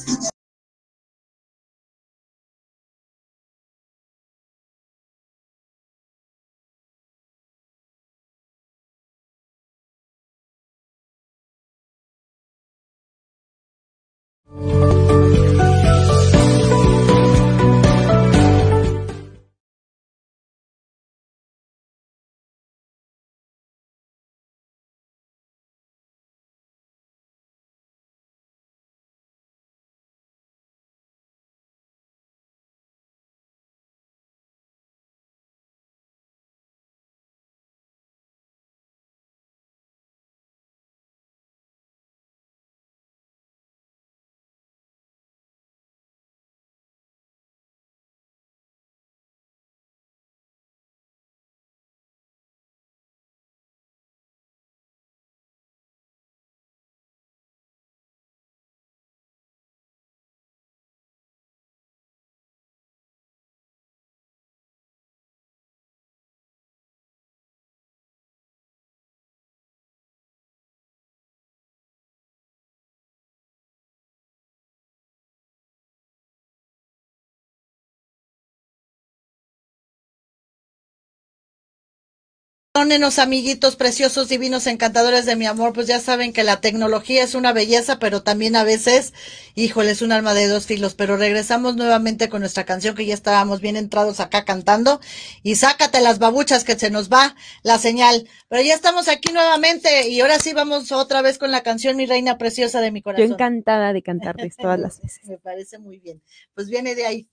Perdónenos, 82.87 83.19
amiguitos 83.19 83.75
preciosos, 83.75 84.29
divinos, 84.29 84.65
encantadores 84.65 85.25
de 85.25 85.35
mi 85.35 85.45
amor, 85.45 85.73
pues 85.73 85.87
ya 85.87 85.99
saben 85.99 86.31
que 86.31 86.45
la 86.45 86.61
tecnología 86.61 87.21
es 87.21 87.35
una 87.35 87.51
belleza, 87.51 87.99
pero 87.99 88.23
también 88.23 88.55
a 88.55 88.63
veces, 88.63 89.13
híjole, 89.55 89.91
es 89.91 90.01
un 90.01 90.13
alma 90.13 90.33
de 90.33 90.47
dos 90.47 90.67
filos. 90.67 90.95
Pero 90.95 91.17
regresamos 91.17 91.75
nuevamente 91.75 92.29
con 92.29 92.39
nuestra 92.39 92.63
canción 92.63 92.95
que 92.95 93.05
ya 93.05 93.13
estábamos 93.13 93.59
bien 93.59 93.75
entrados 93.75 94.21
acá 94.21 94.45
cantando. 94.45 95.01
Y 95.43 95.55
sácate 95.55 95.99
las 95.99 96.17
babuchas 96.17 96.63
que 96.63 96.79
se 96.79 96.89
nos 96.89 97.09
va 97.09 97.35
la 97.61 97.77
señal. 97.77 98.25
Pero 98.47 98.61
ya 98.63 98.73
estamos 98.73 99.09
aquí 99.09 99.33
nuevamente 99.33 100.07
y 100.07 100.21
ahora 100.21 100.39
sí 100.39 100.53
vamos 100.53 100.93
otra 100.93 101.21
vez 101.21 101.37
con 101.37 101.51
la 101.51 101.63
canción 101.63 101.97
Mi 101.97 102.05
Reina 102.05 102.37
Preciosa 102.37 102.79
de 102.79 102.91
mi 102.91 103.01
corazón. 103.01 103.27
Yo 103.27 103.33
encantada 103.33 103.91
de 103.91 104.01
cantarles 104.01 104.55
todas 104.61 104.79
las 104.79 105.01
veces. 105.01 105.27
Me 105.27 105.37
parece 105.37 105.77
muy 105.77 105.99
bien. 105.99 106.21
Pues 106.53 106.69
viene 106.69 106.95
de 106.95 107.05
ahí. 107.05 107.27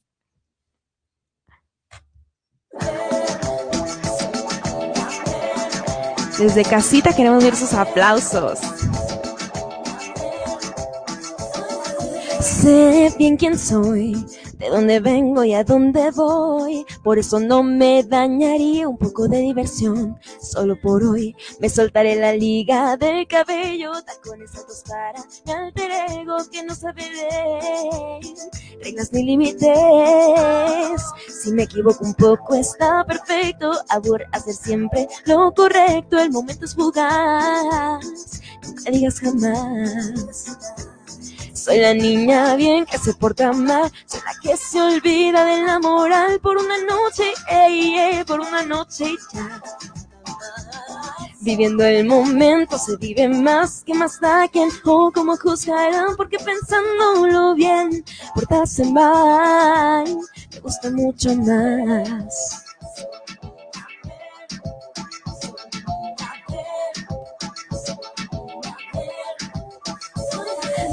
Desde 6.38 6.64
casita 6.64 7.14
queremos 7.14 7.44
ver 7.44 7.54
sus 7.54 7.72
aplausos. 7.74 8.58
Sé 12.40 13.14
bien 13.16 13.36
quién 13.36 13.58
soy, 13.58 14.26
de 14.58 14.68
dónde 14.68 15.00
vengo 15.00 15.44
y 15.44 15.54
a 15.54 15.64
dónde 15.64 16.10
voy. 16.10 16.84
Por 17.02 17.18
eso 17.18 17.40
no 17.40 17.62
me 17.62 18.02
dañaría 18.02 18.88
un 18.88 18.98
poco 18.98 19.28
de 19.28 19.38
diversión. 19.38 20.18
Solo 20.40 20.80
por 20.80 21.02
hoy 21.02 21.34
me 21.60 21.68
soltaré 21.68 22.16
la 22.16 22.32
liga 22.32 22.96
del 22.96 23.26
cabello, 23.26 23.92
tacones 24.02 24.54
altos 24.54 24.84
para 24.88 25.24
mi 25.46 25.52
alter 25.52 25.90
ego 26.20 26.36
que 26.50 26.62
no 26.62 26.74
sabe 26.74 27.02
de 27.02 28.20
reglas 28.82 29.12
ni 29.12 29.24
límites. 29.24 29.68
Si 31.28 31.52
me 31.52 31.64
equivoco 31.64 32.04
un 32.04 32.14
poco 32.14 32.54
está 32.54 33.04
perfecto. 33.04 33.72
Abur 33.88 34.24
hacer 34.32 34.54
siempre 34.54 35.08
lo 35.26 35.52
correcto. 35.52 36.18
El 36.18 36.30
momento 36.30 36.64
es 36.64 36.74
fugaz. 36.74 38.04
Nunca 38.62 38.90
digas 38.90 39.20
jamás. 39.20 40.83
Soy 41.64 41.78
la 41.78 41.94
niña 41.94 42.56
bien 42.56 42.84
que 42.84 42.98
se 42.98 43.14
porta 43.14 43.50
mal, 43.54 43.90
soy 44.04 44.20
la 44.20 44.34
que 44.42 44.54
se 44.54 44.82
olvida 44.82 45.46
de 45.46 45.62
la 45.62 45.78
moral 45.78 46.38
por 46.40 46.58
una 46.58 46.76
noche, 46.84 47.32
ey, 47.48 47.96
ey, 47.96 48.24
por 48.24 48.40
una 48.40 48.62
noche 48.64 49.06
ya. 49.32 49.62
Viviendo 51.40 51.82
el 51.82 52.04
momento 52.04 52.76
se 52.76 52.98
vive 52.98 53.28
más 53.28 53.82
que 53.82 53.94
más 53.94 54.20
da 54.20 54.46
quien 54.46 54.68
o 54.84 55.10
como 55.10 55.38
juzgarán 55.38 56.14
porque 56.18 56.36
pensándolo 56.36 57.54
bien, 57.54 58.04
portarse 58.34 58.84
mal, 58.84 60.04
me 60.52 60.60
gusta 60.60 60.90
mucho 60.90 61.34
más. 61.34 62.62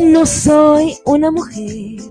No 0.01 0.25
soy 0.25 0.97
una 1.05 1.29
mujer 1.29 2.01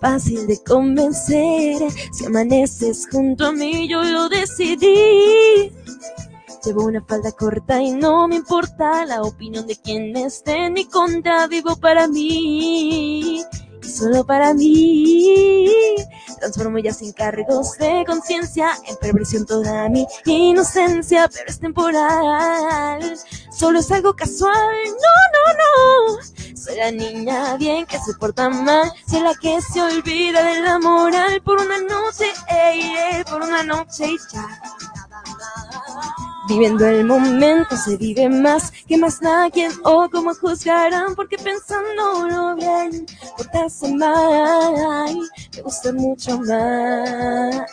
fácil 0.00 0.46
de 0.46 0.62
convencer. 0.62 1.78
Si 2.12 2.26
amaneces 2.26 3.08
junto 3.10 3.46
a 3.46 3.52
mí, 3.52 3.88
yo 3.88 4.02
lo 4.04 4.28
decidí. 4.28 5.72
Llevo 6.64 6.84
una 6.84 7.02
falda 7.02 7.32
corta 7.32 7.80
y 7.80 7.92
no 7.92 8.28
me 8.28 8.36
importa 8.36 9.06
la 9.06 9.22
opinión 9.22 9.66
de 9.66 9.76
quien 9.76 10.14
esté 10.16 10.66
en 10.66 10.74
mi 10.74 10.84
contra. 10.84 11.46
Vivo 11.46 11.76
para 11.76 12.06
mí 12.06 13.42
solo 13.86 14.24
para 14.24 14.54
mí. 14.54 15.70
Transformo 16.38 16.78
ya 16.78 16.92
sin 16.92 17.12
cargos 17.12 17.72
de 17.78 18.04
conciencia 18.06 18.70
en 18.86 18.96
perversión 18.96 19.46
toda 19.46 19.88
mi 19.88 20.06
inocencia, 20.24 21.28
pero 21.32 21.44
es 21.48 21.58
temporal. 21.58 23.18
Solo 23.50 23.78
es 23.78 23.90
algo 23.90 24.14
casual. 24.14 24.54
No, 24.84 25.16
no, 25.34 26.18
no. 26.18 26.56
Soy 26.56 26.76
la 26.76 26.90
niña 26.90 27.56
bien 27.56 27.86
que 27.86 27.98
se 27.98 28.14
porta 28.14 28.48
mal. 28.48 28.92
Soy 29.08 29.20
la 29.20 29.34
que 29.34 29.60
se 29.62 29.80
olvida 29.80 30.42
de 30.42 30.60
la 30.60 30.78
moral 30.78 31.40
por 31.42 31.60
una 31.60 31.78
noche, 31.78 32.26
ey, 32.48 32.80
ey, 32.80 33.24
por 33.24 33.42
una 33.42 33.62
noche 33.62 34.06
y 34.08 34.18
ya. 34.32 34.60
Viviendo 36.48 36.86
el 36.86 37.04
momento 37.04 37.76
se 37.76 37.96
vive 37.96 38.28
más 38.28 38.70
que 38.86 38.96
más 38.96 39.20
nadie 39.20 39.68
o 39.82 40.08
como 40.08 40.32
juzgarán 40.34 41.14
porque 41.16 41.36
pensándolo 41.38 42.54
bien 42.54 43.06
portarse 43.36 43.92
mal 43.94 45.16
me 45.56 45.62
gusta 45.62 45.92
mucho 45.92 46.38
más. 46.38 47.66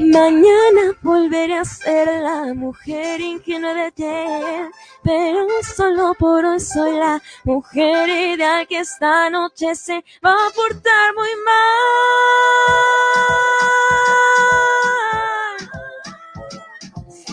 Mañana 0.00 0.96
volveré 1.02 1.58
a 1.58 1.64
ser 1.64 2.22
la 2.22 2.54
mujer 2.54 3.20
ingenua 3.20 3.74
de 3.74 3.82
ayer, 3.82 4.70
pero 5.04 5.46
solo 5.76 6.14
por 6.18 6.42
hoy 6.42 6.58
soy 6.58 6.96
la 6.96 7.20
mujer 7.44 8.08
ideal 8.08 8.66
que 8.66 8.78
esta 8.78 9.28
noche 9.28 9.74
se 9.74 10.02
va 10.24 10.32
a 10.32 10.50
portar 10.56 11.14
muy 11.14 11.28
mal. 11.44 11.68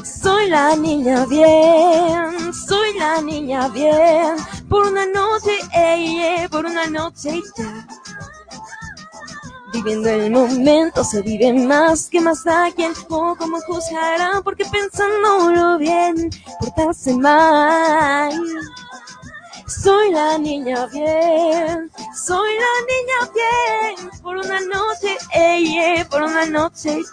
Soy 0.04 0.50
la 0.50 0.76
niña 0.76 1.26
bien, 1.26 2.54
soy 2.54 3.00
la 3.00 3.22
niña 3.22 3.70
bien, 3.70 4.36
por 4.68 4.88
una 4.88 5.06
noche, 5.06 5.58
ey, 5.74 6.46
por 6.50 6.66
una 6.66 6.86
noche 6.88 7.42
ya. 7.58 7.88
Viviendo 9.78 10.10
el 10.10 10.32
momento 10.32 11.04
se 11.04 11.22
vive 11.22 11.54
más 11.54 12.10
que 12.10 12.20
más 12.20 12.44
quien 12.76 12.94
o 13.10 13.36
como 13.36 13.62
juzgarán 13.62 14.42
porque 14.42 14.66
pensándolo 14.66 15.78
bien, 15.78 16.32
portarse 16.60 17.14
mal. 17.14 18.34
Soy 19.68 20.10
la 20.12 20.40
niña 20.40 20.88
bien, 20.88 21.92
soy 22.26 22.50
la 22.66 22.76
niña 22.90 23.32
bien, 23.36 24.10
por 24.24 24.38
una 24.38 24.60
noche, 24.62 25.16
ey, 25.32 25.78
ey, 25.78 26.04
por 26.06 26.24
una 26.24 26.48
noche. 26.48 27.04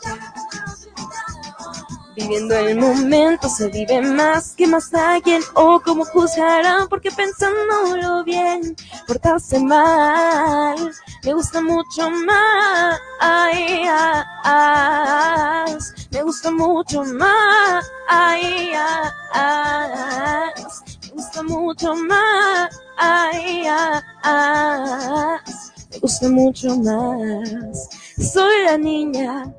Viviendo 2.16 2.54
el 2.54 2.76
momento 2.78 3.48
se 3.48 3.68
vive 3.70 4.00
más 4.00 4.54
que 4.54 4.68
más 4.68 4.88
da 4.92 5.20
quien 5.20 5.42
o 5.54 5.80
como 5.80 6.04
juzgarán 6.04 6.86
porque 6.88 7.10
pensándolo 7.10 8.22
bien, 8.22 8.76
portarse 9.06 9.58
mal, 9.58 10.76
me 11.24 11.32
gusta 11.32 11.60
mucho 11.60 12.08
más, 12.10 13.00
me 16.12 16.22
gusta 16.22 16.52
mucho 16.52 17.02
más, 17.04 17.84
me 21.02 21.12
gusta 21.14 21.42
mucho 21.42 21.94
más, 21.96 22.80
me 25.90 25.98
gusta 26.00 26.28
mucho 26.28 26.76
más, 26.76 27.88
soy 28.32 28.64
la 28.66 28.78
niña 28.78 29.52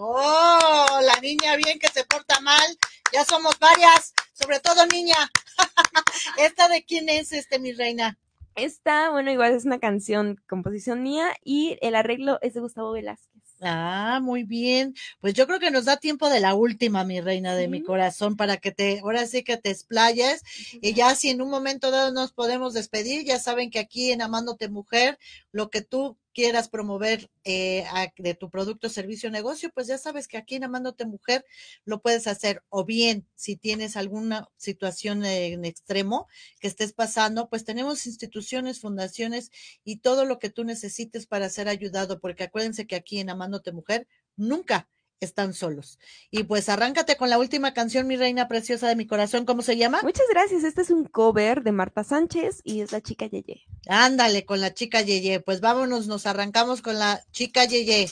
Oh, 0.00 1.00
la 1.02 1.20
niña 1.20 1.56
bien 1.56 1.80
que 1.80 1.88
se 1.88 2.04
porta 2.04 2.38
mal. 2.40 2.78
Ya 3.12 3.24
somos 3.24 3.58
varias, 3.58 4.14
sobre 4.32 4.60
todo 4.60 4.86
niña. 4.86 5.16
¿Esta 6.38 6.68
de 6.68 6.84
quién 6.84 7.08
es, 7.08 7.32
este, 7.32 7.58
mi 7.58 7.72
reina? 7.72 8.16
Esta, 8.54 9.10
bueno, 9.10 9.32
igual 9.32 9.54
es 9.54 9.64
una 9.64 9.80
canción, 9.80 10.40
composición 10.48 11.02
mía, 11.02 11.34
y 11.42 11.78
el 11.80 11.96
arreglo 11.96 12.38
es 12.42 12.54
de 12.54 12.60
Gustavo 12.60 12.92
Velázquez. 12.92 13.42
Ah, 13.60 14.20
muy 14.22 14.44
bien. 14.44 14.94
Pues 15.20 15.34
yo 15.34 15.48
creo 15.48 15.58
que 15.58 15.72
nos 15.72 15.86
da 15.86 15.96
tiempo 15.96 16.30
de 16.30 16.38
la 16.38 16.54
última, 16.54 17.02
mi 17.02 17.20
reina 17.20 17.56
de 17.56 17.66
mi 17.66 17.82
corazón, 17.82 18.36
para 18.36 18.58
que 18.58 18.70
te, 18.70 19.00
ahora 19.00 19.26
sí 19.26 19.42
que 19.42 19.56
te 19.56 19.70
explayes. 19.70 20.42
Y 20.80 20.92
ya 20.92 21.16
si 21.16 21.30
en 21.30 21.42
un 21.42 21.50
momento 21.50 21.90
dado 21.90 22.12
nos 22.12 22.32
podemos 22.32 22.72
despedir, 22.72 23.24
ya 23.24 23.40
saben 23.40 23.70
que 23.70 23.80
aquí 23.80 24.12
en 24.12 24.22
Amándote 24.22 24.68
Mujer, 24.68 25.18
lo 25.50 25.70
que 25.70 25.82
tú 25.82 26.16
quieras 26.38 26.68
promover 26.68 27.28
eh, 27.42 27.84
de 28.16 28.34
tu 28.34 28.48
producto, 28.48 28.88
servicio, 28.88 29.28
negocio, 29.28 29.72
pues 29.74 29.88
ya 29.88 29.98
sabes 29.98 30.28
que 30.28 30.36
aquí 30.36 30.54
en 30.54 30.62
Amándote 30.62 31.04
Mujer 31.04 31.44
lo 31.84 32.00
puedes 32.00 32.28
hacer. 32.28 32.62
O 32.68 32.84
bien, 32.84 33.26
si 33.34 33.56
tienes 33.56 33.96
alguna 33.96 34.48
situación 34.56 35.24
en 35.24 35.64
extremo 35.64 36.28
que 36.60 36.68
estés 36.68 36.92
pasando, 36.92 37.48
pues 37.48 37.64
tenemos 37.64 38.06
instituciones, 38.06 38.78
fundaciones 38.78 39.50
y 39.82 39.96
todo 39.96 40.24
lo 40.24 40.38
que 40.38 40.48
tú 40.48 40.62
necesites 40.62 41.26
para 41.26 41.48
ser 41.48 41.66
ayudado, 41.68 42.20
porque 42.20 42.44
acuérdense 42.44 42.86
que 42.86 42.94
aquí 42.94 43.18
en 43.18 43.30
Amándote 43.30 43.72
Mujer 43.72 44.06
nunca 44.36 44.88
están 45.20 45.54
solos. 45.54 45.98
Y 46.30 46.44
pues 46.44 46.68
arráncate 46.68 47.16
con 47.16 47.30
la 47.30 47.38
última 47.38 47.74
canción, 47.74 48.06
mi 48.06 48.16
reina 48.16 48.48
preciosa 48.48 48.88
de 48.88 48.96
mi 48.96 49.06
corazón, 49.06 49.44
¿cómo 49.44 49.62
se 49.62 49.76
llama? 49.76 50.00
Muchas 50.02 50.26
gracias, 50.30 50.64
este 50.64 50.82
es 50.82 50.90
un 50.90 51.04
cover 51.04 51.62
de 51.62 51.72
Marta 51.72 52.04
Sánchez 52.04 52.60
y 52.64 52.80
es 52.80 52.92
la 52.92 53.00
chica 53.00 53.26
Yeye. 53.26 53.66
Ándale, 53.88 54.44
con 54.44 54.60
la 54.60 54.74
chica 54.74 55.00
Yeye, 55.02 55.40
pues 55.40 55.60
vámonos, 55.60 56.06
nos 56.06 56.26
arrancamos 56.26 56.82
con 56.82 56.98
la 56.98 57.22
chica 57.32 57.64
Yeye. 57.64 58.10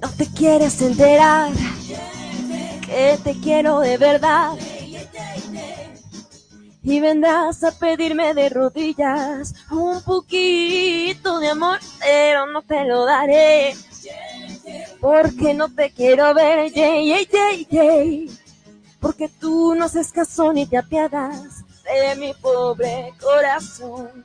No 0.00 0.10
te 0.16 0.26
quieres 0.26 0.80
enterar 0.80 1.52
que 2.86 3.18
te 3.22 3.38
quiero 3.40 3.80
de 3.80 3.96
verdad. 3.98 4.52
y 6.84 6.98
vendrás 6.98 7.62
a 7.62 7.70
pedirme 7.72 8.34
de 8.34 8.48
rodillas 8.48 9.54
un 9.70 10.02
poquito 10.02 11.38
de 11.38 11.48
amor, 11.48 11.78
pero 12.00 12.46
no 12.46 12.62
te 12.62 12.84
lo 12.84 13.04
daré. 13.04 13.74
Porque 15.00 15.54
no 15.54 15.68
te 15.68 15.90
quiero 15.90 16.32
ver, 16.34 16.72
yay, 16.72 17.08
yay, 17.08 17.66
yay, 17.70 18.38
Porque 19.00 19.28
tú 19.28 19.74
no 19.74 19.86
haces 19.86 20.12
caso 20.12 20.52
ni 20.52 20.66
te 20.66 20.78
apiadas 20.78 21.64
de 21.84 22.16
mi 22.16 22.32
pobre 22.34 23.12
corazón. 23.20 24.24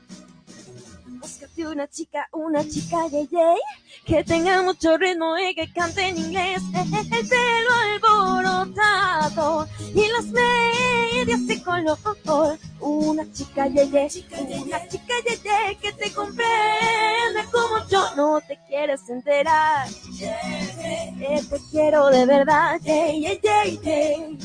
Búscate 1.19 1.67
una 1.67 1.87
chica, 1.87 2.27
una 2.31 2.63
chica, 2.67 3.07
yay, 3.07 3.27
yay, 3.31 3.57
que 4.05 4.23
tenga 4.23 4.61
mucho 4.61 4.97
ritmo 4.97 5.35
y 5.37 5.55
que 5.55 5.71
cante 5.73 6.07
en 6.07 6.17
inglés. 6.17 6.61
El 6.75 7.27
pelo 7.27 8.43
alborotado 8.43 9.67
y 9.95 10.07
las 10.09 10.25
medias 10.25 11.47
de 11.47 11.63
color. 11.63 12.59
Una 12.79 13.31
chica, 13.33 13.67
yay, 13.67 13.89
yay, 13.89 14.25
una 14.61 14.87
chica, 14.87 15.13
yay, 15.25 15.39
yay, 15.43 15.75
que 15.77 15.91
te 15.93 16.13
comprende 16.13 17.45
como 17.51 17.87
yo 17.89 18.15
no 18.15 18.39
te 18.41 18.59
quieres 18.67 19.09
enterar. 19.09 19.87
Que 20.19 21.41
te 21.49 21.59
quiero 21.71 22.09
de 22.09 22.25
verdad, 22.27 22.79
yay, 22.83 23.39
yay, 23.41 23.79
yay. 23.83 24.37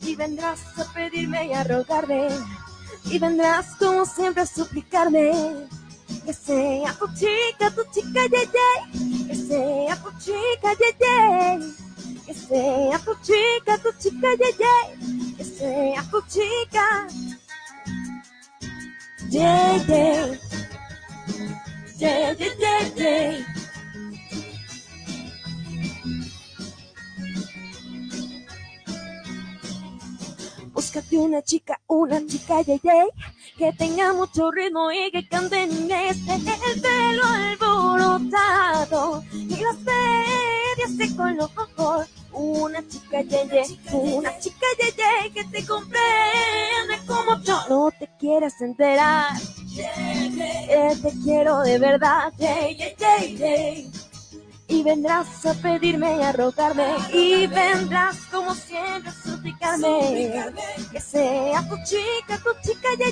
Y 0.00 0.16
vendrás 0.16 0.60
a 0.78 0.92
pedirme 0.92 1.46
y 1.46 1.52
a 1.52 1.62
rogarme. 1.62 2.28
Y 3.04 3.18
vendrás 3.18 3.76
como 3.76 4.04
siempre 4.04 4.42
a 4.42 4.46
suplicarme 4.46 5.68
que 6.24 6.32
sea 6.32 6.94
tu 6.98 7.06
chica, 7.14 7.70
tu 7.74 7.84
chica, 7.92 8.22
ye, 8.32 8.42
ye. 8.54 9.26
Que 9.26 9.34
sea 9.34 9.96
tu 9.96 10.10
chica, 10.18 10.70
ye, 10.80 10.90
ye. 11.00 11.16
Que 12.26 12.34
sea 12.34 12.98
tu 12.98 13.14
chica, 13.22 13.78
tu 13.82 13.90
chica, 13.98 14.28
ye, 14.40 14.50
ye. 14.60 15.36
Que 15.36 15.44
sea 15.44 16.02
tu 16.10 16.20
chica. 16.28 17.06
Ye, 19.30 19.50
ye. 19.88 20.38
Ye, 21.98 22.36
ye, 22.38 22.48
ye, 22.62 22.74
ye. 22.96 23.44
Búscate 30.72 31.16
una 31.18 31.42
chica, 31.42 31.80
una 31.88 32.20
chica, 32.26 32.60
ye, 32.62 32.80
ye 32.82 33.08
que 33.62 33.72
tenga 33.74 34.12
mucho 34.12 34.50
ritmo 34.50 34.90
y 34.90 35.08
que 35.12 35.28
cante 35.28 35.62
en 35.62 35.70
inglés. 35.70 36.16
El 36.28 36.80
pelo 36.82 37.24
alborotado 37.24 39.22
y 39.32 39.56
las 39.56 39.78
medias 39.78 40.96
de 40.98 41.14
color. 41.14 42.08
Una 42.32 42.80
chica 42.88 43.20
yeye, 43.20 43.62
una 43.92 44.36
chica 44.40 44.66
yeye 44.80 45.32
que 45.32 45.44
te 45.44 45.64
comprende 45.64 46.94
como 47.06 47.40
yo 47.42 47.60
no 47.68 47.90
te 47.96 48.08
quieres 48.18 48.60
enterar. 48.60 49.38
Que 49.76 50.96
te 51.00 51.12
quiero 51.22 51.60
de 51.60 51.78
verdad, 51.78 52.32
yeye 52.38 52.96
y 54.72 54.82
vendrás 54.82 55.44
a 55.44 55.52
pedirme 55.52 56.16
y 56.16 56.22
a 56.22 56.32
rogarme 56.32 56.96
y 57.12 57.46
vendrás 57.46 58.16
como 58.30 58.54
siempre 58.54 59.10
a 59.10 59.12
suplicarme 59.12 60.50
que 60.90 60.98
sea 60.98 61.68
tu 61.68 61.76
chica, 61.84 62.38
tu 62.42 62.50
chica, 62.62 62.88
ye, 62.96 63.06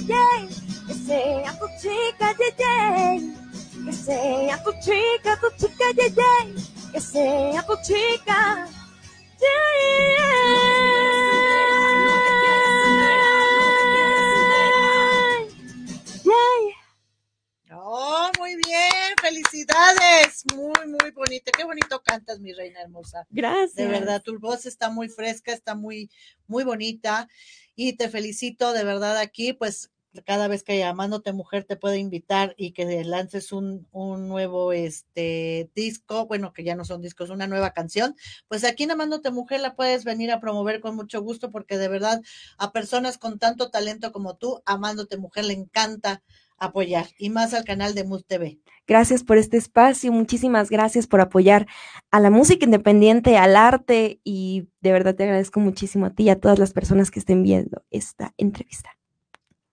que 0.87 0.95
sea 0.95 1.59
tu 1.59 1.67
chica, 1.81 2.35
ye, 2.39 3.35
que 3.85 3.93
sea 3.93 4.63
tu 4.65 4.73
chica, 4.81 5.39
tu 5.39 5.51
chica, 5.59 5.85
ye, 5.97 6.93
que 6.93 7.01
sea 7.01 7.63
tu 7.67 7.77
chica, 7.83 8.67
Oh, 17.83 18.31
muy 18.39 18.57
bien, 18.57 19.15
felicidades, 19.23 20.45
muy, 20.55 20.87
muy 20.87 21.11
bonita, 21.13 21.51
qué 21.51 21.65
bonito 21.65 22.03
cantas, 22.03 22.39
mi 22.39 22.53
reina 22.53 22.83
hermosa. 22.83 23.27
Gracias. 23.31 23.75
De 23.75 23.87
verdad, 23.87 24.21
tu 24.23 24.39
voz 24.39 24.67
está 24.67 24.91
muy 24.91 25.09
fresca, 25.09 25.53
está 25.53 25.75
muy, 25.75 26.11
muy 26.47 26.63
bonita. 26.63 27.27
Y 27.75 27.95
te 27.95 28.11
felicito 28.11 28.75
de 28.75 28.85
verdad 28.85 29.17
aquí, 29.17 29.55
pues 29.55 29.91
cada 30.27 30.47
vez 30.47 30.63
que 30.63 30.77
llamándote 30.77 31.33
mujer 31.33 31.65
te 31.65 31.77
puede 31.77 31.99
invitar 31.99 32.55
y 32.59 32.73
que 32.73 33.03
lances 33.05 33.51
un, 33.51 33.87
un, 33.93 34.29
nuevo 34.29 34.75
este 34.75 35.71
disco, 35.75 36.27
bueno, 36.27 36.53
que 36.53 36.65
ya 36.65 36.75
no 36.75 36.85
son 36.85 37.01
discos, 37.01 37.31
una 37.31 37.47
nueva 37.47 37.71
canción, 37.71 38.15
pues 38.49 38.65
aquí 38.65 38.83
en 38.83 38.91
Amándote 38.91 39.31
Mujer 39.31 39.61
la 39.61 39.75
puedes 39.75 40.05
venir 40.05 40.33
a 40.33 40.41
promover 40.41 40.81
con 40.81 40.97
mucho 40.97 41.23
gusto 41.23 41.51
porque 41.51 41.79
de 41.79 41.89
verdad 41.89 42.21
a 42.59 42.73
personas 42.73 43.17
con 43.17 43.39
tanto 43.39 43.71
talento 43.71 44.13
como 44.13 44.37
tú, 44.37 44.61
Amándote 44.67 45.17
Mujer 45.17 45.47
le 45.47 45.55
encanta 45.55 46.23
apoyar 46.61 47.07
y 47.19 47.31
más 47.31 47.55
al 47.55 47.65
canal 47.65 47.95
de 47.95 48.05
Mood 48.05 48.23
TV. 48.23 48.61
Gracias 48.87 49.25
por 49.25 49.39
este 49.39 49.57
espacio, 49.57 50.13
muchísimas 50.13 50.71
gracias 50.71 51.07
por 51.07 51.21
apoyar 51.21 51.67
a 52.11 52.21
la 52.21 52.31
música 52.31 52.65
independiente, 52.65 53.37
al 53.37 53.57
arte 53.57 54.21
y 54.23 54.69
de 54.81 54.93
verdad 54.93 55.15
te 55.15 55.25
agradezco 55.25 55.59
muchísimo 55.61 56.07
a 56.07 56.11
ti 56.11 56.25
y 56.25 56.31
a 56.31 56.39
todas 56.39 56.59
las 56.59 56.73
personas 56.73 57.11
que 57.11 57.19
estén 57.19 57.43
viendo 57.43 57.83
esta 57.91 58.35
entrevista. 58.37 59.00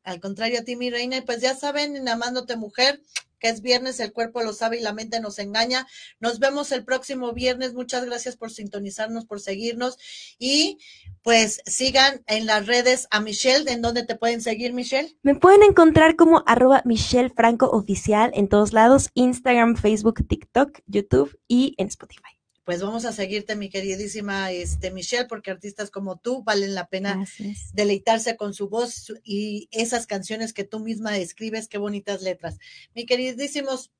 Al 0.07 0.21
contrario 0.21 0.59
a 0.59 0.63
ti, 0.63 0.77
mi 0.77 0.89
reina, 0.89 1.17
y 1.17 1.21
pues 1.21 1.41
ya 1.41 1.53
saben, 1.53 1.97
en 1.97 2.07
Amándote 2.07 2.55
Mujer, 2.55 3.01
que 3.39 3.49
es 3.49 3.61
viernes, 3.61 3.99
el 3.99 4.13
cuerpo 4.13 4.41
lo 4.41 4.53
sabe 4.53 4.77
y 4.77 4.81
la 4.81 4.93
mente 4.93 5.19
nos 5.19 5.37
engaña. 5.37 5.85
Nos 6.21 6.39
vemos 6.39 6.71
el 6.71 6.85
próximo 6.85 7.33
viernes. 7.33 7.73
Muchas 7.73 8.05
gracias 8.05 8.37
por 8.37 8.49
sintonizarnos, 8.49 9.25
por 9.25 9.41
seguirnos 9.41 9.97
y 10.39 10.77
pues 11.23 11.59
sigan 11.65 12.23
en 12.27 12.45
las 12.45 12.67
redes 12.67 13.09
a 13.11 13.19
Michelle. 13.19 13.69
¿En 13.69 13.81
dónde 13.81 14.05
te 14.05 14.15
pueden 14.15 14.41
seguir, 14.41 14.71
Michelle? 14.71 15.13
Me 15.23 15.35
pueden 15.35 15.61
encontrar 15.61 16.15
como 16.15 16.41
arroba 16.47 16.83
Michelle 16.85 17.29
Franco 17.29 17.69
Oficial 17.69 18.31
en 18.33 18.47
todos 18.47 18.71
lados, 18.71 19.09
Instagram, 19.13 19.75
Facebook, 19.75 20.25
TikTok, 20.25 20.79
YouTube 20.87 21.37
y 21.49 21.75
en 21.77 21.87
Spotify 21.87 22.36
pues 22.67 22.81
vamos 22.81 23.05
a 23.05 23.13
seguirte, 23.13 23.55
mi 23.55 23.69
queridísima 23.69 24.51
este, 24.51 24.91
Michelle, 24.91 25.23
porque 25.23 25.51
artistas 25.51 25.89
como 25.89 26.17
tú 26.17 26.43
valen 26.43 26.75
la 26.75 26.89
pena 26.89 27.15
Gracias. 27.15 27.73
deleitarse 27.73 28.35
con 28.35 28.53
su 28.53 28.67
voz 28.67 29.13
y 29.23 29.69
esas 29.71 30.05
canciones 30.05 30.51
que 30.51 30.65
tú 30.65 30.81
misma 30.81 31.15
escribes, 31.15 31.69
qué 31.69 31.77
bonitas 31.77 32.21
letras. 32.21 32.57
Mi 32.93 33.05
queridísimos 33.05 33.93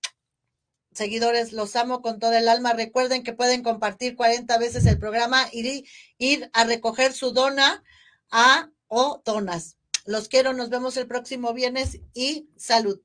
seguidores, 0.92 1.54
los 1.54 1.78
amo 1.78 2.02
con 2.02 2.20
todo 2.20 2.34
el 2.34 2.50
alma. 2.50 2.74
Recuerden 2.74 3.24
que 3.24 3.32
pueden 3.32 3.64
compartir 3.64 4.18
40 4.18 4.58
veces 4.58 4.86
el 4.86 5.00
programa 5.00 5.48
y 5.54 5.86
ir 6.18 6.50
a 6.52 6.66
recoger 6.66 7.14
su 7.14 7.32
dona 7.32 7.86
a 8.32 8.70
o 8.88 9.22
donas. 9.24 9.78
Los 10.04 10.28
quiero, 10.28 10.52
nos 10.52 10.70
vemos 10.70 10.98
el 10.98 11.08
próximo 11.08 11.54
viernes 11.54 12.02
y 12.14 12.50
salud. 12.58 13.00